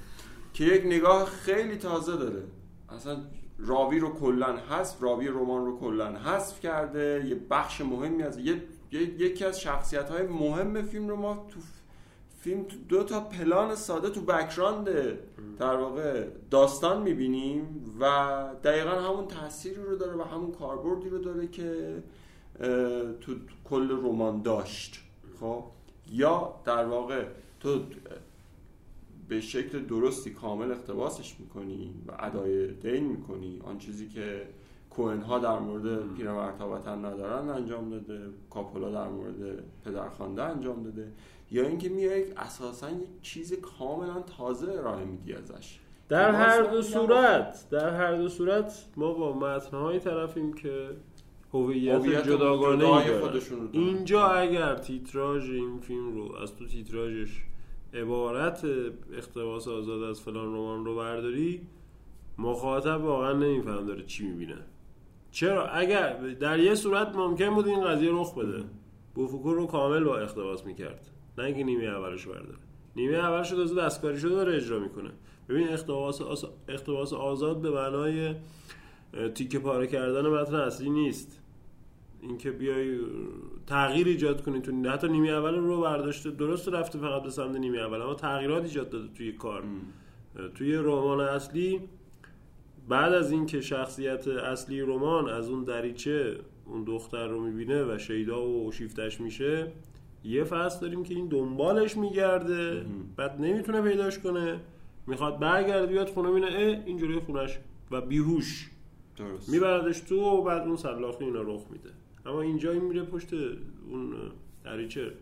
که 0.52 0.64
یک 0.64 0.86
نگاه 0.86 1.24
خیلی 1.24 1.76
تازه 1.76 2.16
داره 2.16 2.42
اصلا 2.88 3.16
راوی 3.58 3.98
رو 3.98 4.14
کلا 4.14 4.56
حذف 4.56 5.02
راوی 5.02 5.28
رمان 5.28 5.66
رو 5.66 5.78
کلا 5.80 6.06
حذف 6.06 6.60
کرده 6.60 7.24
یه 7.28 7.34
بخش 7.50 7.80
مهمی 7.80 8.22
از 8.22 8.38
یه 8.38 8.62
یکی 8.92 9.44
از 9.44 9.60
شخصیت 9.60 10.10
های 10.10 10.22
مهم 10.22 10.82
فیلم 10.82 11.08
رو 11.08 11.16
ما 11.16 11.46
تو 11.48 11.60
فیلم 12.40 12.66
دو 12.88 13.04
تا 13.04 13.20
پلان 13.20 13.74
ساده 13.74 14.10
تو 14.10 14.20
بکراند 14.20 14.88
در 15.58 15.76
واقع 15.76 16.26
داستان 16.50 17.02
می‌بینیم 17.02 17.94
و 18.00 18.04
دقیقا 18.64 18.90
همون 18.90 19.26
تاثیری 19.26 19.82
رو 19.82 19.96
داره 19.96 20.16
و 20.16 20.22
همون 20.22 20.52
کاربردی 20.52 21.08
رو 21.08 21.18
داره 21.18 21.48
که 21.48 22.02
تو 23.20 23.34
کل 23.64 23.90
رمان 23.90 24.42
داشت. 24.42 25.00
خب؟ 25.40 25.64
یا 26.12 26.54
در 26.64 26.84
واقع 26.84 27.24
تو 27.60 27.80
به 29.28 29.40
شکل 29.40 29.84
درستی 29.84 30.30
کامل 30.30 30.72
اقتباسش 30.72 31.36
می‌کنی 31.38 31.94
و 32.06 32.12
ادای 32.18 32.72
دین 32.72 33.04
می‌کنی. 33.04 33.60
آن 33.64 33.78
چیزی 33.78 34.08
که 34.08 34.46
کوهن 34.90 35.20
ها 35.20 35.38
در 35.38 35.58
مورد 35.58 36.14
پیرمرد 36.14 36.88
ندارن 36.88 37.48
انجام 37.48 37.90
داده 37.90 38.20
کاپولا 38.50 38.90
در 38.90 39.08
مورد 39.08 39.64
پدرخوانده 39.84 40.42
انجام 40.42 40.82
داده. 40.82 41.12
یا 41.50 41.66
اینکه 41.66 41.88
میای 41.88 42.32
اساسا 42.32 42.90
یک 42.90 43.08
چیز 43.22 43.60
کاملا 43.60 44.20
تازه 44.38 44.72
ارائه 44.72 45.04
میدی 45.04 45.32
ازش. 45.32 45.78
در 46.08 46.30
هر 46.30 46.62
دو 46.62 46.82
صورت 46.82 47.66
در 47.70 47.90
هر 47.96 48.16
دو 48.16 48.28
صورت 48.28 48.86
ما 48.96 49.12
با 49.12 49.32
متنهایی 49.32 50.00
طرفیم 50.00 50.52
که 50.52 50.90
هویت 51.52 52.06
جداگانه 52.06 53.20
خودشون 53.20 53.68
اینجا 53.72 54.26
اگر 54.26 54.74
تیتراژ 54.74 55.50
این 55.50 55.80
فیلم 55.80 56.14
رو 56.14 56.36
از 56.36 56.56
تو 56.56 56.66
تیتراژش 56.66 57.42
عبارت 57.94 58.64
اقتباس 59.12 59.68
آزاد 59.68 60.02
از 60.02 60.20
فلان 60.20 60.54
رمان 60.54 60.84
رو 60.84 60.96
برداری 60.96 61.60
مخاطب 62.38 63.04
واقعا 63.04 63.32
نمیفهم 63.32 63.86
داره 63.86 64.04
چی 64.04 64.24
می‌بینه. 64.26 64.58
چرا؟ 65.30 65.68
اگر 65.68 66.16
در 66.18 66.58
یه 66.58 66.74
صورت 66.74 67.16
ممکن 67.16 67.54
بود 67.54 67.68
این 67.68 67.84
قضیه 67.84 68.10
رخ 68.12 68.34
بده. 68.34 68.64
بوفوکور 69.14 69.54
رو 69.54 69.66
کامل 69.66 70.04
با 70.04 70.18
اقتباس 70.18 70.66
می‌کرد. 70.66 71.10
نه 71.38 71.44
اینکه 71.44 71.64
نیمه 71.64 71.84
اولش 71.84 72.26
برداره. 72.26 72.58
نیمه 72.96 73.16
اولش 73.16 73.52
رو 73.52 73.64
دستکاری 73.64 74.18
شده 74.18 74.34
داره 74.34 74.56
اجرا 74.56 74.78
می‌کنه. 74.78 75.10
ببین 75.48 75.68
اقتباس, 75.68 76.44
اقتباس 76.68 77.12
آزاد 77.12 77.60
به 77.60 77.70
معنای 77.70 78.34
تیکه 79.34 79.58
پاره 79.58 79.86
کردن 79.86 80.28
متن 80.28 80.54
اصلی 80.54 80.90
نیست. 80.90 81.40
اینکه 82.22 82.50
بیای 82.50 82.98
تغییر 83.66 84.06
ایجاد 84.06 84.42
کنی 84.42 84.60
تو 84.60 84.90
حتی 84.90 85.08
نیمه 85.08 85.28
اول 85.28 85.54
رو 85.54 85.80
برداشته 85.80 86.30
درست 86.30 86.68
رفته 86.68 86.98
فقط 86.98 87.22
به 87.22 87.30
سمت 87.30 87.56
نیمه 87.56 87.78
اول 87.78 88.02
اما 88.02 88.14
تغییرات 88.14 88.62
ایجاد 88.62 88.90
داده 88.90 89.08
توی 89.14 89.32
کار. 89.32 89.62
توی 90.54 90.74
رمان 90.74 91.20
اصلی 91.20 91.80
بعد 92.88 93.12
از 93.12 93.32
اینکه 93.32 93.60
شخصیت 93.60 94.28
اصلی 94.28 94.80
رمان 94.80 95.28
از 95.28 95.48
اون 95.48 95.64
دریچه 95.64 96.36
اون 96.66 96.84
دختر 96.84 97.26
رو 97.26 97.40
می‌بینه 97.40 97.84
و 97.94 97.98
شیدا 97.98 98.48
و 98.48 98.72
شیفتش 98.72 99.20
میشه 99.20 99.72
یه 100.24 100.44
فصل 100.44 100.80
داریم 100.80 101.02
که 101.02 101.14
این 101.14 101.28
دنبالش 101.28 101.96
میگرده 101.96 102.86
بعد 103.16 103.40
نمی‌تونه 103.40 103.82
پیداش 103.82 104.18
کنه 104.18 104.60
می‌خواد 105.06 105.38
برگرده 105.38 105.86
بیاد 105.86 106.08
خونه 106.08 106.32
بینه 106.32 106.46
اه 106.46 106.82
اینجوری 106.86 107.20
خونش 107.20 107.58
و 107.90 108.00
بیهوش 108.00 108.70
درست. 109.16 109.48
میبردش 109.48 110.00
تو 110.00 110.20
و 110.20 110.42
بعد 110.42 110.66
اون 110.66 110.76
سلاخی 110.76 111.24
اینا 111.24 111.42
رخ 111.42 111.62
میده. 111.70 111.90
اما 112.26 112.42
اینجا 112.42 112.72
این 112.72 112.84
میره 112.84 113.02
پشت 113.02 113.32
اون 113.90 114.14
دریچه. 114.64 115.12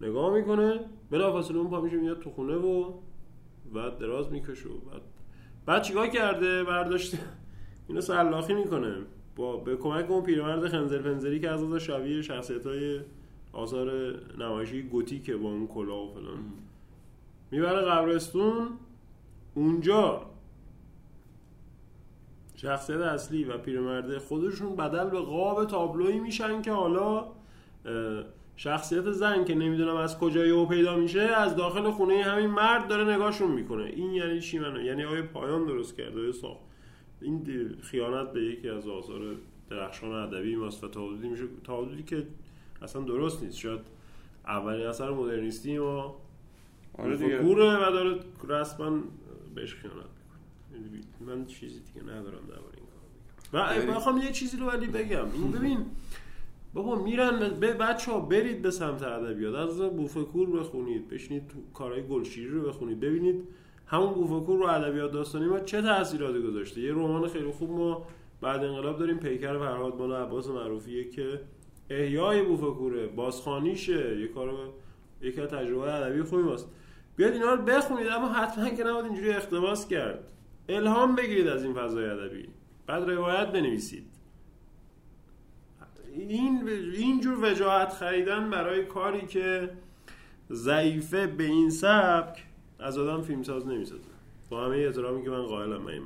نگاه 0.00 0.34
می‌کنه 0.34 0.80
بلافاصله 1.10 1.58
اون 1.58 1.70
پا 1.70 1.80
میشه 1.80 1.96
میاد 1.96 2.20
تو 2.20 2.30
خونه 2.30 2.54
و 2.54 2.92
بعد 3.74 3.98
دراز 3.98 4.32
می‌کشه 4.32 4.68
و 4.68 4.78
بعد 4.90 5.02
بعد 5.66 5.82
چیکار 5.82 6.06
کرده؟ 6.06 6.64
برداشته. 6.64 7.18
اینو 7.88 8.00
سلاخی 8.00 8.54
می‌کنه. 8.54 8.94
با 9.36 9.56
به 9.56 9.76
کمک 9.76 10.10
اون 10.10 10.22
پیرمرد 10.22 10.68
خنزر 10.68 11.02
فنزری 11.02 11.40
که 11.40 11.50
از 11.50 11.74
شبیه 11.74 12.22
شخصیت 12.22 12.66
های 12.66 13.00
آثار 13.52 14.14
نمایشی 14.38 14.82
گوتیکه 14.82 15.36
با 15.36 15.48
اون 15.48 15.66
کلا 15.66 16.04
و 16.04 16.14
فلان. 16.14 16.44
می‌بره 17.50 17.80
قبرستون 17.80 18.68
اونجا 19.54 20.26
شخصیت 22.56 23.00
اصلی 23.00 23.44
و 23.44 23.58
پیرمرده 23.58 24.18
خودشون 24.18 24.76
بدل 24.76 25.10
به 25.10 25.20
قاب 25.20 25.64
تابلویی 25.64 26.20
میشن 26.20 26.62
که 26.62 26.72
حالا 26.72 27.26
شخصیت 28.56 29.10
زن 29.10 29.44
که 29.44 29.54
نمی‌دونم 29.54 29.96
از 29.96 30.18
کجای 30.18 30.50
او 30.50 30.66
پیدا 30.66 30.96
میشه 30.96 31.20
از 31.20 31.56
داخل 31.56 31.90
خونه 31.90 32.22
همین 32.22 32.50
مرد 32.50 32.88
داره 32.88 33.14
نگاهشون 33.14 33.50
می‌کنه. 33.50 33.84
این 33.84 34.10
یعنی 34.10 34.40
چی 34.40 34.58
منو؟ 34.58 34.82
یعنی 34.82 35.04
آیا 35.04 35.22
پایان 35.22 35.66
درست 35.66 35.96
کرده؟ 35.96 36.20
آیا 36.20 36.32
ساخت؟ 36.32 36.60
این 37.20 37.76
خیانت 37.82 38.32
به 38.32 38.44
یکی 38.44 38.68
از 38.68 38.88
آثار 38.88 39.20
درخشان 39.70 40.12
ادبی 40.12 40.56
ماست 40.56 40.84
و 40.84 40.88
تعادلی 40.88 41.28
میشه. 41.28 41.44
تعادلی 41.64 42.02
که 42.02 42.26
اصلا 42.82 43.02
درست 43.02 43.42
نیست. 43.42 43.58
شاید 43.58 43.80
اولین 44.46 44.86
اثر 44.86 45.10
مدرنیستی 45.10 45.78
ما 45.78 46.16
آره 46.98 47.16
دیگه. 47.16 47.40
و 47.40 47.54
داره 47.54 48.20
رسما 48.48 48.98
بهش 49.54 49.74
خیانت 49.74 49.96
می‌کنه. 49.96 51.00
من 51.20 51.46
چیزی 51.46 51.80
دیگه 51.80 52.06
ندارم 52.06 52.40
درباره 52.48 52.76
این 52.76 52.86
کار 53.52 53.92
و 53.92 53.94
بخوام 53.94 54.18
یه 54.18 54.32
چیزی 54.32 54.56
رو 54.56 54.66
ولی 54.66 54.86
بگم. 54.86 55.24
این 55.34 55.52
ببین 55.52 55.86
بابا 56.74 57.02
میرن 57.02 57.48
به 57.60 57.72
بچه 57.72 58.12
ها 58.12 58.20
برید 58.20 58.62
به 58.62 58.70
سمت 58.70 59.02
ادبیات. 59.02 59.54
از 59.54 59.80
بوفکور 59.80 60.50
بخونید. 60.60 61.08
بشینید 61.08 61.48
تو 61.48 61.58
کارهای 61.74 62.02
گلشیری 62.06 62.48
رو 62.48 62.68
بخونید. 62.68 63.00
ببینید 63.00 63.44
همون 63.86 64.14
بوفکور 64.14 64.58
رو 64.58 64.66
ادبیات 64.66 65.12
داستانی 65.12 65.46
ما 65.46 65.60
چه 65.60 65.82
تاثیراتی 65.82 66.42
گذاشته. 66.42 66.80
یه 66.80 66.92
رمان 66.92 67.28
خیلی 67.28 67.50
خوب 67.50 67.70
ما 67.70 68.06
بعد 68.40 68.64
انقلاب 68.64 68.98
داریم. 68.98 69.18
پیکر 69.18 69.58
فرهاد 69.58 69.94
مالا 69.94 70.22
عباس 70.22 70.48
معروفیه 70.48 71.10
که 71.10 71.40
احیای 71.90 72.42
بوفکوره 72.42 73.06
بازخانیشه 73.06 74.20
یه 74.20 74.28
کارو 74.28 74.58
یکی 75.20 75.40
از 75.40 75.48
تجربه 75.48 75.94
ادبی 75.94 76.22
خوبی 76.22 76.42
ماست 76.42 76.68
بیاد 77.16 77.32
اینا 77.32 77.54
رو 77.54 77.62
بخونید 77.62 78.08
اما 78.08 78.28
حتما 78.28 78.70
که 78.70 78.84
نباید 78.84 79.04
اینجوری 79.04 79.30
اقتباس 79.30 79.88
کرد. 79.88 80.24
الهام 80.68 81.14
بگیرید 81.14 81.46
از 81.46 81.64
این 81.64 81.74
فضای 81.74 82.04
ادبی. 82.04 82.48
بعد 82.86 83.10
روایت 83.10 83.52
بنویسید. 83.52 84.06
این 86.14 86.68
اینجور 86.94 87.52
وجاهت 87.52 87.92
خریدن 87.92 88.50
برای 88.50 88.84
کاری 88.84 89.26
که 89.26 89.70
ضعیفه 90.50 91.26
به 91.26 91.44
این 91.44 91.70
سبک 91.70 92.44
از 92.78 92.98
آدم 92.98 93.22
فیلمساز 93.22 93.66
نمی‌سازه. 93.66 94.10
با 94.50 94.64
همه 94.64 94.76
احترامی 94.76 95.22
که 95.22 95.30
من 95.30 95.42
قائلم 95.42 95.84
به 95.84 95.92
این 95.92 96.02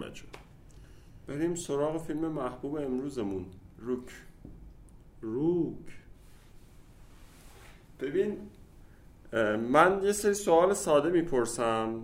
بریم 1.26 1.54
سراغ 1.54 2.02
فیلم 2.02 2.28
محبوب 2.28 2.76
امروزمون 2.76 3.46
روک 3.78 4.08
روک. 5.24 5.98
ببین 8.00 8.36
من 9.72 10.00
یه 10.02 10.12
سری 10.12 10.34
سوال 10.34 10.74
ساده 10.74 11.10
می‌پرسم 11.10 12.00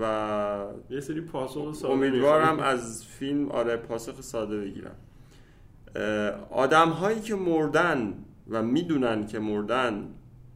و 0.00 0.64
یه 0.90 1.00
سری 1.00 1.20
پاسخ 1.20 1.74
ساده 1.74 1.92
امیدوارم 1.94 2.58
از 2.60 3.04
فیلم 3.04 3.50
آره 3.50 3.76
پاسخ 3.76 4.20
ساده 4.20 4.60
بگیرم. 4.60 4.96
آدم 6.50 6.88
هایی 6.88 7.20
که 7.20 7.34
مردن 7.34 8.14
و 8.48 8.62
می‌دونن 8.62 9.26
که 9.26 9.38
مردن 9.38 10.08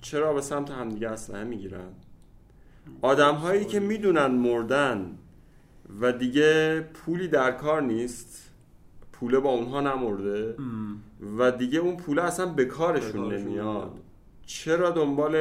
چرا 0.03 0.33
به 0.33 0.41
سمت 0.41 0.71
همدیگه 0.71 1.09
اسلحه 1.09 1.45
می‌گیرن؟ 1.45 1.89
آدم 3.03 3.35
هایی 3.35 3.65
که 3.65 3.81
می‌دونن 3.81 4.27
مردن 4.27 5.19
و 6.01 6.13
دیگه 6.13 6.81
پولی 6.81 7.29
در 7.29 7.53
کار 7.53 7.83
نیست 7.83 8.46
پوله 9.21 9.39
با 9.39 9.51
اونها 9.51 9.81
نمرده. 9.81 10.57
و 11.39 11.51
دیگه 11.51 11.79
اون 11.79 11.97
پوله 11.97 12.23
اصلا 12.23 12.47
به 12.47 12.65
کارشون 12.65 13.35
نمیاد. 13.35 13.93
چرا 14.47 14.91
دنبال 14.91 15.33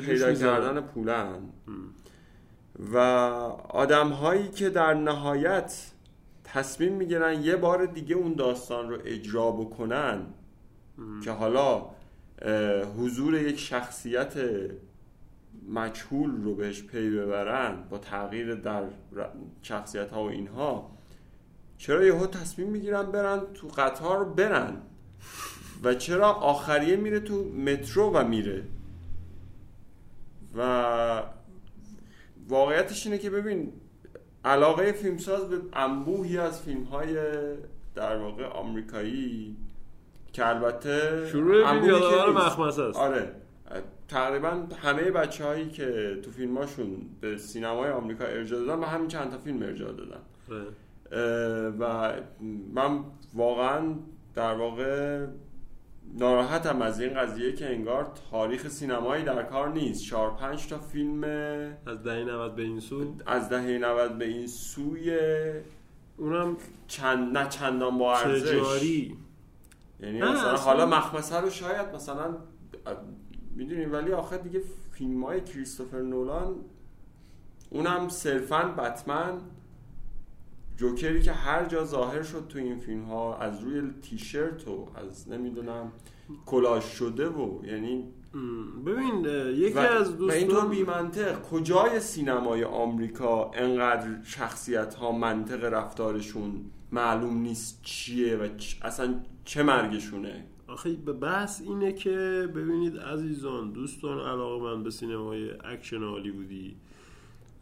پیدا 0.00 0.34
کردن 0.34 0.80
پولن 0.80 1.38
و 2.92 2.98
آدم 3.68 4.08
هایی 4.08 4.48
که 4.48 4.70
در 4.70 4.94
نهایت 4.94 5.90
تصمیم 6.44 6.92
می‌گیرن 6.92 7.42
یه 7.42 7.56
بار 7.56 7.86
دیگه 7.86 8.14
اون 8.16 8.34
داستان 8.34 8.90
رو 8.90 8.98
اجرا 9.04 9.50
بکنن 9.50 10.20
که 11.24 11.30
حالا 11.30 11.86
حضور 12.98 13.34
یک 13.34 13.58
شخصیت 13.58 14.34
مجهول 15.68 16.42
رو 16.42 16.54
بهش 16.54 16.82
پی 16.82 17.10
ببرن 17.10 17.76
با 17.90 17.98
تغییر 17.98 18.54
در 18.54 18.82
شخصیت 19.62 20.10
ها 20.10 20.24
و 20.24 20.28
اینها 20.28 20.90
چرا 21.84 22.04
یهو 22.04 22.26
تصمیم 22.26 22.68
می‌گیرن 22.68 23.02
برن 23.02 23.40
تو 23.54 23.68
قطار 23.68 24.24
برن؟ 24.24 24.76
و 25.82 25.94
چرا 25.94 26.32
آخریه 26.32 26.96
میره 26.96 27.20
تو 27.20 27.44
مترو 27.44 28.10
و 28.10 28.24
میره؟ 28.24 28.62
و 30.56 31.22
واقعیتش 32.48 33.06
اینه 33.06 33.18
که 33.18 33.30
ببین 33.30 33.72
علاقه 34.44 34.92
فیلمساز 34.92 35.48
به 35.48 35.60
انبوهی 35.72 36.38
از 36.38 36.62
فیلم 36.62 36.84
های 36.84 37.16
در 37.94 38.16
واقع 38.16 38.44
آمریکایی 38.44 39.56
که 40.32 40.48
البته 40.48 41.28
شروع 41.32 41.64
مخمسه 42.30 42.82
است. 42.82 42.98
آره. 42.98 43.32
تقریبا 44.08 44.66
همه 44.82 45.10
بچه 45.10 45.44
هایی 45.44 45.70
که 45.70 46.18
تو 46.22 46.30
فیلماشون 46.30 46.96
به 47.20 47.38
سینمای 47.38 47.90
آمریکا 47.90 48.24
ارجاع 48.24 48.60
دادن 48.60 48.82
و 48.82 48.84
همین 48.84 49.08
چند 49.08 49.30
تا 49.30 49.38
فیلم 49.38 49.62
ارجاع 49.62 49.92
دادن. 49.92 50.20
آره. 50.50 50.66
و 51.78 52.12
من 52.74 53.04
واقعا 53.34 53.94
در 54.34 54.54
واقع 54.54 55.26
ناراحتم 56.14 56.82
از 56.82 57.00
این 57.00 57.14
قضیه 57.14 57.52
که 57.52 57.74
انگار 57.74 58.12
تاریخ 58.30 58.68
سینمایی 58.68 59.24
در 59.24 59.42
کار 59.42 59.72
نیست. 59.72 60.04
چهار 60.04 60.30
پنج 60.30 60.66
تا 60.66 60.78
فیلم 60.78 61.24
از 61.86 62.02
دهه 62.02 62.24
90 62.24 62.56
به 62.56 62.62
این 62.62 62.80
سو؟ 62.80 63.14
از 63.26 63.48
دهه 63.48 63.78
90 63.78 64.18
به 64.18 64.24
این 64.24 64.46
سوی 64.46 65.18
اونم 66.16 66.56
چند 66.86 67.38
نه 67.38 67.48
چندان 67.48 67.98
با 67.98 68.16
ارزش. 68.16 68.48
تجاری 68.48 69.16
یعنی 70.00 70.22
مثلا 70.22 70.56
حالا 70.56 70.86
مخمسه 70.86 71.36
رو 71.36 71.50
شاید 71.50 71.94
مثلا 71.94 72.36
می‌دونیم 73.56 73.92
ولی 73.92 74.12
آخر 74.12 74.36
دیگه 74.36 74.62
فیلم 74.92 75.24
های 75.24 75.40
کریستوفر 75.40 76.00
نولان 76.00 76.54
اونم 77.70 78.08
صرفا 78.08 78.62
بتمن. 78.62 79.40
جوکری 80.76 81.22
که 81.22 81.32
هر 81.32 81.64
جا 81.64 81.84
ظاهر 81.84 82.22
شد 82.22 82.46
تو 82.48 82.58
این 82.58 82.78
فیلم 82.78 83.04
ها 83.04 83.38
از 83.38 83.60
روی 83.60 83.82
تیشرت 84.02 84.68
و 84.68 84.88
از 84.94 85.28
نمی‌دونم 85.28 85.92
کلاش 86.46 86.84
شده 86.84 87.28
و 87.28 87.66
یعنی 87.66 88.04
ببین 88.86 89.24
یکی 89.54 89.78
از 89.78 90.16
دوستان 90.16 90.38
اینطور 90.38 90.68
بی 90.68 90.82
منطق 90.82 91.42
کجای 91.42 92.00
سینمای 92.00 92.64
آمریکا 92.64 93.50
انقدر 93.54 94.22
شخصیت 94.24 94.94
ها 94.94 95.12
منطق 95.12 95.64
رفتارشون 95.64 96.70
معلوم 96.92 97.36
نیست 97.36 97.80
چیه 97.82 98.36
و 98.36 98.48
اصلا 98.82 99.14
چه 99.44 99.62
مرگشونه؟ 99.62 100.44
آخه 100.68 100.92
یه 100.92 101.12
بحث 101.12 101.60
اینه 101.60 101.92
که 101.92 102.48
ببینید 102.54 102.98
عزیزان 102.98 103.72
دوستان 103.72 104.18
علاقه 104.18 104.64
من 104.64 104.82
به 104.82 104.90
سینمای 104.90 105.50
اکشن 105.50 106.02
هالیوودی. 106.02 106.76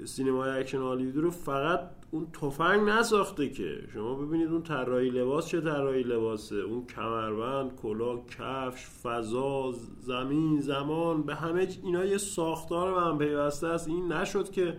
سینمای 0.04 0.50
اکشن 0.50 0.78
هالیوودی 0.78 1.20
رو 1.20 1.30
فقط 1.30 1.80
اون 2.14 2.26
تفنگ 2.32 2.88
نساخته 2.88 3.48
که. 3.48 3.88
شما 3.94 4.14
ببینید 4.14 4.48
اون 4.48 4.62
طراحی 4.62 5.10
لباس 5.10 5.48
چه 5.48 5.60
طراحی 5.60 6.02
لباسه. 6.02 6.56
اون 6.56 6.86
کمربند 6.86 7.76
کلاه 7.76 8.26
کفش 8.26 8.86
فضا 8.86 9.72
زمین 10.00 10.60
زمان. 10.60 11.22
به 11.22 11.34
همه 11.34 11.68
اینا 11.82 12.04
یه 12.04 12.18
ساختار 12.18 12.94
به 12.94 13.06
هم 13.06 13.18
پیوسته 13.18 13.66
است. 13.66 13.88
این 13.88 14.12
نشد 14.12 14.50
که 14.50 14.76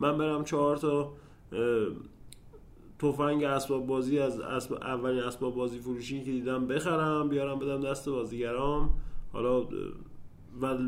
من 0.00 0.18
برم 0.18 0.44
چهار 0.44 0.76
تا 0.76 1.12
تفنگ 2.98 3.44
اسباب 3.44 3.86
بازی 3.86 4.18
از 4.18 4.40
اسب... 4.40 4.72
اولین 4.72 5.22
اسباب 5.22 5.54
بازی 5.54 5.78
فروشی 5.78 6.24
که 6.24 6.30
دیدم 6.30 6.66
بخرم 6.66 7.28
بیارم 7.28 7.58
بدم 7.58 7.80
دست 7.80 8.08
بازیگرام. 8.08 8.90
حالا 9.32 9.66
و 10.62 10.78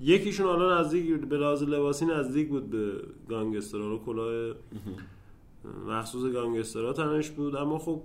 یکیشون 0.00 0.46
حالا 0.46 0.80
نزدیک 0.80 1.20
به 1.20 1.36
لباسی 1.36 2.06
نزدیک 2.06 2.48
بود 2.48 2.70
به 2.70 2.92
گانگسترها 3.28 3.88
رو 3.88 3.98
کلاه 3.98 4.54
مخصوص 5.88 6.32
گانگسترها 6.32 6.92
تنش 6.92 7.30
بود 7.30 7.56
اما 7.56 7.78
خب 7.78 8.02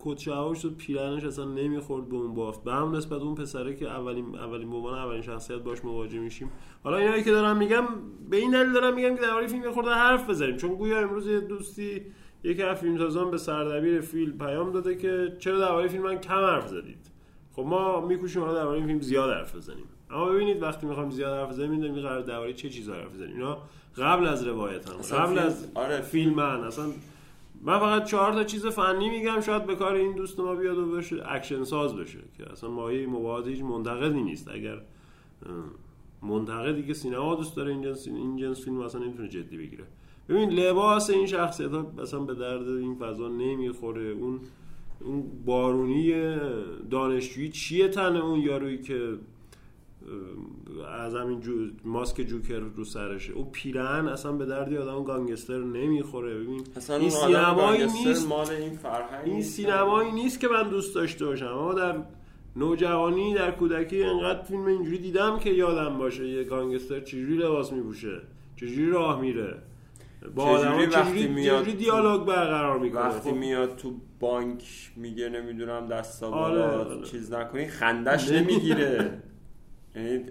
کت 0.00 0.18
شد 0.54 0.76
پیرنش 0.76 1.24
اصلا 1.24 1.44
نمی‌خورد 1.44 2.08
به 2.08 2.16
اون 2.16 2.34
بافت 2.34 2.64
به 2.64 2.72
هم 2.72 2.96
نسبت 2.96 3.20
اون 3.20 3.34
پسره 3.34 3.74
که 3.74 3.88
اولین 3.88 4.38
اولین 4.38 4.72
عنوان 4.72 4.98
اولین 4.98 5.22
شخصیت 5.22 5.58
باش 5.58 5.84
مواجه 5.84 6.18
میشیم. 6.18 6.50
حالا 6.84 6.96
اینایی 6.96 7.22
که 7.22 7.30
دارم 7.30 7.56
میگم 7.56 7.84
به 8.30 8.36
این 8.36 8.50
دلیل 8.50 8.72
دارم 8.72 8.94
میگم 8.94 9.14
که 9.14 9.22
درباره 9.22 9.46
فیلم 9.46 9.72
خورده 9.72 9.90
حرف 9.90 10.30
بزنیم. 10.30 10.56
چون 10.56 10.74
گویا 10.74 10.98
امروز 10.98 11.26
یه 11.26 11.40
دوستی 11.40 12.02
یکی 12.44 12.62
از 12.62 12.78
فیلمسازان 12.78 13.30
به 13.30 13.38
سردبیر 13.38 14.00
فیلم 14.00 14.38
پیام 14.38 14.72
داده 14.72 14.96
که 14.96 15.36
چرا 15.38 15.58
درباره 15.58 15.88
فیلم 15.88 16.02
من 16.02 16.18
کم 16.18 16.34
حرف 16.34 16.68
زدید. 16.68 17.10
خب 17.52 17.62
ما 17.62 18.06
میکوشیم 18.06 18.42
حالا 18.42 18.54
درباره 18.54 18.86
فیلم 18.86 19.00
زیاد 19.00 19.30
حرف 19.30 19.56
بزنیم. 19.56 19.84
اما 20.10 20.26
ببینید 20.26 20.62
وقتی 20.62 20.86
می‌خوام 20.86 21.10
زیاد 21.10 21.38
حرف 21.38 21.48
بزنیم 21.48 21.70
می‌دونیم 21.70 22.02
قرار 22.02 22.22
درباره 22.22 22.52
چه 22.52 22.68
چیزا 22.68 22.94
حرف 22.94 23.14
بزنیم. 23.14 23.36
اینا 23.36 23.58
قبل 23.96 24.26
از 24.26 24.46
روایت 24.46 24.90
هم. 24.90 24.96
قبل 25.18 25.38
از 25.38 25.68
آره. 25.74 26.00
فیلمن 26.00 26.60
اصلا 26.60 26.84
من 27.62 27.78
فقط 27.78 28.04
چهار 28.04 28.32
تا 28.32 28.44
چیز 28.44 28.66
فنی 28.66 29.10
میگم 29.10 29.40
شاید 29.40 29.66
به 29.66 29.76
کار 29.76 29.94
این 29.94 30.14
دوست 30.14 30.40
ما 30.40 30.54
بیاد 30.54 30.78
و 30.78 30.92
بشه 30.96 31.16
اکشن 31.26 31.64
ساز 31.64 31.96
بشه 31.96 32.18
که 32.38 32.52
اصلا 32.52 32.70
مایه 32.70 33.06
مباهات 33.06 33.46
هیچ 33.46 33.62
منتقدی 33.62 34.22
نیست. 34.22 34.48
اگر 34.48 34.80
منتقدی 36.22 36.86
که 36.86 36.94
سینما 36.94 37.34
دوست 37.34 37.56
داره 37.56 37.70
این 37.70 37.82
جنس 37.82 38.06
این 38.06 38.36
جنس 38.36 38.64
فیلم 38.64 38.80
اصلا 38.80 39.00
نمی‌تونه 39.00 39.28
جدی 39.28 39.56
بگیره. 39.56 39.84
ببین 40.28 40.50
لباس 40.50 41.10
این 41.10 41.26
شخصیت 41.26 41.70
ها 41.70 41.92
اصلا 41.98 42.20
به 42.20 42.34
درد 42.34 42.68
این 42.68 42.94
فضا 42.94 43.28
نمی‌خوره. 43.28 44.10
اون 44.10 44.40
اون 45.00 45.24
بارونی 45.46 46.36
دانشجویی 46.90 47.48
چیه 47.48 47.88
تن 47.88 48.16
اون 48.16 48.40
یارویی 48.40 48.78
که 48.78 49.18
از 50.98 51.14
همین 51.14 51.40
جو... 51.40 51.52
ماسک 51.84 52.22
جوکر 52.22 52.58
رو 52.76 52.84
سرشه. 52.84 53.32
او 53.32 53.44
پیرن 53.44 54.08
اصلا 54.08 54.32
به 54.32 54.46
دردی 54.46 54.76
آدم 54.76 55.04
گانگستر 55.04 55.58
نمی‌خوره. 55.58 56.34
ببین 56.34 56.64
این 56.88 57.10
سینمایی 57.10 57.86
نیست. 57.86 58.28
مال 58.28 58.50
این 58.50 58.78
این 59.24 59.42
سینمایی 59.42 60.12
نیست 60.12 60.40
که 60.40 60.48
من 60.48 60.68
دوست 60.68 60.94
داشته 60.94 61.26
باشم. 61.26 61.46
اما 61.46 61.74
در 61.74 61.96
نوجوانی 62.56 63.34
در 63.34 63.50
کودکی 63.50 64.04
انقدر 64.04 64.42
فیلم 64.42 64.66
اینجوری 64.66 64.98
دیدم 64.98 65.38
که 65.38 65.50
یادم 65.50 65.98
باشه 65.98 66.28
یه 66.28 66.44
گانگستر 66.44 67.00
چجوری 67.00 67.36
لباس 67.36 67.72
میپوشه 67.72 68.20
چجوری 68.56 68.90
راه 68.90 69.20
میره. 69.20 69.62
با 70.34 70.44
آدم 70.44 70.86
چجوری, 70.86 71.28
میاد 71.28 71.64
دیالوگ 71.64 72.26
برقرار 72.26 72.78
می‌کنه؟ 72.78 73.00
وقتی 73.00 73.30
خب. 73.30 73.36
میاد 73.36 73.76
تو 73.76 73.94
بانک 74.20 74.92
میگه 74.96 75.28
نمی‌دونم 75.28 75.86
دستا 75.86 76.30
آره، 76.30 76.62
آره. 76.62 77.02
چیز 77.02 77.32
نکنی 77.32 77.66
خندش 77.66 78.30
نمی‌گیره. 78.30 79.10
یعنی 79.94 80.24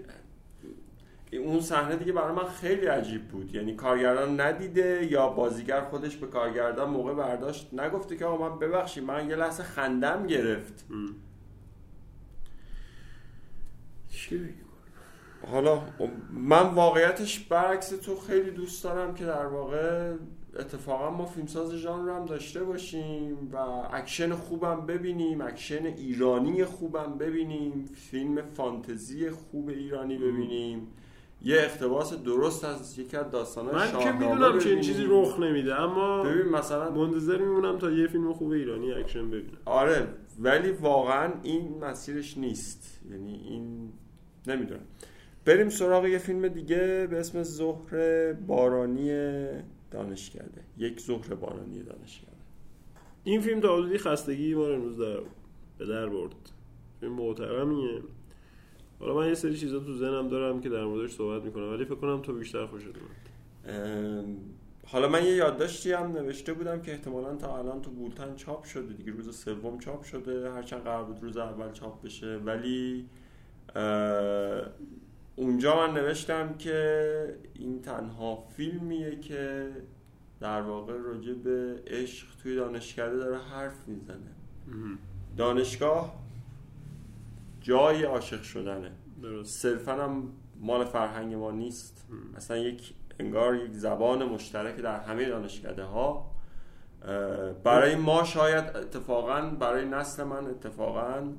اون 1.38 1.60
صحنه 1.60 1.96
دیگه 1.96 2.12
برای 2.12 2.32
من 2.32 2.48
خیلی 2.48 2.86
عجیب 2.86 3.28
بود. 3.28 3.54
یعنی 3.54 3.74
کارگردان 3.74 4.40
ندیده 4.40 5.08
یا 5.10 5.28
بازیگر 5.28 5.80
خودش 5.80 6.16
به 6.16 6.26
کارگردان 6.26 6.90
موقع 6.90 7.14
برداشت 7.14 7.74
نگفته 7.74 8.16
که 8.16 8.24
آقا 8.24 8.48
من 8.48 8.58
ببخشید 8.58 9.04
من 9.04 9.30
یه 9.30 9.36
لحظه 9.36 9.62
خندم 9.62 10.26
گرفت. 10.26 10.84
حالا 15.46 15.82
من 16.32 16.74
واقعیتش 16.74 17.40
برعکس 17.40 17.88
تو 17.88 18.16
خیلی 18.16 18.50
دوست 18.50 18.84
دارم 18.84 19.14
که 19.14 19.24
در 19.24 19.46
واقع 19.46 20.14
اتفاقا 20.58 21.10
ما 21.10 21.26
فیلمساز 21.26 21.74
ژانر 21.74 22.10
هم 22.10 22.26
داشته 22.26 22.64
باشیم 22.64 23.50
و 23.52 23.56
اکشن 23.92 24.34
خوبم 24.34 24.86
ببینیم 24.86 25.40
اکشن 25.40 25.86
ایرانی 25.86 26.64
خوبم 26.64 27.18
ببینیم 27.18 27.84
فیلم 27.94 28.42
فانتزی 28.42 29.30
خوب 29.30 29.68
ایرانی 29.68 30.18
ببینیم. 30.18 30.86
یه 31.42 31.56
اقتباس 31.56 32.14
درست 32.14 32.64
از 32.64 32.98
یکی 32.98 33.16
از 33.16 33.30
داستان‌های 33.30 33.74
من 33.74 34.04
که 34.04 34.12
می‌دونم 34.12 34.58
چه. 34.58 34.80
چیزی 34.80 35.04
رخ 35.08 35.40
نمیده 35.40 35.80
اما 35.80 36.22
ببین 36.22 36.46
مثلا 36.46 36.90
منتظر 36.90 37.38
میمونم 37.38 37.78
تا 37.78 37.90
یه 37.90 38.06
فیلم 38.06 38.32
خوب 38.32 38.50
ایرانی 38.50 38.92
اکشن 38.92 39.30
ببینم. 39.30 39.58
آره 39.64 40.06
ولی 40.40 40.70
واقعا 40.70 41.32
این 41.42 41.78
مسیرش 41.84 42.38
نیست. 42.38 43.00
یعنی 43.10 43.40
این 43.48 43.92
نمی‌دونم. 44.46 44.80
بریم 45.44 45.68
سراغ 45.68 46.06
یه 46.06 46.18
فیلم 46.18 46.48
دیگه 46.48 47.08
به 47.10 47.20
اسم 47.20 47.42
ظهر 47.42 48.32
بارانی 48.32 49.10
دانشکده 49.90 50.64
یک 50.78 51.00
ظهر 51.00 51.34
بارانی 51.34 51.82
دانشکده 51.82 52.30
این 53.24 53.40
فیلم 53.40 53.60
تا 53.60 53.76
حدودی 53.76 53.98
خستگی 53.98 54.54
ما 54.54 54.68
رو 54.68 54.74
امروز 54.74 54.98
در 54.98 55.20
به 55.78 55.86
در 55.86 56.06
برد. 56.08 56.50
فیلم 57.00 57.12
محترمیه. 57.12 58.02
حالا 59.00 59.14
من 59.14 59.28
یه 59.28 59.34
سری 59.34 59.56
چیزا 59.56 59.78
تو 59.78 59.96
ذهنم 59.96 60.28
دارم 60.28 60.60
که 60.60 60.68
در 60.68 60.84
موردش 60.84 61.10
صحبت 61.10 61.44
می‌کنم 61.44 61.70
ولی 61.70 61.84
فکر 61.84 61.94
کنم 61.94 62.22
تو 62.22 62.32
بیشتر 62.32 62.66
خوشت 62.66 62.86
اومد 62.86 63.30
حالا 64.86 65.08
من 65.08 65.24
یه 65.24 65.30
یادداشتی 65.30 65.92
هم 65.92 66.12
نوشته 66.12 66.52
بودم 66.52 66.82
که 66.82 66.92
احتمالا 66.92 67.36
تا 67.36 67.58
الان 67.58 67.82
تو 67.82 67.90
بولتن 67.90 68.34
چاپ 68.36 68.64
شده 68.64 68.92
دیگه. 68.92 69.12
روز 69.12 69.36
سوم 69.36 69.78
چاپ 69.78 70.02
شده. 70.02 70.52
هرچند 70.52 70.82
قرار 70.82 71.04
بود 71.04 71.22
روز 71.22 71.36
اول 71.36 71.72
چاپ 71.72 72.02
بشه. 72.02 72.36
ولی 72.36 73.06
اونجا 75.36 75.76
من 75.76 75.94
نوشتم 75.94 76.54
که 76.54 77.38
این 77.54 77.82
تنها 77.82 78.44
فیلمیه 78.56 79.20
که 79.20 79.70
در 80.40 80.62
واقع 80.62 80.92
راجع 80.92 81.32
به 81.32 81.82
عشق 81.86 82.26
توی 82.42 82.56
دانشکده 82.56 83.16
داره 83.16 83.38
حرف 83.38 83.88
می‌زنه. 83.88 84.34
دانشگاه 85.36 86.20
جای 87.60 88.02
عاشق 88.02 88.42
شدنه. 88.42 88.90
درست. 89.22 89.62
صرفا 89.62 89.92
هم 89.92 90.32
مال 90.60 90.84
فرهنگ 90.84 91.34
ما 91.34 91.50
نیست. 91.50 92.06
اصلا 92.36 92.56
یک 92.56 92.94
انگار 93.18 93.56
یک 93.56 93.72
زبان 93.72 94.24
مشترک 94.24 94.76
در 94.76 95.00
همه 95.00 95.28
دانشکده 95.28 95.84
ها 95.84 96.30
برای 97.64 97.96
ما 97.96 98.24
شاید 98.24 98.76
اتفاقا 98.76 99.40
برای 99.40 99.84
نسل 99.84 100.24
من 100.24 100.46
اتفاقا. 100.46 101.32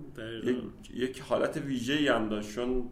یک, 0.44 0.58
یک 0.94 1.22
حالت 1.22 1.58
ویژه 1.58 2.14
هم 2.14 2.30
داشت. 2.30 2.56
چون 2.56 2.90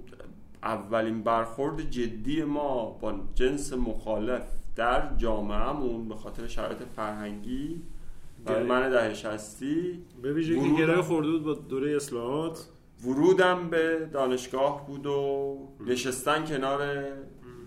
اولین 0.64 1.24
برخورد 1.24 1.89
جدی 1.89 2.43
ما 2.43 2.86
با 2.86 3.20
جنس 3.36 3.74
مخالف 3.74 4.43
در 4.76 5.16
جامعهمون 5.18 6.10
به 6.10 6.16
خاطر 6.16 6.47
شرایط 6.47 6.78
فرهنگی 6.95 7.82
برای 8.45 8.64
من 8.64 8.89
ده 8.89 9.14
شستی 9.14 9.99
به 10.22 10.34
ویژه 10.34 10.55
که 10.55 10.70
گره 10.78 11.01
خورده 11.01 11.32
بود 11.32 11.43
با 11.43 11.53
دوره 11.53 11.95
اصلاحات. 11.95 12.68
ورودم 13.05 13.70
به 13.70 14.10
دانشگاه 14.14 14.88
بود 14.88 15.05
و 15.05 15.57
نشستن 15.88 16.45
کنار 16.45 17.05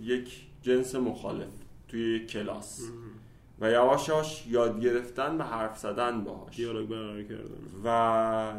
یک 0.00 0.46
جنس 0.62 0.94
مخالف 0.94 1.48
توی 1.88 2.16
یک 2.16 2.26
کلاس. 2.30 2.90
و 3.60 3.70
یواش 3.70 4.46
یاد 4.46 4.80
گرفتن 4.80 5.36
و 5.36 5.42
حرف 5.42 5.78
زدن 5.78 6.24
باهاش. 6.24 6.56
دیالوگ 6.56 6.88
برقرار 6.88 7.22
کردن. 7.22 7.60
و 7.84 8.52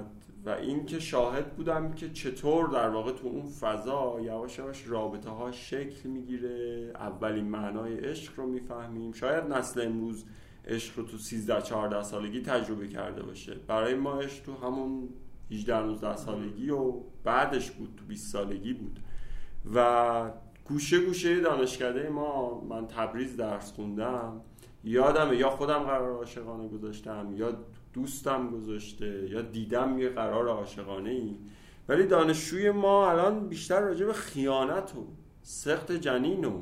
و 0.45 0.49
این 0.49 0.85
که 0.85 0.99
شاهد 0.99 1.55
بودم 1.55 1.93
که 1.93 2.09
چطور 2.09 2.69
در 2.69 2.89
واقع 2.89 3.11
تو 3.11 3.27
اون 3.27 3.45
فضا 3.45 4.19
یواش 4.21 4.57
یواش 4.57 4.87
رابطه 4.87 5.29
ها 5.29 5.51
شکل 5.51 6.09
می‌گیره. 6.09 6.91
اولین 6.95 7.45
معنای 7.45 7.97
عشق 7.97 8.39
رو 8.39 8.47
می‌فهمیم. 8.47 9.11
شاید 9.11 9.43
نسل 9.43 9.81
امروز 9.81 10.25
عشق 10.67 10.99
رو 10.99 11.05
تو 11.05 11.17
13 11.17 11.61
14 11.61 12.03
سالگی 12.03 12.41
تجربه 12.41 12.87
کرده 12.87 13.23
باشه. 13.23 13.55
برای 13.67 13.95
ما 13.95 14.19
عشق 14.19 14.43
تو 14.43 14.53
همون 14.53 15.09
18 15.51 15.79
19 15.79 16.15
سالگی 16.15 16.69
و 16.69 16.93
بعدش 17.23 17.71
بود 17.71 17.95
تو 17.97 18.05
20 18.05 18.31
سالگی 18.31 18.73
بود. 18.73 18.99
و 19.75 20.31
گوشه 20.65 21.05
گوشه 21.05 21.39
دانشکده 21.39 22.09
ما 22.09 22.61
من 22.61 22.87
تبریز 22.87 23.37
درس 23.37 23.71
خوندم. 23.71 24.41
یادمه 24.83 25.37
یا 25.37 25.49
خودم 25.49 25.79
قرار 25.79 26.11
عاشقانه 26.11 26.67
گذاشتم 26.67 27.33
یا 27.35 27.57
دوستم 27.93 28.49
گذاشته 28.49 29.29
یا 29.29 29.41
دیدم 29.41 29.99
یه 29.99 30.09
قرار 30.09 30.47
عاشقانه 30.47 31.09
ای 31.09 31.35
ولی 31.89 32.07
دانشجوی 32.07 32.71
ما 32.71 33.11
الان 33.11 33.47
بیشتر 33.47 33.81
راجع 33.81 34.05
به 34.05 34.13
خیانت 34.13 34.95
و 34.95 35.07
سخت 35.41 35.91
جنین 35.91 36.45
و 36.45 36.61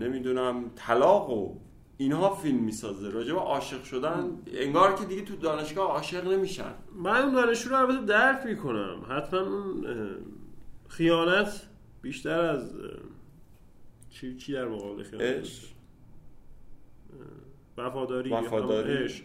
نمی‌دونم 0.00 0.70
طلاق 0.76 1.30
و 1.30 1.56
اینها 1.96 2.34
فیلم 2.34 2.58
می‌سازه. 2.58 3.10
راجع 3.10 3.32
به 3.32 3.38
عاشق 3.38 3.82
شدن 3.82 4.30
انگار 4.54 4.94
که 4.94 5.04
دیگه 5.04 5.22
تو 5.22 5.36
دانشگاه 5.36 5.90
عاشق 5.90 6.32
نمیشن. 6.32 6.74
من 6.94 7.22
اون 7.22 7.34
دانشجو 7.34 7.70
رو 7.70 7.76
البته 7.76 8.06
درک 8.06 8.46
می‌کنم. 8.46 9.06
حتما 9.08 9.40
اون 9.40 9.86
خیانت 10.88 11.68
بیشتر 12.02 12.40
از 12.40 12.74
چی 14.10 14.36
چی 14.36 14.52
در 14.52 14.68
مقابل 14.68 15.02
خیانت؟ 15.02 15.48
وفاداری. 17.78 18.30
وفاداری. 18.30 18.92
عشق. 18.92 19.24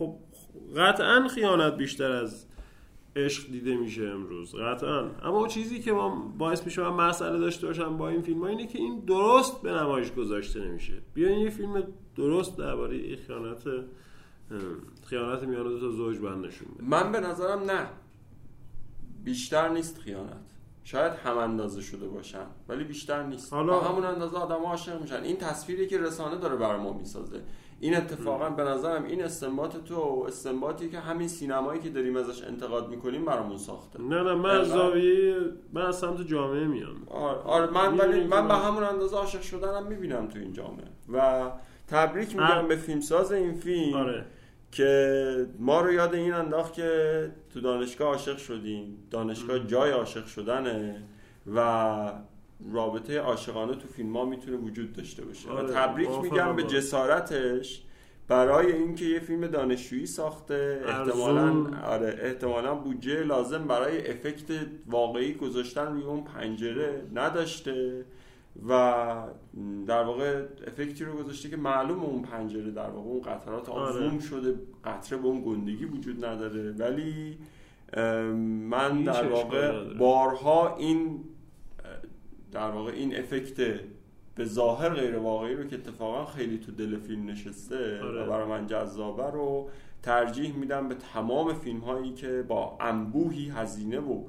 خب 0.00 0.14
قطعا 0.76 1.28
خیانت 1.28 1.76
بیشتر 1.76 2.12
از 2.12 2.46
عشق 3.16 3.50
دیده 3.50 3.76
میشه 3.76 4.02
امروز 4.04 4.54
قطعا. 4.54 5.10
اما 5.22 5.48
چیزی 5.48 5.80
که 5.80 5.92
ما 5.92 6.32
باعث 6.38 6.64
میشه 6.64 6.82
من 6.82 7.06
مسئله 7.08 7.38
داشته 7.38 7.66
باشم 7.66 7.96
با 7.96 8.08
این 8.08 8.22
فیلم 8.22 8.40
ها 8.40 8.46
اینه 8.46 8.66
که 8.66 8.78
این 8.78 9.00
درست 9.00 9.62
به 9.62 9.72
نمایش 9.72 10.12
گذاشته 10.12 10.60
نمیشه. 10.60 10.92
بیاین 11.14 11.38
یه 11.38 11.50
فیلم 11.50 11.82
درست 12.16 12.58
درباره 12.58 13.16
خیانت 13.16 13.62
خیانت 15.04 15.42
میان 15.42 15.62
دو 15.62 15.80
تا 15.80 15.88
زوج 15.90 16.18
بند 16.18 16.46
نشون 16.46 16.68
بده. 16.74 16.84
من 16.84 17.12
به 17.12 17.20
نظرم 17.20 17.62
نه. 17.70 17.86
بیشتر 19.24 19.68
نیست 19.68 19.98
خیانت. 19.98 20.50
شاید 20.84 21.12
هم 21.12 21.38
اندازه 21.38 21.80
شده 21.82 22.08
باشن 22.08 22.46
ولی 22.68 22.84
بیشتر 22.84 23.22
نیست. 23.26 23.52
حالا- 23.52 23.80
همون 23.80 24.04
اندازه 24.04 24.36
آدم 24.36 24.62
عاشق 24.64 25.02
میشن. 25.02 25.22
این 25.22 25.36
تصویری 25.36 25.86
که 25.86 25.98
رسانه 25.98 26.36
داره 26.36 26.56
برای 26.56 26.80
ما 26.80 26.92
می‌سازه. 26.92 27.40
این 27.82 27.96
اتفاقا 27.96 28.50
به 28.50 28.62
نظرم 28.62 29.04
این 29.04 29.24
استنباط 29.24 29.76
تو 29.76 30.24
استنباطی 30.28 30.88
که 30.88 30.98
همین 30.98 31.28
سینمایی 31.28 31.80
که 31.80 31.90
داریم 31.90 32.16
ازش 32.16 32.42
انتقاد 32.42 32.88
می‌کنیم 32.88 33.24
برامون 33.24 33.58
ساخته. 33.58 34.02
نه 34.02 34.22
نه 34.22 34.34
من 34.34 34.50
از 34.50 34.70
انقدر- 34.70 34.78
زاویه 34.78 35.36
من 35.72 35.82
از 35.82 35.96
سمت 35.98 36.26
جامعه 36.26 36.66
میام. 36.66 37.02
آره, 37.10 37.38
آره 37.38 37.70
من 37.70 37.96
ولی 37.98 38.24
من 38.24 38.48
به 38.48 38.54
همون 38.54 38.82
اندازه 38.82 39.16
عاشق 39.16 39.40
شدنم 39.40 39.86
می‌بینم 39.86 40.26
تو 40.28 40.38
این 40.38 40.52
جامعه. 40.52 40.86
و 41.12 41.50
تبریک 41.88 42.36
میگم. 42.36 42.68
به 42.68 42.76
فیلمساز 42.76 43.32
این 43.32 43.54
فیلم 43.54 43.96
آره. 43.96 44.24
که 44.72 45.46
ما 45.58 45.80
رو 45.80 45.92
یاد 45.92 46.14
این 46.14 46.32
انداخت 46.32 46.72
که 46.72 47.30
تو 47.52 47.60
دانشگاه 47.60 48.08
عاشق 48.08 48.36
شدیم. 48.36 48.96
دانشگاه 49.10 49.58
جای 49.58 49.90
عاشق 49.90 50.26
شدنه 50.26 51.02
و 51.54 52.12
رابطه 52.72 53.18
عاشقانه 53.18 53.74
تو 53.74 53.88
فیلم 53.88 54.16
ها 54.16 54.24
می‌تونه 54.24 54.56
وجود 54.56 54.92
داشته 54.92 55.24
باشه 55.24 55.50
آره، 55.50 55.68
و 55.68 55.72
تبریک 55.72 56.10
میگم 56.22 56.56
به 56.56 56.62
جسارتش 56.62 57.82
برای 58.28 58.72
اینکه 58.72 59.04
یه 59.04 59.20
فیلم 59.20 59.46
دانشجویی 59.46 60.06
ساخته. 60.06 60.80
احتمالا 60.86 61.66
آره 61.84 62.18
احتمالا 62.22 62.74
بودجه 62.74 63.22
لازم 63.22 63.64
برای 63.64 64.10
افکت 64.10 64.50
واقعی 64.86 65.34
گذاشتن 65.34 65.86
روی 65.86 66.02
اون 66.02 66.24
پنجره 66.24 67.02
نداشته 67.14 68.04
و 68.68 69.04
در 69.86 70.02
واقع 70.02 70.42
افکتی 70.66 71.04
رو 71.04 71.12
گذاشته 71.12 71.50
که 71.50 71.56
معلوم 71.56 72.00
اون 72.00 72.22
پنجره 72.22 72.70
در 72.70 72.90
واقع 72.90 73.08
اون 73.08 73.20
قطرات 73.20 73.68
آره. 73.68 73.92
زوم 73.92 74.18
شده 74.18 74.54
قطره 74.84 75.18
به 75.18 75.26
اون 75.26 75.42
گندگی 75.42 75.84
وجود 75.84 76.24
نداره 76.24 76.72
ولی 76.72 77.38
من 78.70 79.02
در 79.02 79.28
واقع. 79.28 79.94
بارها 79.94 80.76
این 80.76 81.20
در 82.52 82.70
واقع 82.70 82.92
این 82.92 83.16
افکت 83.16 83.80
به 84.34 84.44
ظاهر 84.44 84.88
غیر 84.88 85.16
واقعی 85.16 85.54
رو 85.54 85.64
که 85.64 85.76
اتفاقا 85.76 86.24
خیلی 86.24 86.58
تو 86.58 86.72
دل 86.72 86.98
فیلم 86.98 87.30
نشسته 87.30 88.02
آره. 88.02 88.24
و 88.24 88.30
برای 88.30 88.48
من 88.48 88.66
جذابه 88.66 89.30
رو 89.30 89.68
ترجیح 90.02 90.56
میدم 90.56 90.88
به 90.88 90.94
تمام 90.94 91.52
فیلم 91.52 91.78
هایی 91.78 92.14
که 92.14 92.44
با 92.48 92.78
انبوهی 92.80 93.48
هزینه 93.48 94.00
و 94.00 94.24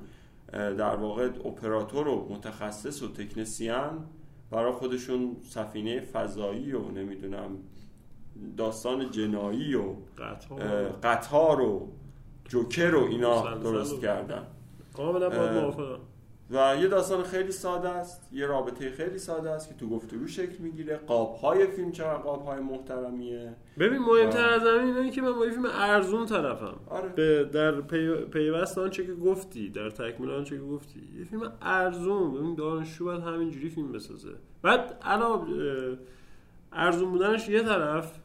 در 0.52 0.96
واقع 0.96 1.26
اپراتور 1.26 2.08
و 2.08 2.28
متخصص 2.30 3.04
و 3.04 3.08
تکنسیان 3.08 4.06
برای 4.52 4.72
خودشون 4.72 5.36
سفینه 5.42 6.00
فضایی 6.00 6.74
و 6.74 6.92
نمی‌دونم 6.92 7.58
داستان 8.58 9.12
جنایی 9.12 9.76
و 9.76 9.94
قطار. 11.04 11.62
و 11.62 11.88
جوکر 12.50 12.96
و 12.96 13.06
اینا 13.06 13.56
درست 13.56 14.02
کردن. 14.02 14.48
کاملا 14.94 15.30
با 15.30 15.52
موافقم 15.52 16.00
و 16.52 16.76
یه 16.82 16.88
داستان 16.88 17.24
خیلی 17.24 17.52
ساده 17.52 17.90
است 17.90 18.30
یه 18.32 18.46
رابطه 18.46 18.92
خیلی 18.92 19.18
ساده 19.18 19.50
است 19.50 19.70
که 19.70 19.76
تو 19.76 19.90
گفتگو 19.90 20.28
شکل 20.28 20.58
می‌گیره. 20.60 20.98
قابهای 20.98 21.68
فیلم 21.68 21.92
چقدر 21.92 22.18
قابهای 22.18 22.60
محترمیه؟ 22.60 23.56
ببین 23.80 24.00
مهمتر. 24.00 24.50
از 24.50 24.62
همین 24.62 24.98
اینه 24.98 25.12
که 25.12 25.22
من 25.22 25.34
با 25.34 25.46
یه 25.46 25.52
فیلم 25.52 25.66
ارزون 25.66 26.26
طرفم. 26.26 26.80
آره. 26.90 27.10
به 27.10 27.44
در 27.44 27.82
پی... 27.82 28.16
پیوست 28.16 28.78
آنچه 28.78 29.06
که 29.06 29.14
گفتی 29.14 29.70
در 29.70 29.90
تکمیل 29.90 30.32
آنچه 30.32 30.58
که 30.58 30.64
گفتی 30.64 31.00
یه 31.20 31.26
فیلم 31.26 31.52
ارزون. 31.62 32.34
ببین 32.34 32.56
دانشجو 32.56 33.06
باید 33.06 33.22
همینجوری 33.22 33.70
فیلم 33.70 33.92
بسازه. 33.92 34.34
بعد 34.62 34.98
اه، 35.02 35.48
ارزون 36.72 37.12
بودنش 37.12 37.50
یه 37.50 37.62
طرف. 37.62 38.20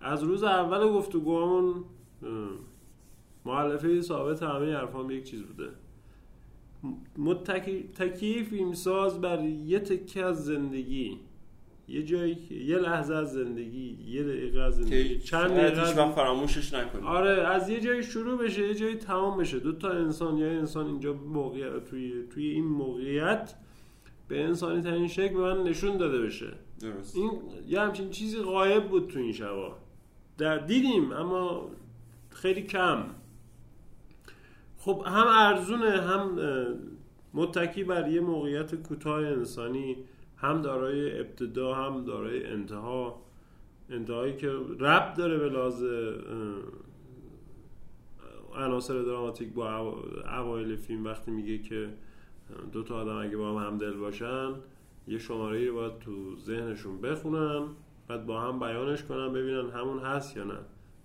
از 0.00 0.22
روز 0.22 0.44
اول 0.44 0.88
گفتگوامون 0.88 1.74
اه، 2.22 2.28
مؤلفه 3.44 4.00
ثابت 4.00 4.42
همه 4.42 4.76
حرفام 4.76 5.10
یک 5.10 5.24
چیز 5.24 5.42
بوده. 5.42 5.68
متکی 7.18 7.82
تکی 7.82 8.44
فیلمساز 8.44 9.20
بر 9.20 9.44
یه 9.44 9.78
تکه 9.78 10.24
از 10.24 10.44
زندگی. 10.44 11.18
یه 11.88 12.02
جایی 12.02 12.38
یه 12.66 12.78
لحظه 12.78 13.14
از 13.14 13.32
زندگی 13.32 13.98
یه 14.08 14.22
دقیقه 14.22 14.60
از 14.60 14.76
زندگی. 14.76 15.18
چند 15.18 15.50
دقیقه 15.50 16.12
فراموشش 16.12 16.74
نکنی 16.74 17.06
آره 17.06 17.46
از 17.46 17.68
یه 17.68 17.80
جایی 17.80 18.02
شروع 18.02 18.38
بشه 18.38 18.68
یه 18.68 18.74
جایی 18.74 18.94
تمام 18.94 19.38
بشه. 19.38 19.58
دو 19.58 19.72
تا 19.72 19.90
انسان 19.90 20.38
یا 20.38 20.46
انسان 20.46 20.86
اینجا 20.86 21.12
موقعیت 21.12 21.84
توی 21.84 22.12
توی 22.34 22.46
این 22.46 22.64
موقعیت 22.64 23.54
به 24.28 24.44
انسانی 24.44 24.82
ترین 24.82 25.08
شکل 25.08 25.34
به 25.34 25.40
من 25.40 25.62
نشون 25.62 25.96
داده 25.96 26.18
بشه. 26.18 26.52
درست. 26.80 27.16
این 27.16 27.30
یه 27.68 27.80
همچین 27.80 28.10
چیزی 28.10 28.38
غایب 28.38 28.88
بود 28.88 29.08
تو 29.08 29.18
این 29.18 29.32
شبا. 29.32 29.76
در 30.38 30.58
دیدیم 30.58 31.12
اما 31.12 31.70
خیلی 32.30 32.62
کم. 32.62 33.04
خب 34.84 35.02
هم 35.06 35.26
ارزونه 35.28 35.90
هم 35.90 36.38
متکی 37.34 37.84
بر 37.84 38.08
یه 38.08 38.20
موقعیت 38.20 38.74
کوتاه 38.74 39.26
انسانی 39.26 39.96
هم 40.36 40.62
دارای 40.62 41.20
ابتدا 41.20 41.74
هم 41.74 42.04
دارای 42.04 42.46
انتها. 42.46 43.22
انتهایی 43.90 44.36
که 44.36 44.50
رب 44.80 45.14
داره 45.14 45.38
به 45.38 45.48
لحاظ 45.48 45.84
عناصر 48.54 49.02
دراماتیک 49.02 49.52
با 49.52 49.94
اوایل 50.38 50.76
فیلم 50.76 51.04
وقتی 51.04 51.30
میگه 51.30 51.58
که 51.58 51.88
دو 52.72 52.82
تا 52.82 52.96
آدم 52.96 53.16
اگه 53.16 53.36
با 53.36 53.50
هم 53.50 53.66
همدل 53.66 53.92
باشن 53.92 54.54
یه 55.08 55.18
شماره 55.18 55.68
رو 55.68 55.74
باید 55.74 55.98
تو 55.98 56.36
ذهنشون 56.36 57.00
بخونن 57.00 57.62
بعد 58.08 58.26
با 58.26 58.40
هم 58.40 58.58
بیانش 58.58 59.02
کنن 59.02 59.32
ببینن 59.32 59.70
همون 59.70 59.98
هست 59.98 60.36
یا 60.36 60.44
نه. 60.44 60.58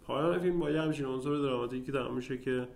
پایان 0.04 0.40
فیلم 0.40 0.60
با 0.60 0.72
یه 0.72 0.82
همچین 0.82 1.06
عنصر 1.06 1.36
دراماتیکی 1.36 1.92
تمام 1.92 2.16
میشه 2.16 2.38
که 2.38 2.68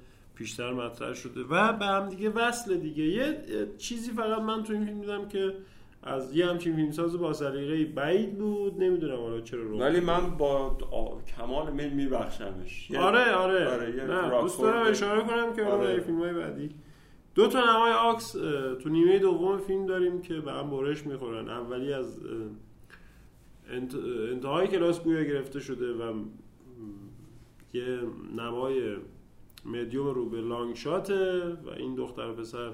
پیشتر 0.42 0.74
مطرح 0.74 1.14
شده. 1.14 1.42
و 1.50 1.74
به 1.74 1.86
هم 1.86 2.10
دیگه 2.10 2.30
وصل 2.30 2.78
دیگه. 2.78 3.04
یه 3.04 3.38
چیزی 3.78 4.12
فقط 4.12 4.42
من 4.42 4.64
تو 4.64 4.74
این 4.74 4.86
فیلم 4.86 5.02
دیدم 5.02 5.28
که 5.28 5.54
از 6.04 6.36
یه 6.36 6.46
همچین 6.46 6.76
فیلمساز 6.76 7.18
با 7.18 7.34
سلیقه 7.34 7.86
بعید 7.86 8.38
بود. 8.38 8.84
نمی‌دونم 8.84 9.18
حالا 9.18 9.42
چرا 9.42 9.64
رو 9.64 9.80
ولی 9.80 10.00
من 10.00 10.30
با 10.38 10.78
کمال 11.38 11.74
میل 11.74 11.94
میبخشمش. 11.94 12.92
آره 12.92 13.32
آره, 13.32 13.68
آره 13.68 14.06
نه 14.06 14.42
دوست 14.42 14.62
دارم 14.62 14.88
اشاره 14.88 15.22
کنم 15.22 15.54
که 15.56 15.64
آره. 15.64 16.00
فیلم 16.00 16.20
های 16.20 16.34
بعدی. 16.34 16.70
دو 17.36 17.48
تا 17.48 17.60
نمای 17.60 17.92
آکس 17.92 18.32
تو 18.84 18.90
نیمه 18.90 19.20
دوم 19.20 19.58
فیلم 19.58 19.86
داریم 19.86 20.22
که 20.22 20.34
به 20.34 20.52
هم 20.52 20.70
برش 20.70 21.06
می‌خورن. 21.06 21.50
اولی 21.50 21.94
از 21.94 22.20
انتهای 24.32 24.68
کلاس 24.68 25.04
گویا 25.04 25.24
گرفته 25.24 25.60
شده 25.60 25.94
و 25.94 26.14
یه 27.74 28.00
نمای 28.38 28.96
مدیوم 29.66 30.08
رو 30.08 30.30
به 30.30 30.42
لانگ 30.42 30.76
شاته 30.76 31.50
و 31.50 31.70
این 31.78 31.96
دختر 31.96 32.30
و 32.30 32.34
پسر 32.34 32.72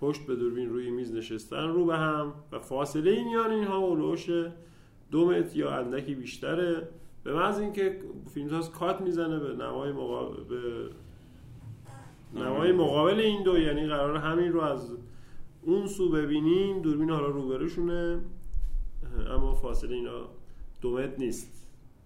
پشت 0.00 0.26
به 0.26 0.36
دوربین 0.36 0.68
روی 0.68 0.90
میز 0.90 1.14
نشستن 1.14 1.68
رو 1.68 1.84
به 1.84 1.96
هم 1.96 2.32
و 2.52 2.58
فاصله 2.58 3.10
این 3.10 3.28
میان 3.28 3.50
اینها 3.50 3.76
اولوش 3.76 4.30
دو 5.10 5.30
متر 5.30 5.56
یا 5.56 5.70
اندکی 5.70 6.14
بیشتره. 6.14 6.88
به 7.24 7.34
محض 7.34 7.58
اینکه 7.58 7.98
فیلمساز 8.34 8.70
کات 8.70 9.00
می‌زنه 9.00 9.38
به 9.38 9.64
نمای 9.64 9.92
مقابل 9.92 10.44
به 10.44 10.88
نمای 12.40 12.72
مقابل 12.72 13.20
این 13.20 13.42
دو 13.42 13.58
یعنی 13.58 13.86
قرار 13.86 14.16
همین 14.16 14.52
رو 14.52 14.60
از 14.60 14.96
اون 15.62 15.86
سو 15.86 16.10
ببینیم. 16.10 16.82
دوربین 16.82 17.10
حالا 17.10 17.26
روبروشونه 17.26 18.20
اما 19.30 19.54
فاصله 19.54 19.94
اینا 19.94 20.28
دو 20.80 20.90
متر 20.90 21.16
نیست. 21.18 21.61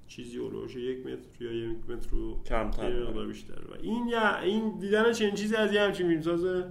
چیزی 0.09 0.39
اولوش 0.39 0.77
یک 0.77 1.07
متر 1.07 1.43
یا 1.45 1.53
یک 1.53 1.77
متر 1.89 2.11
رو 2.11 2.43
کمتر. 2.43 3.27
بیشتر. 3.27 3.53
و 3.53 3.75
این 3.83 4.07
یا 4.07 4.39
این 4.39 4.79
دیدن 4.79 5.13
چنین 5.13 5.35
چیزی 5.35 5.57
از 5.57 5.73
یه 5.73 5.81
همچین 5.81 6.09
فیلمساز 6.09 6.65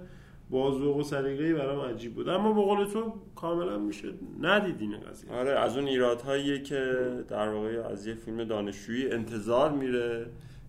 با 0.50 0.70
ذوق 0.70 0.96
و 0.96 1.02
سلیقه‌ای 1.02 1.52
برام 1.52 1.80
عجیب 1.80 2.14
بود. 2.14 2.28
اما 2.28 2.52
به 2.52 2.60
قول 2.60 2.86
تو 2.86 3.12
کاملا 3.34 3.78
میشه 3.78 4.08
ندید 4.40 4.80
این 4.80 5.00
قضیه. 5.00 5.32
آره 5.32 5.50
از 5.50 5.76
اون 5.76 5.86
ایرادهایی 5.86 6.62
که 6.62 6.96
در 7.28 7.48
واقع 7.48 7.88
از 7.92 8.06
یه 8.06 8.14
فیلم 8.14 8.44
دانشجویی 8.44 9.10
انتظار 9.10 9.72
میره 9.72 10.26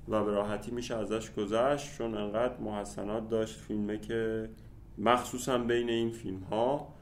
و 0.10 0.24
به 0.24 0.32
راحتی 0.32 0.72
میشه 0.72 0.96
ازش 0.96 1.32
گذشت 1.32 1.98
چون 1.98 2.16
انقدر 2.16 2.58
محسنات 2.58 3.30
داشت 3.30 3.56
فیلمه 3.56 3.98
که 3.98 4.50
مخصوصا 4.98 5.58
بین 5.58 5.90
این 5.90 6.10
فیلم 6.10 6.40
ها 6.40 6.94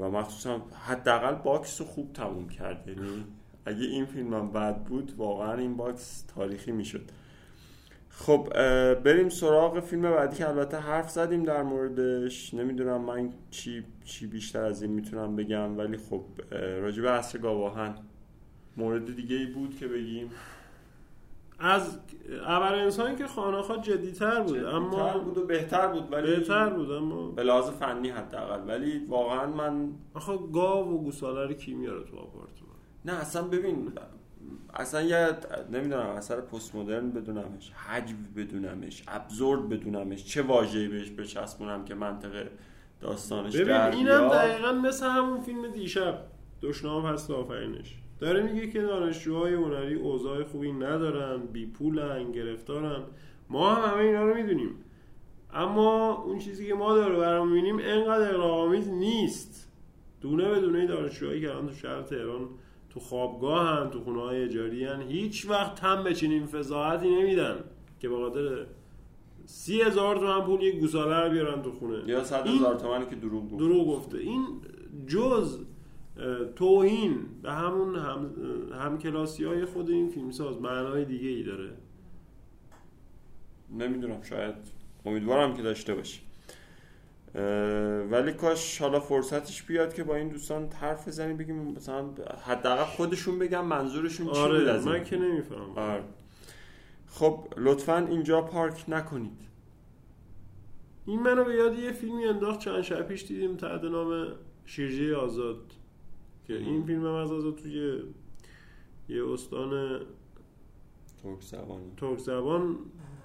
و 0.00 0.10
مخصوصا 0.10 0.62
حداقل 0.86 1.34
box 1.34 1.80
رو 1.80 1.86
خوب 1.86 2.12
تموم 2.12 2.48
کرد. 2.48 2.88
یعنی 2.88 3.24
اگه 3.66 3.84
این 3.86 4.04
فیلم 4.04 4.34
هم 4.34 4.50
بد 4.50 4.82
بود 4.82 5.12
واقعا 5.16 5.54
این 5.54 5.76
box 5.76 6.22
تاریخی 6.22 6.72
می‌شد. 6.72 7.04
خب 8.08 8.48
بریم 8.94 9.28
سراغ 9.28 9.80
فیلم 9.80 10.02
بعدی 10.02 10.36
که 10.36 10.48
البته 10.48 10.76
حرف 10.76 11.10
زدیم 11.10 11.42
در 11.42 11.62
موردش. 11.62 12.54
نمی‌دونم 12.54 13.00
من 13.00 13.30
چی, 13.50 13.84
چی 14.04 14.26
بیشتر 14.26 14.64
از 14.64 14.82
این 14.82 14.90
می‌تونم 14.90 15.36
بگم 15.36 15.78
ولی 15.78 15.96
خب 15.96 16.22
راجع 16.52 16.84
به 16.84 17.06
عصر 17.06 17.38
گاواهن. 17.38 17.94
مورد 18.76 19.16
دیگه 19.16 19.36
ای 19.36 19.46
بود 19.46 19.78
که 19.78 19.88
بگیم؟ 19.88 20.30
از 21.58 21.98
اول 22.46 22.78
انسانی 22.78 23.16
که 23.16 23.26
خانه 23.26 23.62
جدیتر 23.82 24.40
بود 24.40 24.56
جدیتر 24.56 24.76
اما 24.76 25.18
بود 25.18 25.38
و 25.38 25.46
بهتر 25.46 25.86
بود 25.86 26.12
ولی 26.12 26.36
بهتر 26.36 26.70
بود 26.70 26.90
اما 26.90 27.28
به 27.28 27.42
لحاظ 27.42 27.70
فنی 27.70 28.10
حداقل. 28.10 28.68
ولی 28.68 29.04
واقعا 29.08 29.46
من 29.46 29.88
آخه 30.14 30.38
گاو 30.52 30.94
و 30.94 30.98
گوساله 30.98 31.46
رو 31.46 31.52
کی 31.54 31.74
میاره 31.74 32.04
تو 32.04 32.16
آپارتمان 32.16 32.53
نه 33.04 33.12
اصلا 33.12 33.42
ببین 33.42 33.92
اصلا 34.74 35.02
یه 35.02 35.28
نمی‌دونم 35.72 36.06
اثر 36.06 36.40
پست 36.40 36.74
مدرن 36.74 37.10
بدونمش 37.10 37.72
حجم 37.72 38.16
بدونمش 38.36 39.02
ابزورد 39.08 39.68
بدونمش 39.68 40.24
چه 40.24 40.42
واژه‌ای 40.42 40.88
بهش 40.88 41.10
بچسبونم 41.10 41.84
که 41.84 41.94
منطقه 41.94 42.50
داستانش 43.00 43.56
ببین 43.56 43.76
اینم 43.76 44.28
دقیقا 44.28 44.72
مثل 44.72 45.06
همون 45.06 45.40
فیلم 45.40 45.70
دیشب 45.70 46.18
دشنام 46.62 47.06
هست 47.06 47.30
آفرینش. 47.30 47.94
داره 48.20 48.42
میگه 48.42 48.70
که 48.70 48.82
دانشجوهای 48.82 49.54
هنری 49.54 49.94
اوضاع 49.94 50.44
خوبی 50.44 50.72
ندارن 50.72 51.46
بی 51.46 51.66
پولن 51.66 52.32
گرفتارن. 52.32 53.02
ما 53.48 53.74
هم 53.74 53.92
همه 53.92 54.02
اینا 54.02 54.26
رو 54.26 54.34
می‌دونیم. 54.34 54.70
اما 55.52 56.14
اون 56.14 56.38
چیزی 56.38 56.66
که 56.66 56.74
ما 56.74 56.94
داره 56.94 57.18
برام 57.18 57.48
می‌بینیم 57.48 57.78
انقدر 57.82 58.34
اقراق‌آمیز 58.34 58.88
نیست. 58.88 59.70
دونه 60.20 60.48
به 60.48 60.60
دونه 60.60 60.86
دانشجوهایی 60.86 61.40
که 61.40 61.50
الان 61.50 61.66
تو 61.66 61.74
شهر 61.74 62.02
تهران 62.02 62.48
تو 62.94 63.00
خوابگاه 63.00 63.68
هم 63.68 63.90
تو 63.90 64.00
خونه 64.00 64.20
های 64.20 64.44
اجاری 64.44 64.84
هن. 64.84 65.02
هیچ 65.02 65.46
وقت 65.48 65.80
هم 65.80 66.04
به 66.04 66.14
چنین 66.14 66.46
فضاحتی 66.46 67.10
نمیدن 67.10 67.64
که 68.00 68.08
به 68.08 68.16
خاطر 68.16 68.66
سی 69.44 69.82
هزار 69.82 70.16
تومن 70.16 70.40
پول 70.40 70.62
یک 70.62 70.80
گوساله 70.80 71.20
رو 71.20 71.30
بیارن 71.30 71.62
تو 71.62 71.72
خونه. 71.72 72.02
یا 72.06 72.24
صد 72.24 72.46
هزار 72.46 72.74
تومنی 72.74 73.06
که 73.06 73.16
دروغ 73.16 73.44
گفته. 73.44 73.56
دروغ 73.56 73.88
گفته. 73.88 74.18
این 74.18 74.46
جز 75.06 75.58
توهین 76.56 77.18
به 77.42 77.52
همون 77.52 77.96
هم, 77.96 78.30
هم 78.80 78.98
کلاسی 78.98 79.44
های 79.44 79.64
خود 79.64 79.90
این 79.90 80.08
فیلمساز 80.08 80.60
معنای 80.60 81.04
دیگه 81.04 81.28
ای 81.28 81.42
داره. 81.42 81.70
نمی‌دونم 83.78 84.22
شاید 84.22 84.54
امیدوارم 85.06 85.56
که 85.56 85.62
داشته 85.62 85.94
باشی. 85.94 86.20
ولی 88.10 88.32
کاش 88.32 88.80
حالا 88.80 89.00
فرصتش 89.00 89.62
بیاد 89.62 89.94
که 89.94 90.04
با 90.04 90.14
این 90.16 90.28
دوستان 90.28 90.72
حرف 90.72 91.08
بزنیم 91.08 91.36
بگیم 91.36 91.56
مثلا 91.56 92.10
حداقل 92.44 92.84
خودشون 92.84 93.38
بگم 93.38 93.64
منظورشون 93.64 94.26
چی 94.26 94.40
آره 94.40 94.58
بود 94.58 94.68
از 94.68 94.86
من 94.86 95.04
که 95.04 95.16
نمی‌فهمم. 95.16 95.72
آره. 95.78 96.04
خب 97.06 97.48
لطفا 97.56 97.96
اینجا 97.96 98.42
پارک 98.42 98.84
نکنید. 98.88 99.38
این 101.06 101.20
منو 101.22 101.44
به 101.44 101.54
یاد 101.54 101.78
یه 101.78 101.92
فیلمی 101.92 102.24
انداخت 102.24 102.58
چند 102.58 102.82
شب 102.82 103.08
پیش 103.08 103.24
دیدیم 103.24 103.56
تحت 103.56 103.84
نام 103.84 104.26
شیرجه 104.66 105.16
آزاد 105.16 105.72
که 106.46 106.56
این 106.56 106.84
فیلم 106.84 107.06
هم 107.06 107.14
از 107.14 107.32
آزاد 107.32 107.56
توی 107.56 108.02
یه 109.08 109.32
استان 109.32 110.00
ترک 111.22 111.40
زبان. 111.40 111.80
ترک 111.96 112.18
زبان 112.18 112.76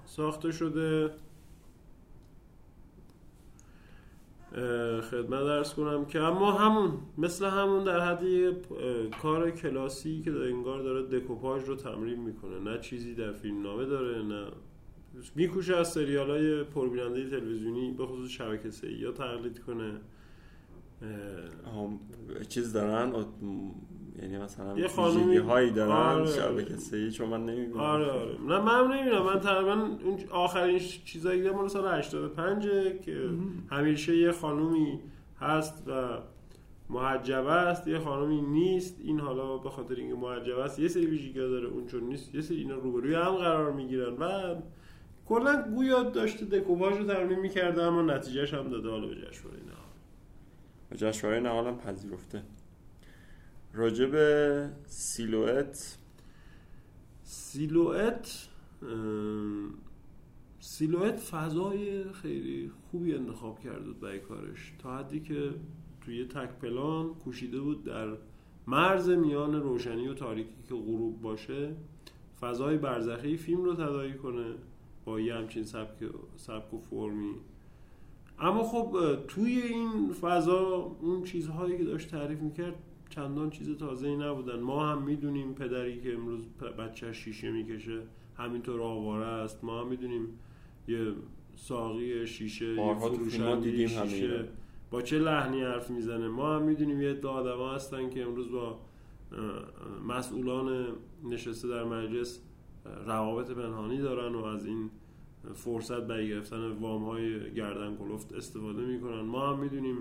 ساخته 0.06 0.52
شده. 0.52 1.10
خدمت 5.10 5.40
درس 5.44 5.74
کنم 5.74 6.04
که 6.04 6.20
اما 6.20 6.52
همون 6.52 6.92
مثل 7.18 7.44
همون 7.44 7.84
در 7.84 8.00
حد 8.00 8.22
یه 8.22 8.56
کار 9.22 9.50
کلاسی 9.50 10.22
که 10.22 10.30
انگار 10.30 10.82
داره 10.82 11.02
دکوپاژ 11.02 11.64
رو 11.64 11.76
تمرین 11.76 12.20
می‌کنه. 12.20 12.58
نه 12.58 12.78
چیزی 12.78 13.14
در 13.14 13.32
فیلم 13.32 13.62
نامه 13.62 13.84
داره 13.84 14.22
نه 14.22 14.46
میکوشه 15.34 15.76
از 15.76 15.92
سریال 15.92 16.30
های 16.30 16.64
پربیننده 16.64 17.30
تلویزیونی 17.30 17.92
به 17.92 18.06
خصوص 18.06 18.30
شبکه 18.30 18.70
سی 18.70 18.92
یا 18.92 19.12
تقلید 19.12 19.58
کنه. 19.58 20.00
چیز 22.48 22.72
دارن؟ 22.72 23.12
یعنی 24.22 24.38
مثلا 24.38 24.78
یه 24.78 24.88
خانومی 24.88 25.36
هایی 25.36 25.70
دارن 25.70 25.92
آره 25.92 26.26
شبکه 26.26 26.76
سی 26.76 27.10
چون 27.10 27.28
من 27.28 27.46
نمی‌بینم 27.46 27.80
آره 27.80 28.10
آره. 28.10 28.36
نه 28.48 28.58
من 28.60 28.96
نمی‌بینم 28.96 29.22
من 29.22 29.40
تقریبا 29.40 29.72
اون 30.04 30.18
آخرین 30.30 30.78
چیزایی 31.04 31.42
که 31.42 31.50
مال 31.50 31.68
سال 31.68 31.98
85 31.98 32.64
که 33.04 33.30
همیشه 33.70 34.16
یه 34.16 34.32
خانومی 34.32 35.00
هست 35.40 35.82
و 35.88 36.18
محجبه 36.90 37.52
است 37.52 37.88
یه 37.88 37.98
خانومی 37.98 38.40
نیست. 38.40 39.00
این 39.04 39.20
حالا 39.20 39.56
به 39.58 39.70
خاطر 39.70 39.94
اینکه 39.94 40.14
محجبه 40.14 40.64
است 40.64 40.78
یه 40.78 40.88
سری 40.88 41.06
ویژگی 41.06 41.38
داره 41.38 41.68
اون 41.68 41.86
چون 41.86 42.04
نیست 42.04 42.34
یه 42.34 42.40
سری 42.40 42.56
اینا 42.56 42.74
روبروی 42.74 43.14
هم 43.14 43.34
قرار 43.36 43.72
می‌گیرن. 43.72 44.16
و 44.16 44.54
کلا 45.26 45.62
گویا 45.74 46.02
داشته 46.02 46.44
دکوپاژ 46.44 46.98
رو 46.98 47.04
تمرین 47.04 47.38
می‌کرده 47.38 47.82
اما 47.82 48.02
نتیجهش 48.02 48.54
هم 48.54 48.68
داده. 48.68 48.90
حالا 48.90 49.06
به 49.06 49.14
جشنواره 49.14 49.58
نهال. 49.58 49.90
به 50.90 50.96
جشنواره 50.96 51.40
نهال 51.40 51.66
هم 51.66 51.78
پذیرفته. 51.78 52.42
راجع 53.72 54.06
به 54.06 54.68
سیلوئت. 54.86 55.98
سیلوئت 57.22 58.48
سیلوئت 60.60 61.20
فضای 61.20 62.12
خیلی 62.12 62.70
خوبی 62.90 63.14
انتخاب 63.14 63.60
کرده 63.60 63.80
بود 63.80 64.00
برای 64.00 64.18
کارش. 64.18 64.72
تا 64.78 64.98
حدی 64.98 65.20
که 65.20 65.54
توی 66.00 66.24
تک 66.24 66.50
پلان 66.50 67.14
کوشیده 67.14 67.60
بود 67.60 67.84
در 67.84 68.16
مرز 68.66 69.08
میان 69.08 69.62
روشنی 69.62 70.08
و 70.08 70.14
تاریکی 70.14 70.62
که 70.68 70.74
غروب 70.74 71.20
باشه 71.20 71.74
فضای 72.40 72.78
برزخی 72.78 73.36
فیلم 73.36 73.64
رو 73.64 73.74
تداعی 73.74 74.14
کنه 74.14 74.54
با 75.04 75.20
یه 75.20 75.34
همچین 75.34 75.64
سبک, 75.64 76.10
سبک 76.36 76.74
و 76.74 76.78
فرمی. 76.78 77.34
اما 78.38 78.62
خب 78.62 79.16
توی 79.28 79.52
این 79.52 80.12
فضا 80.12 80.96
اون 81.00 81.24
چیزهایی 81.24 81.78
که 81.78 81.84
داشت 81.84 82.10
تعریف 82.10 82.40
می‌کرد 82.40 82.74
چندان 83.10 83.50
چیز 83.50 83.76
تازه 83.76 84.08
ای 84.08 84.16
نبودن. 84.16 84.60
ما 84.60 84.86
هم 84.86 85.02
می‌دونیم 85.02 85.54
پدری 85.54 86.00
که 86.00 86.14
امروز 86.14 86.46
بچه 86.78 87.12
شیشه 87.12 87.50
می‌کشه 87.50 88.02
همینطور 88.36 88.82
آواره 88.82 89.26
است. 89.26 89.64
ما 89.64 89.80
هم 89.80 89.88
می‌دونیم 89.88 90.28
یه 90.88 91.12
ساقی 91.56 92.26
شیشه 92.26 92.66
یه 92.66 92.94
فروشنده 92.94 93.70
دیدیم 93.70 93.88
شیشه. 93.88 94.48
با 94.90 95.02
چه 95.02 95.18
لحنی 95.18 95.60
حرف 95.62 95.90
می‌زنه؟ 95.90 96.28
ما 96.28 96.56
هم 96.56 96.62
می‌دونیم 96.62 97.02
یه 97.02 97.20
آدم 97.26 97.74
هستن 97.74 98.10
که 98.10 98.22
امروز 98.22 98.50
با 98.50 98.78
مسئولان 100.08 100.86
نشسته 101.24 101.68
در 101.68 101.84
مجلس 101.84 102.40
روابط 103.06 103.50
پنهانی 103.50 103.98
دارن 103.98 104.34
و 104.34 104.44
از 104.44 104.66
این 104.66 104.90
فرصت 105.54 106.06
برای 106.06 106.28
گرفتن 106.28 106.70
وام 106.70 107.04
های 107.04 107.54
گردن 107.54 107.96
کلفت 107.96 108.32
استفاده 108.32 108.86
می‌کنن. 108.86 109.20
ما 109.20 109.52
هم 109.52 109.58
می‌دونیم 109.58 109.96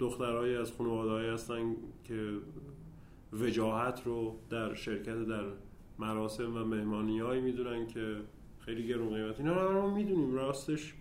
دخترهایی 0.00 0.56
از 0.56 0.72
خانواده 0.72 1.32
هستن 1.32 1.76
که 2.04 2.32
وجاهت 3.32 4.02
رو 4.04 4.36
در 4.50 4.74
شرکت 4.74 5.24
در 5.24 5.44
مراسم 5.98 6.56
و 6.56 6.64
مهمانی 6.64 7.18
هایی 7.18 7.40
می‌دونن 7.40 7.86
که 7.86 8.16
خیلی 8.60 8.86
گرون 8.86 9.14
قیمت. 9.14 9.40
اینا 9.40 9.70
رو 9.70 9.82
ما 9.82 9.94
می‌دونیم. 9.94 10.34
راستش 10.34 10.94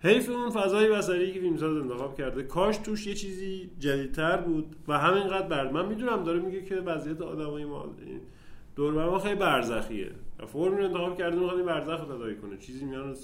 حیف 0.00 0.30
اون 0.30 0.50
فضای 0.50 0.90
بصری 0.90 1.32
که 1.32 1.40
فیلمساز 1.40 1.76
انتخاب 1.76 2.18
کرده. 2.18 2.42
کاش 2.42 2.78
توش 2.78 3.06
یه 3.06 3.14
چیزی 3.14 3.70
جدیدتر 3.78 4.36
بود 4.36 4.76
و 4.88 4.98
همینقدر 4.98 5.48
برد 5.48 5.72
من 5.72 5.86
می‌دونم 5.86 6.24
داره 6.24 6.40
میگه 6.40 6.62
که 6.62 6.76
وضعیت 6.76 7.20
آدمای 7.20 7.64
ما 7.64 7.94
دور 8.76 8.92
ما 9.10 9.18
خیلی 9.18 9.34
برزخیه. 9.34 10.10
و 10.38 10.46
فرم 10.46 10.76
رو 10.76 10.84
انتخاب 10.84 11.18
کرده 11.18 11.36
می‌خواد 11.36 11.56
این 11.56 11.66
برزخ 11.66 12.00
رو 12.00 12.16
تداعی 12.16 12.36
کنه. 12.36 12.58
چیزی 12.58 12.84
میان 12.84 13.14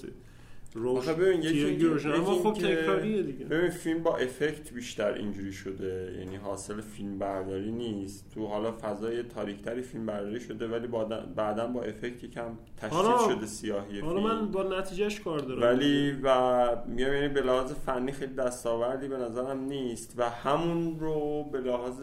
روش 0.73 0.97
آخه 1.09 1.13
ببین 1.13 1.41
یکی 1.43 1.85
اما 2.13 2.35
خب 2.35 2.53
تکراریه 2.53 3.23
دیگه. 3.23 3.45
ببین 3.45 3.69
فیلم 3.69 4.03
با 4.03 4.17
افکت 4.17 4.73
بیشتر 4.73 5.13
اینجوری 5.13 5.53
شده. 5.53 6.15
یعنی 6.19 6.35
حاصل 6.35 6.81
فیلم 6.81 7.19
برداری 7.19 7.71
نیست. 7.71 8.31
تو 8.33 8.47
حالا 8.47 8.71
فضای 8.81 9.23
تاریکتری 9.23 9.81
فیلم 9.81 10.05
برداری 10.05 10.39
شده 10.39 10.67
ولی 10.67 10.87
بعدا 11.35 11.67
با 11.67 11.81
افکت 11.83 12.23
یکم 12.23 12.57
تشدید 12.77 12.93
حالا- 12.93 13.33
شده 13.35 13.45
سیاهی 13.45 13.99
حالا 13.99 14.21
فیلم. 14.21 14.33
من 14.41 14.51
با 14.51 14.63
نتیجهش 14.63 15.19
کار 15.19 15.39
دارم. 15.39 15.61
ولی 15.61 16.11
و 16.23 16.67
میگم 16.87 17.13
یعنی 17.13 17.27
به 17.27 17.41
لحاظ 17.41 17.71
فنی 17.71 18.11
خیلی 18.11 18.33
دستاوردی 18.33 19.07
به 19.07 19.17
نظرم 19.17 19.59
نیست. 19.63 20.13
و 20.17 20.29
همون 20.29 20.99
رو 20.99 21.43
به 21.51 21.59
لحاظ 21.59 21.95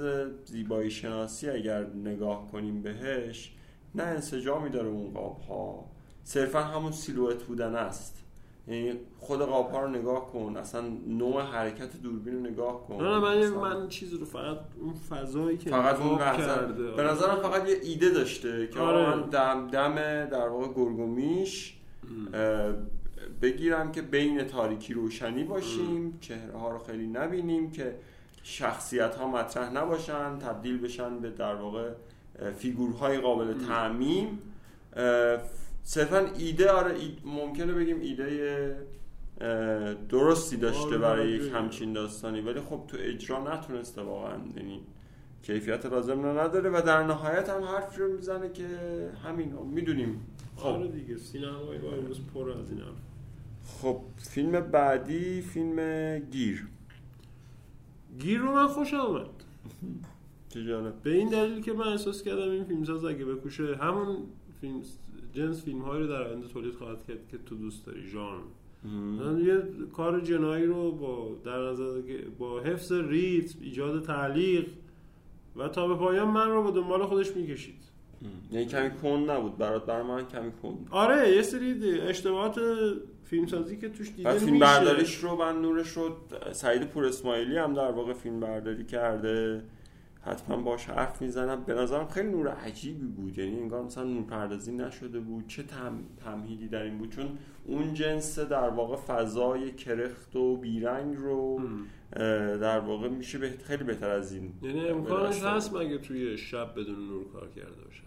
زیبایی 0.45 0.91
شناسی 0.91 1.51
اگر 1.51 1.87
نگاه 1.87 2.49
کنیم 2.53 2.83
بهش 2.83 3.53
نه 3.95 4.03
انسجامی 4.03 4.71
داره 4.71 4.89
اون 4.89 5.13
قاب 5.13 5.41
ها 5.49 5.91
صرفا 6.25 6.61
همون 6.61 6.93
سیلویت 6.93 7.43
بودن 7.43 7.75
است. 7.75 8.23
یعنی 8.69 8.93
خود 9.19 9.41
قاب 9.41 9.71
ها 9.71 9.81
رو 9.81 9.89
نگاه 9.89 10.33
کن 10.33 10.57
اصلا 10.57 10.83
نوع 11.07 11.43
حرکت 11.43 12.03
دوربین 12.03 12.35
رو 12.35 12.41
نگاه 12.41 12.87
کن. 12.87 13.05
نه 13.05 13.19
من 13.19 13.49
من 13.49 13.89
چیز 13.89 14.15
رو 14.15 14.25
فقط 14.25 14.59
اون 14.81 14.95
فضایی 14.95 15.57
که 15.57 15.71
فقط 15.71 16.01
اون 16.01 16.19
کرده. 16.19 16.91
به 16.91 17.03
نظرم 17.03 17.37
فقط 17.43 17.69
یه 17.69 17.77
ایده 17.83 18.11
داشته 18.11 18.67
که 18.67 18.81
آره. 18.81 19.17
من 19.17 19.23
دم, 19.23 19.69
دم 19.69 19.95
در 20.25 20.49
واقع 20.49 20.69
گرگومیش 20.69 21.77
بگیرم 23.43 23.93
که 23.93 24.03
بین 24.03 24.45
تاریکی 24.45 24.95
روشنی 24.95 25.45
باشیم 25.45 26.19
چهره 26.21 26.59
ها 26.59 26.71
رو 26.71 26.79
خیلی 26.79 27.07
نبینیم 27.07 27.71
که 27.71 27.95
شخصیت 28.43 29.15
ها 29.15 29.29
مطرح 29.29 29.73
نباشن 29.73 30.39
تبدیل 30.39 30.79
بشن 30.79 31.19
به 31.19 31.31
در 31.31 31.55
واقع 31.55 31.91
فیگورهای 32.59 33.19
قابل 33.19 33.67
تعمیم. 33.67 34.39
صرفا 35.89 36.19
ایده 36.39 36.71
آره 36.71 36.95
اید- 36.99 37.19
ممکنه 37.25 37.73
بگیم 37.73 38.01
ایده 38.01 38.77
درستی 40.09 40.57
داشته 40.57 40.87
آره، 40.87 40.99
برای. 40.99 41.31
یک 41.31 41.53
همچین 41.55 41.93
داستانی. 41.93 42.41
ولی 42.41 42.61
خب 42.61 42.81
تو 42.89 42.97
اجرا 43.01 43.55
نتونسته 43.55 44.03
واقعا. 44.03 44.39
یعنی 44.57 44.81
کیفیت 45.43 45.87
لازم 45.87 46.23
رو 46.23 46.39
نداره 46.39 46.71
و 46.71 46.83
در 46.87 47.03
نهایت 47.03 47.49
هم 47.49 47.63
حرفی 47.63 48.01
رو 48.01 48.13
می‌زنه 48.13 48.53
که 48.53 48.67
همین 49.25 49.53
می‌دونیم. 49.53 50.21
خب. 50.57 50.67
آره 50.67 50.89
دیگه 50.89 51.17
سینمای 51.17 51.77
امروز 51.99 52.21
پر 52.35 52.51
از 52.51 52.71
این 52.71 52.81
حرف. 52.81 52.97
خب 53.81 54.01
فیلم 54.19 54.61
بعدی 54.61 55.41
فیلم 55.43 56.19
گیر. 56.19 56.67
گیر 58.19 58.41
رو 58.41 58.53
من 58.53 58.67
خوش 58.67 58.95
آمد 58.95 59.27
چه 60.49 60.65
جالب. 60.65 61.03
به 61.03 61.11
این 61.15 61.29
دلیل 61.29 61.63
که 61.63 61.73
من 61.73 61.89
احساس 61.89 62.23
کردم 62.23 62.51
این 62.51 62.65
فیلمساز 62.65 63.05
اگه 63.05 63.25
بکوشه 63.25 63.77
همون 63.77 64.17
فیلم 64.61 64.83
جنس 65.37 65.65
فیلم 65.65 65.81
هایی 65.81 66.03
رو 66.03 66.09
در 66.09 66.23
آینده 66.23 66.49
تولید 66.49 66.75
خواهد 66.75 67.07
کرد 67.09 67.29
که 67.31 67.39
تو 67.47 67.55
دوست 67.55 67.87
داری 67.87 68.03
ژان 68.09 68.41
من 69.19 69.41
یه 69.41 69.63
کار 69.93 70.21
جنایی 70.21 70.67
رو 70.67 70.93
با 70.93 71.37
در 71.45 71.59
نظر 71.59 72.01
با 72.39 72.61
حفظ 72.61 72.93
ریتم 72.93 73.59
ایجاد 73.61 74.05
تعلیق 74.05 74.67
و 75.57 75.69
تا 75.69 75.89
به 75.89 75.95
پایان 75.95 76.29
من 76.29 76.51
رو 76.51 76.63
به 76.63 76.71
دنبال 76.71 77.07
خودش 77.07 77.37
می‌کشید. 77.37 77.75
یعنی 78.51 78.67
کمی 78.67 78.91
کن 78.91 79.31
نبود. 79.31 79.59
برات 79.59 79.87
بر 79.87 80.03
من 80.03 80.27
کمی 80.27 80.53
کن. 80.63 80.87
آره 80.91 81.31
یه 81.31 81.43
سری 81.43 82.01
اشتباهات 82.01 82.61
فیلمسازی 83.25 83.77
که 83.77 83.89
توش 83.89 84.13
دیده 84.13 84.33
فیلم 84.33 84.59
برداریش 84.59 85.17
رو 85.17 85.37
من 85.37 85.63
نورش 85.63 85.89
رو 85.89 86.17
سعید 86.53 86.85
پور 86.85 87.07
اسماعیلی 87.07 87.57
هم 87.57 87.75
در 87.75 87.91
واقع 87.91 88.13
فیلم 88.13 88.41
برداری 88.41 88.85
کرده. 88.85 89.63
حتما 90.27 90.57
باش 90.57 90.87
حرف 90.87 91.23
می‌زنم. 91.23 91.65
به 91.65 91.75
نظرم 91.75 92.09
خیلی 92.09 92.29
نور 92.29 92.49
عجیبی 92.49 93.07
بود. 93.07 93.39
یعنی 93.39 93.61
انگار 93.61 93.83
مثلا 93.83 94.05
نور 94.05 94.23
پردازی 94.23 94.73
نشده 94.73 95.21
بود. 95.21 95.47
چه 95.47 95.63
تم... 95.63 95.99
تمهیدی 96.25 96.69
در 96.69 96.83
این 96.83 96.99
بود. 96.99 97.11
چون 97.11 97.39
اون 97.65 97.95
جنس 97.95 98.39
در 98.39 98.69
واقع 98.69 98.97
فضای 98.97 99.73
کرخت 99.73 100.37
و 100.37 100.57
بیرنگ 100.57 101.17
رو 101.17 101.61
در 102.61 102.81
واقع 102.81 103.09
میشه 103.09 103.39
بهت... 103.39 103.63
خیلی 103.63 103.85
بهتر 103.85 104.11
از 104.11 104.33
این 104.33 104.53
یعنی 104.63 104.89
امکانش 104.89 105.41
به 105.41 105.49
هست 105.49 105.75
مگه 105.75 105.99
توی 105.99 106.39
شب 106.39 106.71
بدون 106.73 107.09
نور 107.09 107.33
کار 107.33 107.49
کرده 107.49 107.85
باشن. 107.85 108.03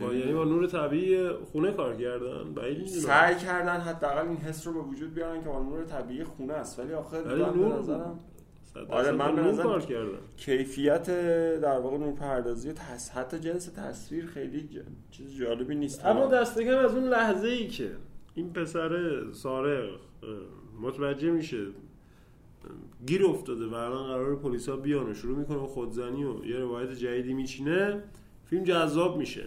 با. 0.00 0.14
یعنی 0.14 0.32
با 0.32 0.44
نور 0.44 0.66
طبیعی 0.66 1.28
خونه 1.28 1.72
کار 1.72 1.96
کردن 1.96 2.54
بعید. 2.54 2.86
سعی 2.86 3.36
کردن 3.36 3.80
حداقل 3.80 4.28
این 4.28 4.36
حس 4.36 4.66
رو 4.66 4.72
به 4.72 4.80
وجود 4.80 5.14
بیارن 5.14 5.42
که 5.42 5.48
با 5.48 5.62
نور 5.62 5.84
طبیعی 5.84 6.24
خونه 6.24 6.52
است. 6.52 6.78
ولی 6.78 6.92
آخر 6.92 7.22
به 7.22 7.34
نور 7.34 7.78
نظرم 7.78 8.18
آره، 8.88 9.12
من 9.12 9.38
نظرم- 9.38 9.80
کردن. 9.80 10.18
کیفیت 10.36 11.06
در 11.60 11.78
واقع 11.78 11.96
نور 11.98 12.12
پردازی 12.14 12.68
و. 12.70 12.72
حتی 13.10 13.38
جنس 13.38 13.66
تصویر 13.66 14.26
خیلی 14.26 14.60
ج... 14.60 14.78
چیز 15.10 15.36
جالبی 15.38 15.74
نیست. 15.74 16.04
اما 16.06 16.26
دست 16.26 16.60
کم 16.60 16.76
از 16.78 16.94
اون 16.94 17.04
لحظه 17.04 17.48
ای 17.48 17.68
که 17.68 17.90
این 18.34 18.52
پسر 18.52 19.22
سارق 19.32 19.88
متوجه 20.82 21.30
میشه 21.30 21.66
گیر 23.06 23.24
افتاده 23.26 23.66
و 23.66 23.74
الان 23.74 24.06
قرار 24.06 24.36
پلیسا 24.36 24.76
بیان 24.76 25.10
و 25.10 25.14
شروع 25.14 25.38
می‌کنه 25.38 25.58
به 25.58 25.66
خودزنی 25.66 26.24
و 26.24 26.44
یه 26.44 26.58
روایت 26.58 26.90
جدیدی 26.92 27.34
میچینه 27.34 28.02
فیلم 28.44 28.64
جذاب 28.64 29.16
میشه 29.18 29.44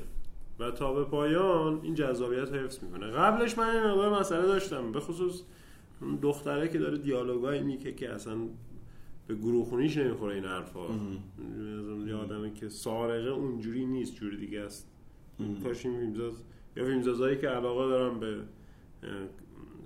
و 0.59 0.71
تا 0.71 0.93
به 0.93 1.03
پایان 1.03 1.79
این 1.83 1.93
جذابیت 1.93 2.53
رو 2.53 2.59
حفظ 2.59 2.83
می‌کنه. 2.83 3.07
قبلش 3.11 3.57
من 3.57 3.69
این 3.69 3.83
مقدار 3.83 4.19
مسئله 4.19 4.41
داشتم 4.41 4.91
به 4.91 4.99
خصوص 4.99 5.41
دختره 6.21 6.67
که 6.67 6.77
داره 6.79 6.97
دیالوگایی 6.97 7.61
میگه 7.61 7.93
که 7.93 8.13
اصلا 8.13 8.33
به 9.27 9.35
گروه 9.35 9.65
خونیش 9.65 9.97
نمی‌خوره 9.97 10.35
این 10.35 10.45
حرفا. 10.45 10.87
یه 12.07 12.15
آدمی 12.15 12.53
که 12.53 12.69
سارقه 12.69 13.29
اونجوری 13.29 13.85
نیست 13.85 14.15
جوری 14.15 14.37
دیگه 14.37 14.61
است. 14.61 14.87
کاش 15.63 15.85
این 15.85 15.99
فیلمساز 15.99 16.33
یا 16.75 16.85
فیلمسازهایی 16.85 17.37
که 17.37 17.47
علاقه 17.47 17.87
دارن 17.87 18.19
به 18.19 18.43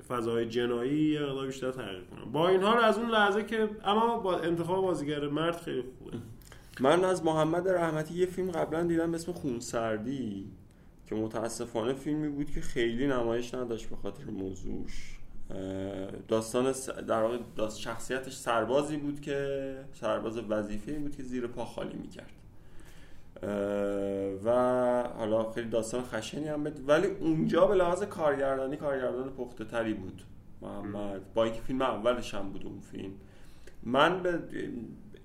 فضای 0.07 0.45
جنایی 0.45 1.11
یه 1.11 1.19
مقدار 1.21 1.47
بیشتر 1.47 1.71
تحقیق 1.71 2.09
کنن. 2.09 2.31
با 2.31 2.49
این 2.49 2.61
حال 2.61 2.83
از 2.83 2.97
اون 2.97 3.09
لحظه 3.09 3.43
که 3.43 3.69
اما 3.85 4.17
با 4.17 4.37
انتخاب 4.37 4.81
بازیگر 4.81 5.27
مرد 5.27 5.55
خیلی 5.55 5.81
خوبه. 5.81 6.17
من 6.79 7.03
از 7.03 7.25
محمد 7.25 7.69
رحمتی 7.69 8.13
یه 8.13 8.25
فیلم 8.25 8.51
قبلا 8.51 8.83
دیدم 8.83 9.11
به 9.11 9.15
اسم 9.15 9.31
خونسردی 9.31 10.51
که 11.05 11.15
متاسفانه 11.15 11.93
فیلمی 11.93 12.29
بود 12.29 12.51
که 12.51 12.61
خیلی 12.61 13.07
نمایش 13.07 13.53
نداشت 13.53 13.89
به 13.89 13.95
خاطر 13.95 14.23
موضوعش. 14.23 15.17
داستان 16.27 16.73
در 17.07 17.21
واقع 17.21 17.37
داست 17.55 17.79
شخصیتش 17.79 18.33
سربازی 18.33 18.97
بود 18.97 19.21
که 19.21 19.75
سرباز 19.93 20.37
وظیفه‌ای 20.49 20.97
بود 20.97 21.15
که 21.15 21.23
زیر 21.23 21.47
پا 21.47 21.65
خالی 21.65 21.97
می‌کرد. 21.97 22.31
و 24.45 24.49
حالا 25.17 25.51
خیلی 25.51 25.69
داستان 25.69 26.03
خشنی 26.03 26.47
هم 26.47 26.63
بود 26.63 26.89
ولی 26.89 27.07
اونجا 27.07 27.65
به 27.67 27.75
لحاظ 27.75 28.03
کارگردانی 28.03 28.77
کارگردان 28.77 29.29
پخته 29.29 29.65
تری 29.65 29.93
بود 29.93 30.21
محمد. 30.61 31.33
با 31.33 31.43
اینکه 31.43 31.61
فیلم 31.61 31.81
اولش 31.81 32.33
هم 32.33 32.49
بود 32.49 32.65
اون 32.65 32.79
فیلم. 32.79 33.11
من 33.83 34.23
به 34.23 34.39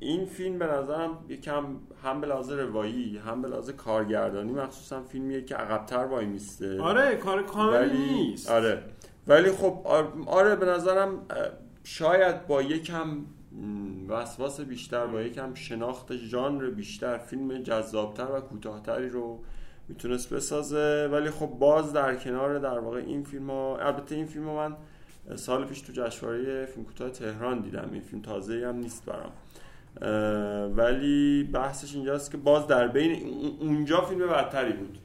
این 0.01 0.27
فیلم 0.27 0.59
به 0.59 0.67
نظرم 0.67 1.19
یکم 1.29 1.65
هم 2.03 2.21
به 2.21 2.27
لحاظ 2.27 2.51
روایی 2.51 3.19
هم 3.19 3.43
به 3.43 3.49
لحاظ 3.49 3.71
کارگردانی 3.71 4.53
مخصوصا 4.53 5.03
فیلمیه 5.03 5.43
که 5.43 5.55
عقبتر 5.55 6.05
وای 6.05 6.27
میسته. 6.27 6.81
آره 6.81 7.17
کار 7.17 7.43
کامل 7.43 7.97
نیست. 7.97 8.51
آره. 8.51 8.83
ولی 9.27 9.51
خب 9.51 9.87
آره 10.27 10.57
به 10.57 10.67
نظرم 10.67 11.27
شاید 11.85 12.47
با 12.47 12.63
یکم 12.63 13.25
وسواس 14.09 14.61
بیشتر 14.61 15.07
با 15.07 15.23
یکم 15.23 15.55
شناخت 15.55 16.17
ژانر 16.17 16.71
بیشتر 16.71 17.19
فیلم 17.19 17.63
جذابتر 17.63 18.31
و 18.31 18.41
کوتاهتری 18.41 19.09
رو 19.09 19.41
می‌تونست 19.89 20.35
بسازه. 20.35 21.09
ولی 21.13 21.31
خب 21.31 21.47
باز 21.47 21.93
در 21.93 22.15
کنار 22.15 22.59
در 22.59 22.79
واقع 22.79 22.99
این 22.99 23.23
فیلم 23.23 23.51
ها 23.51 23.79
البته 23.79 24.15
این 24.15 24.27
فیلم 24.27 24.45
من 24.45 24.77
سال 25.35 25.65
پیش 25.65 25.81
تو 25.81 25.93
جشنواره 25.93 26.67
فیلم 26.67 26.87
کوتاه 26.87 27.11
تهران 27.11 27.61
دیدم. 27.61 27.89
این 27.93 28.03
فیلم 28.03 28.23
تازه 28.23 28.67
هم 28.69 28.77
نیست 28.77 29.05
برام. 29.05 29.33
ولی 30.77 31.45
بحثش 31.45 31.95
اینجاست 31.95 32.31
که 32.31 32.37
باز 32.37 32.67
در 32.67 32.89
بین 32.89 33.23
اونجا 33.61 34.01
فیلم 34.01 34.29
بدتری 34.29 34.73
بود 34.73 34.99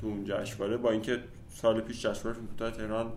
تو 0.00 0.06
اون 0.06 0.24
جشنواره 0.24 0.76
با 0.76 0.90
اینکه 0.90 1.18
سال 1.48 1.80
پیش 1.80 2.06
جشنواره 2.06 2.32
فیلم 2.32 2.46
کوتاه 2.46 2.70
تهران 2.70 3.12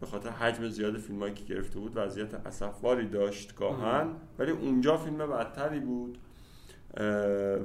به 0.00 0.06
خاطر 0.10 0.30
حجم 0.30 0.68
زیاد 0.68 0.98
فیلم 0.98 1.34
که 1.34 1.44
گرفته 1.44 1.78
بود 1.78 1.92
وضعیت 1.94 2.34
اصفواری 2.34 3.08
داشت 3.08 3.54
گاهن. 3.54 4.10
ولی 4.38 4.50
اونجا 4.50 4.96
فیلم 4.96 5.16
بدتری 5.16 5.80
بود. 5.80 6.18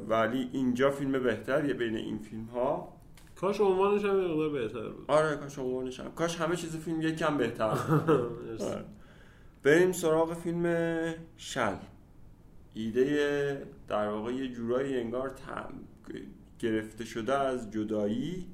ولی 0.08 0.50
اینجا 0.54 0.92
فیلم 0.92 1.24
بهتریه 1.24 1.74
بین 1.74 1.96
این 1.96 2.18
فیلم 2.18 2.46
ها 2.46 2.94
کاش 3.36 3.62
عنوانش 3.62 4.06
هم 4.06 4.16
مقدار 4.16 4.50
بهتر 4.50 4.90
بود. 4.90 5.06
آره 5.08 5.36
کاش 5.36 5.60
عنوانش 5.60 6.00
هم. 6.00 6.12
کاش 6.12 6.42
همه 6.42 6.56
چیز 6.56 6.78
فیلم 6.78 7.02
یکم 7.02 7.38
بهتر 7.38 7.64
آره. 8.60 8.86
بریم 9.64 9.92
سراغ 9.92 10.34
فیلم 10.34 10.66
شل. 11.38 11.76
ایده 12.74 13.68
در 13.88 14.08
واقع 14.08 14.32
یه 14.32 14.48
جورایی 14.48 14.98
انگار 14.98 15.32
گرفته 16.60 17.06
شده 17.06 17.34
از 17.34 17.72
جدایی. 17.72 18.48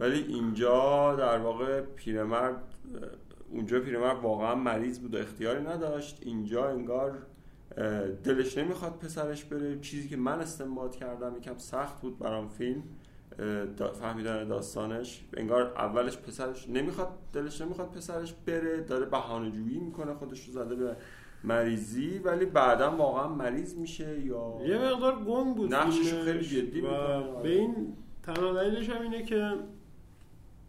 ولی 0.00 0.24
اینجا 0.28 1.14
در 1.14 1.38
واقع 1.38 1.80
پیرمرد 1.80 2.62
اونجا 3.50 3.80
پیرمرد 3.80 4.22
واقعا 4.22 4.54
مریض 4.54 4.98
بود 4.98 5.14
و 5.14 5.18
اختیاری 5.18 5.64
نداشت. 5.64 6.18
اینجا 6.22 6.68
انگار 6.68 7.18
دلش 8.24 8.58
نمی‌خواد 8.58 8.92
پسرش 8.92 9.44
بره. 9.44 9.78
چیزی 9.78 10.08
که 10.08 10.16
من 10.16 10.40
استنباط 10.40 10.96
کردم 10.96 11.36
یکم 11.36 11.58
سخت 11.58 12.00
بود 12.00 12.18
برام 12.18 12.48
فیلم 12.48 12.82
فهمیدن 14.00 14.48
داستانش. 14.48 15.24
انگار 15.36 15.62
اولش 15.62 16.18
پسرش 16.18 16.68
نمی‌خواد 16.68 17.08
دلش 17.32 17.60
نمی‌خواد 17.60 17.90
پسرش 17.90 18.34
بره. 18.46 18.80
داره 18.80 19.06
بهانه 19.06 19.50
جویی 19.50 19.78
می‌کنه 19.78 20.14
خودش 20.14 20.46
رو 20.46 20.52
زده 20.52 20.74
به 20.74 20.96
مریضی. 21.44 22.18
ولی 22.18 22.46
بعدا 22.46 22.96
واقعا 22.96 23.28
مریض 23.28 23.74
میشه 23.74 24.20
یا 24.20 24.58
یه 24.66 24.78
مقدار 24.78 25.24
گنگ 25.24 25.56
بود 25.56 25.74
نقشش 25.74 26.14
خیلی 26.14 26.44
جدی 26.44 26.80
به 27.42 27.58
این 27.58 27.96
تنها 28.22 28.52
دلیلش 28.52 28.90
هم 28.90 29.02
اینه 29.02 29.22
که 29.22 29.54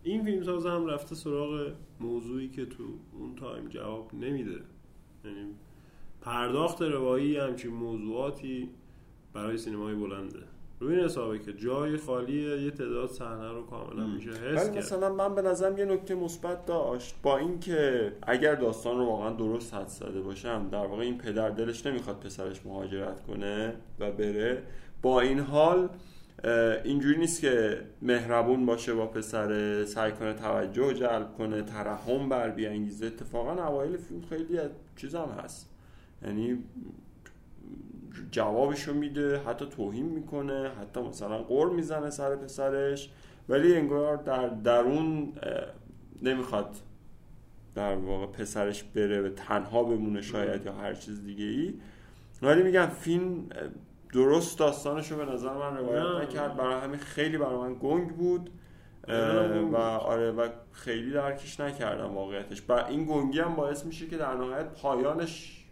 این 0.05 0.23
فیلم 0.23 0.43
ساز 0.43 0.65
هم 0.65 0.87
رفته 0.87 1.15
سراغ 1.15 1.71
موضوعی 1.99 2.49
که 2.49 2.65
تو 2.65 2.83
اون 3.19 3.35
تایم 3.35 3.67
جواب 3.67 4.13
نمیده. 4.13 4.59
یعنی 5.25 5.55
پرداخت 6.21 6.81
روایی 6.81 7.37
همچین 7.37 7.71
موضوعاتی 7.71 8.69
برای 9.33 9.57
سینمای 9.57 9.95
بلنده. 9.95 10.39
روی 10.79 10.95
این 10.95 11.05
حسابه 11.05 11.39
که 11.39 11.53
جای 11.53 11.97
خالیه 11.97 12.61
یه 12.61 12.71
تعداد 12.71 13.09
صحنه 13.09 13.51
رو 13.51 13.65
کاملا 13.65 14.07
میشه 14.07 14.29
حس 14.29 14.65
کرد. 14.65 14.77
مثلا 14.77 15.13
من 15.13 15.35
به 15.35 15.41
نظرم 15.41 15.77
یه 15.77 15.85
نکته 15.85 16.15
مثبت 16.15 16.65
داشت 16.65 17.15
با 17.23 17.37
اینکه 17.37 18.13
اگر 18.23 18.55
داستان 18.55 18.97
رو 18.97 19.05
واقعا 19.05 19.29
درست 19.29 19.73
حد 19.73 19.87
زده 19.87 20.21
باشم 20.21 20.69
در 20.71 20.85
واقع 20.85 21.01
این 21.01 21.17
پدر 21.17 21.49
دلش 21.49 21.85
نمی‌خواد 21.85 22.19
پسرش 22.19 22.65
مهاجرت 22.65 23.23
کنه 23.23 23.73
و 23.99 24.11
بره 24.11 24.63
با 25.01 25.21
این 25.21 25.39
حال 25.39 25.89
اینجوری 26.83 27.17
نیست 27.17 27.41
که 27.41 27.81
مهربون 28.01 28.65
باشه 28.65 28.93
با 28.93 29.07
پسر 29.07 29.85
سعی 29.85 30.11
کنه 30.11 30.33
توجه 30.33 30.93
جلب 30.93 31.33
کنه 31.37 31.61
ترحم 31.61 32.29
بر 32.29 32.49
بیانگیزه. 32.49 33.05
اتفاقا 33.05 33.67
اوایل 33.67 33.97
فیلم 33.97 34.21
خیلی 34.21 34.59
چیز 34.95 35.15
هم 35.15 35.29
هست. 35.43 35.69
یعنی 36.25 36.57
جوابشو 38.31 38.93
میده 38.93 39.39
حتی 39.39 39.65
توهین 39.65 40.05
می‌کنه 40.05 40.71
حتی 40.81 41.01
مثلا 41.01 41.37
قر 41.37 41.69
می‌زنه 41.69 42.09
سر 42.09 42.35
پسرش. 42.35 43.09
ولی 43.49 43.75
انگار 43.75 44.17
در 44.17 44.47
درون 44.47 45.33
نمی‌خواد 46.21 46.75
در 47.75 47.95
واقع 47.95 48.25
پسرش 48.25 48.83
بره 48.83 49.21
و 49.21 49.29
تنها 49.29 49.83
بمونه 49.83 50.21
شاید 50.21 50.65
یا 50.65 50.73
هر 50.73 50.93
چیز 50.93 51.23
دیگه 51.23 51.45
ای 51.45 51.73
ولی 52.41 52.63
میگم 52.63 52.85
فیلم 52.85 53.49
درست 54.15 54.59
داستانش 54.59 55.11
رو 55.11 55.17
به 55.17 55.25
نظر 55.25 55.53
من 55.53 55.77
روایت 55.77 56.29
نکرد. 56.29 56.57
برای 56.57 56.81
همین 56.81 56.99
خیلی 56.99 57.37
برای 57.37 57.57
من 57.57 57.75
گنگ 57.81 58.09
بود 58.15 58.49
و 59.71 59.77
آره 59.77 60.31
و 60.31 60.49
خیلی 60.71 61.11
درکش 61.11 61.59
نکردم 61.59 62.15
واقعیتش. 62.15 62.63
و 62.69 62.73
این 62.73 63.05
گنگی 63.05 63.39
هم 63.39 63.55
باعث 63.55 63.85
میشه 63.85 64.07
که 64.07 64.17
در 64.17 64.33
نهایت 64.33 64.81
پایانش 64.81 65.65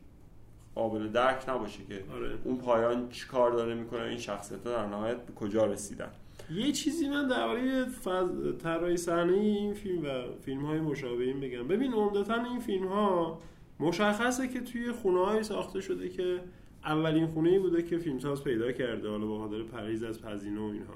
قابل 0.76 1.08
درک 1.08 1.50
نباشه 1.50 1.84
که 1.84 2.04
آره. 2.14 2.32
اون 2.44 2.58
پایان 2.58 3.10
چی 3.10 3.28
کار 3.28 3.52
داره 3.52 3.74
می‌کنه 3.74 4.04
این 4.04 4.18
شخصیت 4.18 4.64
در 4.64 4.88
نهایت 4.88 5.18
به 5.18 5.34
کجا 5.34 5.66
رسیدن. 5.66 6.10
یه 6.52 6.72
چیزی 6.72 7.10
من 7.10 7.28
درباره 7.28 7.86
فض... 7.86 8.28
طراحی 8.64 8.98
صحنه 8.98 9.34
این 9.34 9.74
فیلم 9.74 10.06
و 10.06 10.08
فیلم 10.42 10.66
های 10.66 10.80
مشابه 10.80 11.24
این 11.24 11.40
بگم. 11.40 11.68
ببین 11.68 11.94
عمدتا 11.94 12.44
این 12.44 12.60
فیلم 12.60 12.88
ها 12.88 13.40
مشخصه 13.80 14.48
که 14.48 14.60
توی 14.60 14.92
خونه 14.92 15.42
ساخته 15.42 15.82
شده 15.82 16.10
که 16.10 16.40
اولین 16.86 17.28
خونه 17.28 17.50
ای 17.50 17.60
بوده 17.60 17.84
که 17.84 17.98
فیلمساز 17.98 18.44
پیدا 18.44 18.72
کرده 18.72 19.10
حالا 19.10 19.26
با 19.26 19.40
خاطر 19.40 19.64
پریز 19.64 20.04
از 20.04 20.22
پزینه 20.22 20.60
و 20.60 20.64
اینها. 20.64 20.94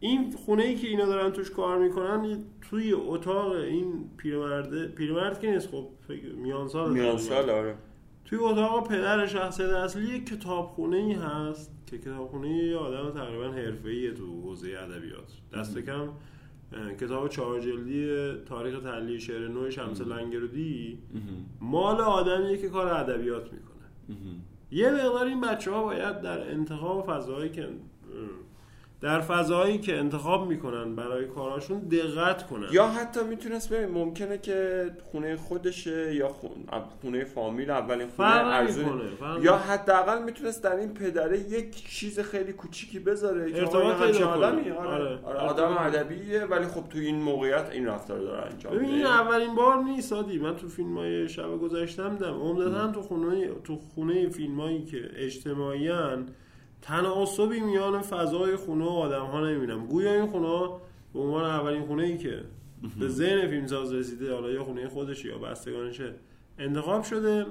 این 0.00 0.32
خونه 0.32 0.62
ای 0.62 0.74
که 0.74 0.88
اینا 0.88 1.06
دارن 1.06 1.30
توش 1.30 1.50
کار 1.50 1.78
می‌کنن 1.78 2.38
توی 2.70 2.92
اتاق 2.92 3.52
این 3.52 4.10
پیرمرد 4.16 4.94
پیرمرد 4.94 5.40
که 5.40 5.50
نیست 5.50 5.68
خب 5.68 5.88
میان 6.36 6.68
سال 6.68 6.92
میان 6.92 7.18
سال 7.18 7.50
آره. 7.50 7.74
توی 8.24 8.38
اتاق 8.38 8.88
پدر 8.88 9.26
شخصیت 9.26 9.68
اصلی 9.68 10.14
یک 10.14 10.26
کتابخونه 10.26 10.96
ای 10.96 11.12
هست 11.12 11.70
که 11.86 11.98
کتابخونه 11.98 12.48
یه 12.48 12.76
آدم 12.76 13.10
تقریبا 13.10 13.44
حرفه‌ای 13.44 14.14
تو 14.14 14.40
حوزه 14.42 14.68
ادبیات. 14.68 15.32
دست 15.54 15.78
کم 15.78 16.08
کتاب 17.00 17.28
چهار 17.28 17.60
جلدی 17.60 18.32
تاریخ 18.46 18.80
تحلیل 18.80 19.18
شعر 19.18 19.48
نو 19.48 19.70
شمس 19.70 20.00
لنگرودی 20.00 20.98
مال 21.60 22.00
آدمیه 22.00 22.56
که 22.56 22.68
کار 22.68 22.86
ادبیات 22.86 23.52
می‌کنه. 23.52 24.16
یه 24.70 24.90
مقدار 24.90 25.26
این 25.26 25.40
بچه 25.40 25.70
ها 25.70 25.82
باید 25.82 26.20
در 26.20 26.50
انتخاب 26.50 27.06
فضایی 27.06 27.50
که 27.50 27.68
در 29.00 29.20
فضایی 29.20 29.78
که 29.78 29.96
انتخاب 29.96 30.48
می‌کنن 30.48 30.94
برای 30.94 31.26
کاراشون 31.26 31.78
دقت 31.78 32.46
کنن. 32.46 32.66
یا 32.72 32.86
حتی 32.86 33.20
می‌تونست 33.24 33.72
ببین 33.72 33.88
ممکنه 33.88 34.38
که 34.38 34.90
خونه 35.12 35.36
خودشه 35.36 36.14
یا 36.14 36.28
خونه 37.00 37.24
فامیل 37.24 37.70
اولین 37.70 38.08
خونه 38.08 38.28
ارزون 38.28 39.00
یا 39.42 39.56
حداقل 39.56 40.22
می‌تونست 40.22 40.62
در 40.64 40.76
این 40.76 40.94
پدره 40.94 41.38
یک 41.38 41.88
چیز 41.88 42.20
خیلی 42.20 42.52
کوچیکی 42.52 42.98
بذاره 42.98 43.52
که 43.52 43.58
ارتباط 43.58 44.22
آدمی 44.22 44.70
آره, 44.70 44.88
آره. 44.88 45.18
آره. 45.24 45.38
آدم 45.38 45.76
ادبیه 45.78 46.44
ولی 46.44 46.66
خب 46.66 46.88
تو 46.88 46.98
این 46.98 47.16
موقعیت 47.16 47.70
این 47.72 47.86
رفتار 47.86 48.18
داره 48.18 48.46
انجام 48.52 48.74
ببین 48.74 48.90
این 48.90 49.06
اولین 49.06 49.54
بار 49.54 49.76
نیست 49.82 50.12
آدی. 50.12 50.38
من 50.38 50.56
تو 50.56 50.68
فیلم 50.68 50.98
های 50.98 51.28
شب 51.28 51.58
گذاشتم 51.62 52.16
دم 52.16 52.34
عمدتا 52.34 52.92
تو 52.92 53.02
خونه 53.02 53.48
تو 53.64 53.76
خونه 53.76 54.28
فیلمایی 54.28 54.84
که 54.84 55.10
اجتماعیان 55.16 56.28
تناسبی 56.82 57.60
میان 57.60 58.00
فضای 58.00 58.56
خونه 58.56 58.84
و 58.84 58.88
آدم 58.88 59.24
ها 59.24 59.46
نمی‌بینم. 59.46 59.86
گویا 59.86 60.14
این 60.14 60.26
خونه 60.26 60.68
به 61.12 61.20
عنوان 61.20 61.44
اولین 61.44 61.86
خونه 61.86 62.02
ای 62.02 62.18
که 62.18 62.44
به 63.00 63.08
ذهن 63.08 63.48
فیلمساز 63.48 63.92
رسیده 63.92 64.34
حالا 64.34 64.50
یا 64.50 64.64
خونه 64.64 64.88
خودش 64.88 65.24
یا 65.24 65.38
بستگانشه 65.38 66.14
انتخاب 66.58 67.02
شده 67.02 67.46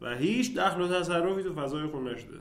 و 0.00 0.16
هیچ 0.16 0.58
دخل 0.58 0.80
و 0.80 0.88
تصرفی 0.88 1.42
تو 1.42 1.54
فضای 1.54 1.86
خونه 1.86 2.12
نشده. 2.12 2.40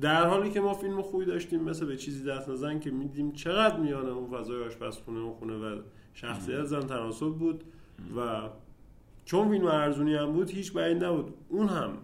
در 0.00 0.26
حالی 0.26 0.50
که 0.50 0.60
ما 0.60 0.74
فیلم 0.74 1.02
خوبی 1.02 1.24
داشتیم 1.24 1.62
مثل 1.62 1.86
به 1.86 1.96
چیزی 1.96 2.24
دست 2.24 2.48
نزن 2.48 2.78
که 2.78 2.90
میدیم 2.90 3.32
چقدر 3.32 3.76
میان 3.76 4.08
اون 4.08 4.38
فضای 4.38 4.64
آشپزخونه 4.64 5.20
و 5.20 5.32
خونه 5.32 5.54
و 5.54 5.80
شخصیت 6.14 6.64
زن 6.64 6.80
تناسب 6.80 7.34
بود 7.34 7.64
و 8.16 8.40
چون 9.24 9.50
فیلم 9.50 9.66
ارزونی 9.66 10.14
هم 10.14 10.32
بود 10.32 10.50
هیچ 10.50 10.72
بعید 10.72 11.04
نبود. 11.04 11.34
اون 11.48 11.68
هم 11.68 11.98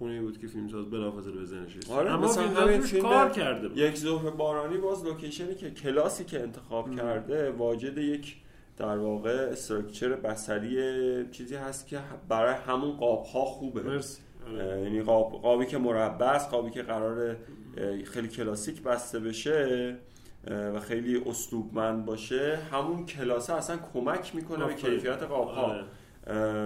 خونه 0.00 0.20
بود 0.20 0.38
که 0.38 0.46
فیلمساز 0.46 0.90
بلافاصله 0.90 1.32
به 1.32 1.44
ذهنش 1.44 1.76
رسید 1.76 1.92
آره 1.92 2.10
اما 2.10 2.28
فیلم 2.28 3.02
کار 3.02 3.30
کرده 3.30 3.68
بود. 3.68 3.78
یک 3.78 3.96
ظهر 3.96 4.30
بارانی 4.30 4.76
باز 4.76 5.04
لوکیشنی 5.04 5.54
که 5.54 5.70
کلاسی 5.70 6.24
که 6.24 6.40
انتخاب 6.40 6.88
ام. 6.88 6.96
کرده 6.96 7.50
واجد 7.50 7.98
یک 7.98 8.36
در 8.76 8.96
واقع 8.98 9.30
structure 9.30 10.08
بصری 10.08 10.76
چیزی 11.30 11.54
هست 11.54 11.86
که 11.86 11.98
برای 12.28 12.54
همون 12.54 12.90
قاب 12.90 13.24
ها 13.24 13.44
خوبه 13.44 13.82
مرسی. 13.82 14.22
آره. 14.48 14.82
یعنی 14.82 15.02
قاب، 15.02 15.32
قابی 15.32 15.66
که 15.66 15.78
مربع 15.78 16.26
است 16.26 16.50
قابی 16.50 16.70
که 16.70 16.82
قرار 16.82 17.36
خیلی 18.04 18.28
کلاسیک 18.28 18.82
بسته 18.82 19.18
بشه 19.20 19.96
و 20.46 20.80
خیلی 20.80 21.22
اسلوبمند 21.26 22.04
باشه 22.04 22.58
همون 22.72 23.06
کلاسه 23.06 23.54
اصلا 23.54 23.78
کمک 23.92 24.34
می‌کنه 24.34 24.66
به 24.66 24.74
کیفیت 24.74 25.22
قاب 25.22 25.48
ها 25.48 25.62
آره. 25.62 25.84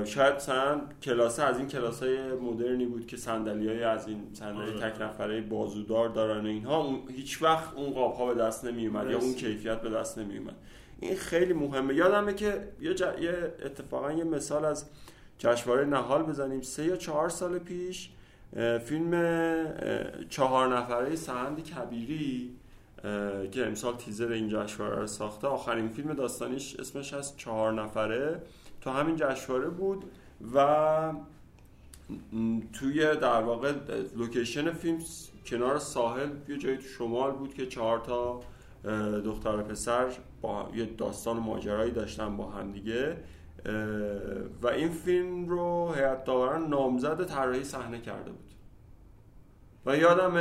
شاید 0.05 0.35
مثلا 0.35 0.81
کلاسه 1.03 1.43
از 1.43 1.59
این 1.59 1.69
کلاس 1.69 2.03
های 2.03 2.33
مدرنی 2.33 2.87
بود 2.87 3.07
که 3.07 3.17
صندلی 3.17 3.69
های 3.69 3.83
از 3.83 4.09
این 4.09 4.23
صندلی 4.33 4.71
آره. 4.71 4.91
تک 4.91 5.03
نفره 5.03 5.41
بازودار 5.41 6.09
دارن 6.09 6.47
اینها 6.47 6.99
هیچ 7.17 7.43
وقت 7.43 7.75
اون 7.75 7.91
قاب 7.93 8.15
ها 8.15 8.35
به 8.35 8.41
دست 8.41 8.65
نمی 8.65 8.87
اومد 8.87 9.11
یا 9.11 9.19
اون 9.19 9.35
کیفیت 9.35 9.81
به 9.81 9.91
دست 9.91 10.19
نمی 10.19 10.39
اومد 10.39 10.55
این 11.01 11.17
خیلی 11.17 11.53
مهمه. 11.53 11.95
یادمه 11.95 12.35
که 12.35 12.69
یه, 12.81 12.91
یه 13.21 13.55
اتفاقا 13.65 14.13
یه 14.13 14.25
مثال 14.25 14.65
از 14.65 14.87
جشنواره 15.39 15.85
نهال 15.85 16.23
بزنیم. 16.23 16.63
سه 16.63 16.85
یا 16.85 16.97
چهار 16.97 17.29
سال 17.29 17.59
پیش 17.59 18.11
فیلم 18.85 19.11
چهار 20.29 20.77
نفره 20.77 21.17
سهند 21.17 21.65
کبیری 21.65 22.51
که 23.53 23.67
امسال 23.67 23.97
تیزر 23.97 24.33
این 24.33 24.49
جشنواره 24.49 24.97
رو 24.97 25.07
ساخته 25.07 25.47
آخرین 25.47 25.89
فیلم 25.89 26.13
داستانیش 26.13 26.77
اسمش 26.77 27.15
از 27.15 27.37
چهار 27.37 27.73
نفره. 27.73 28.41
تو 28.85 28.91
همین 28.91 29.17
جشنواره 29.17 29.69
بود 29.69 30.05
و 30.55 31.13
توی 32.73 33.17
در 33.17 33.43
واقع 33.43 33.73
لوکیشن 34.17 34.73
فیلم 34.73 34.99
کنار 35.47 35.79
ساحل 35.79 36.31
یه 36.49 36.59
جایی 36.59 36.77
تو 36.77 36.83
شمال 36.83 37.31
بود 37.31 37.55
که 37.55 37.67
چهار 37.67 37.99
تا 37.99 38.41
دختر 39.21 39.63
پسر 39.63 40.07
با 40.41 40.71
یه 40.75 40.85
داستان 40.85 41.37
و 41.37 41.41
ماجرایی 41.41 41.93
داشتن 41.93 42.37
با 42.37 42.51
هم 42.51 42.73
دیگه. 42.73 43.17
و 44.63 44.67
این 44.67 44.89
فیلم 44.89 45.49
رو 45.49 45.93
هیئت 45.93 46.25
داوران 46.25 46.69
نامزد 46.69 47.25
طراحی 47.25 47.65
صحنه 47.65 48.01
کرده 48.01 48.31
بود. 48.31 48.51
و 49.87 49.97
یادم 49.97 50.37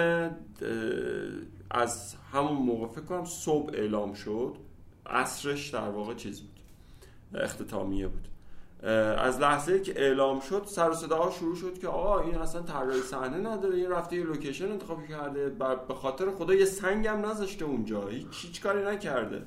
از 1.71 2.15
همون 2.33 2.57
موقع 2.57 2.87
فکر 2.87 3.05
کنم 3.05 3.25
صبح 3.25 3.73
اعلام 3.73 4.13
شد 4.13 4.55
عصرش 5.05 5.69
در 5.69 5.89
واقع 5.89 6.13
چیز 6.13 6.41
بود 6.41 6.59
اختتامیه 7.33 8.07
بود. 8.07 8.27
از 9.17 9.39
لحظه 9.39 9.81
که 9.81 10.01
اعلام 10.01 10.39
شد 10.39 10.63
سر 10.65 10.89
و 10.89 10.93
صداها 10.93 11.31
شروع 11.31 11.55
شد 11.55 11.79
که 11.79 11.87
آقا 11.87 12.19
این 12.19 12.35
اصلا 12.35 12.61
طراحی 12.61 13.01
صحنه 13.01 13.49
نداره 13.49 13.75
این 13.75 13.89
رفته 13.89 14.15
یه 14.15 14.23
لوکیشن 14.23 14.71
انتخاب 14.71 15.05
کرده 15.09 15.49
به 15.87 15.93
خاطر 15.93 16.31
خدا 16.31 16.53
یه 16.53 16.65
سنگم 16.65 17.25
نذاشته 17.25 17.65
اونجا 17.65 18.07
هیچ 18.07 18.27
هیچ 18.31 18.61
کاری 18.61 18.85
نکرده. 18.85 19.41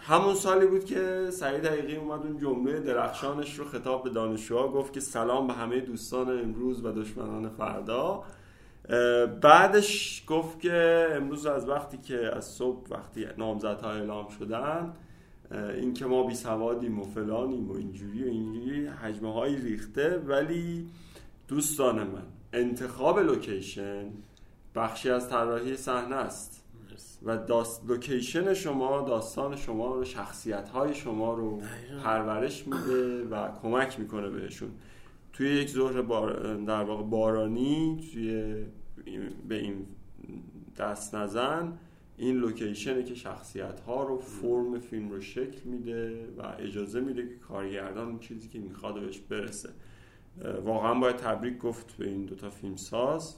همون 0.00 0.34
سالی 0.34 0.66
بود 0.66 0.84
که 0.84 1.28
سعید 1.30 1.62
دقیقی 1.62 1.96
اومد 1.96 2.22
اون 2.22 2.38
جمله 2.38 2.80
درخشانش 2.80 3.58
رو 3.58 3.64
خطاب 3.64 4.04
به 4.04 4.10
دانشجوها 4.10 4.68
گفت 4.68 4.92
که 4.92 5.00
سلام 5.00 5.46
به 5.46 5.52
همه 5.52 5.80
دوستان 5.80 6.38
امروز 6.38 6.84
و 6.84 6.92
دشمنان 6.92 7.48
فردا. 7.48 8.22
بعدش 9.40 10.24
گفت 10.26 10.60
که 10.60 11.08
امروز 11.12 11.46
از 11.46 11.68
وقتی 11.68 11.98
که 11.98 12.36
از 12.36 12.44
صبح 12.44 12.90
وقتی 12.90 13.26
نامزدها 13.38 13.90
اعلام 13.90 14.28
شدن 14.28 14.92
این 15.52 15.94
که 15.94 16.06
ما 16.06 16.22
بی 16.26 16.34
سوادیم 16.34 16.98
و 16.98 17.04
فلانیم 17.04 17.70
و 17.70 17.76
اینجوری 17.76 18.24
و 18.24 18.26
اینجوری 18.26 18.86
حجمه 18.86 19.32
های 19.32 19.56
ریخته 19.56 20.18
ولی 20.18 20.88
دوستان 21.48 21.96
من 21.96 22.22
انتخاب 22.52 23.18
لوکیشن 23.18 24.04
بخشی 24.74 25.10
از 25.10 25.28
طراحی 25.28 25.76
صحنه 25.76 26.16
است. 26.16 26.58
و 27.24 27.36
داست 27.36 27.86
لوکیشن 27.88 28.54
شما 28.54 29.00
داستان 29.00 29.56
شما 29.56 29.94
رو 29.94 30.04
شخصیت 30.04 30.68
های 30.68 30.94
شما 30.94 31.34
رو 31.34 31.62
پرورش 32.04 32.66
میده 32.66 33.24
و 33.24 33.48
کمک 33.62 34.00
می‌کنه 34.00 34.28
بهشون. 34.28 34.70
توی 35.32 35.48
یک 35.48 35.70
ظهر 35.70 36.02
بار 36.02 36.56
در 36.56 36.82
واقع 36.82 37.02
بارانی 37.02 38.10
توی 38.12 38.54
به 39.48 39.58
این 39.58 39.86
دست 40.78 41.14
نزن 41.14 41.78
این 42.16 42.36
لوکیشنه 42.36 43.02
که 43.02 43.14
شخصیت 43.14 43.80
ها 43.80 44.02
رو 44.02 44.18
فرم 44.18 44.78
فیلم 44.78 45.10
رو 45.10 45.20
شکل 45.20 45.60
میده 45.64 46.26
و 46.38 46.42
اجازه 46.58 47.00
میده 47.00 47.22
که 47.22 47.34
کارگردان 47.48 48.08
اون 48.08 48.18
چیزی 48.18 48.48
که 48.48 48.58
می‌خواد 48.58 49.00
بهش 49.00 49.18
برسه. 49.18 49.68
واقعا 50.64 50.94
باید 50.94 51.16
تبریک 51.16 51.58
گفت 51.58 51.96
به 51.96 52.08
این 52.08 52.24
دوتا 52.24 52.50
فیلم 52.50 52.76
ساز 52.76 53.36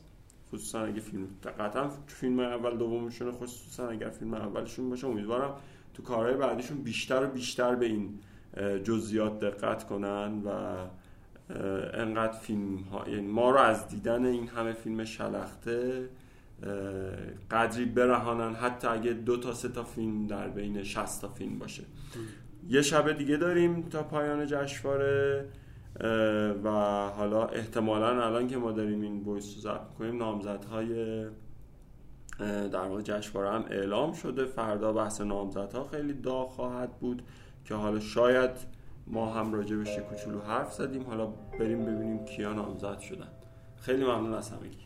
خصوصا 0.53 0.85
اگه 0.85 1.01
فیلم 1.01 1.27
قطعا 1.59 1.89
فیلم 2.07 2.41
اول 2.41 2.77
دومشون 2.77 3.33
خصوصا 3.33 3.89
اگر 3.89 4.09
فیلم 4.09 4.35
اولشون 4.35 4.91
باشه 4.91 5.07
امیدوارم 5.07 5.55
تو 5.95 6.03
کارهای 6.03 6.35
بعدیشون 6.35 6.83
بیشتر 6.83 7.25
و 7.25 7.27
بیشتر 7.27 7.75
به 7.75 7.87
این 7.87 8.19
جزئیات 8.85 9.41
دقت 9.41 9.87
کنن 9.87 10.43
و 10.45 10.49
انقدر 11.95 12.33
فیلم 12.33 12.77
ها 12.77 13.09
یعنی 13.09 13.27
ما 13.27 13.51
رو 13.51 13.59
از 13.59 13.89
دیدن 13.89 14.25
این 14.25 14.49
همه 14.49 14.73
فیلم 14.73 15.05
شلخته 15.05 16.09
قدری 17.51 17.85
برهانن 17.85 18.55
حتی 18.55 18.89
اگه 18.89 19.13
دو 19.13 19.37
تا 19.37 19.55
سه 19.55 19.69
تا 19.69 19.85
فیلم 19.85 20.27
در 20.27 20.49
بین 20.49 20.83
60 20.83 21.21
تا 21.21 21.29
فیلم 21.29 21.59
باشه. 21.59 21.83
یه 22.69 22.83
شب 22.83 23.13
دیگه 23.13 23.37
داریم 23.37 23.83
تا 23.83 24.03
پایان 24.03 24.47
جشنواره 24.47 25.49
و 26.65 26.69
حالا 27.17 27.47
احتمالا 27.47 28.25
الان 28.27 28.49
که 28.49 28.57
ما 28.57 28.73
داریم 28.73 29.01
این 29.01 29.23
وایس 29.23 29.55
رو 29.55 29.61
ضبط 29.61 29.95
کنیم 29.99 30.19
نامزدهای 30.19 31.25
در 32.73 32.87
واقع 32.87 33.03
جشنواره 33.03 33.51
هم 33.51 33.65
اعلام 33.71 34.13
شده. 34.13 34.45
فردا 34.45 34.93
بحث 34.93 35.21
نامزدها 35.21 35.85
خیلی 35.85 36.13
داغ 36.13 36.51
خواهد 36.51 36.99
بود 37.01 37.23
که 37.65 37.75
حالا 37.75 38.01
شاید 38.01 38.51
ما 39.07 39.35
هم 39.35 39.53
راجع 39.53 39.77
بهش 39.77 39.99
کوچولو 39.99 40.41
حرف 40.41 40.73
زدیم. 40.73 41.03
حالا 41.03 41.27
بریم 41.61 41.85
ببینیم 41.85 42.25
کیا 42.25 42.53
نامزد 42.53 42.99
شدن. 42.99 43.29
خیلی 43.77 44.05
ممنون 44.05 44.35
از 44.35 44.51
همگی. 44.51 44.84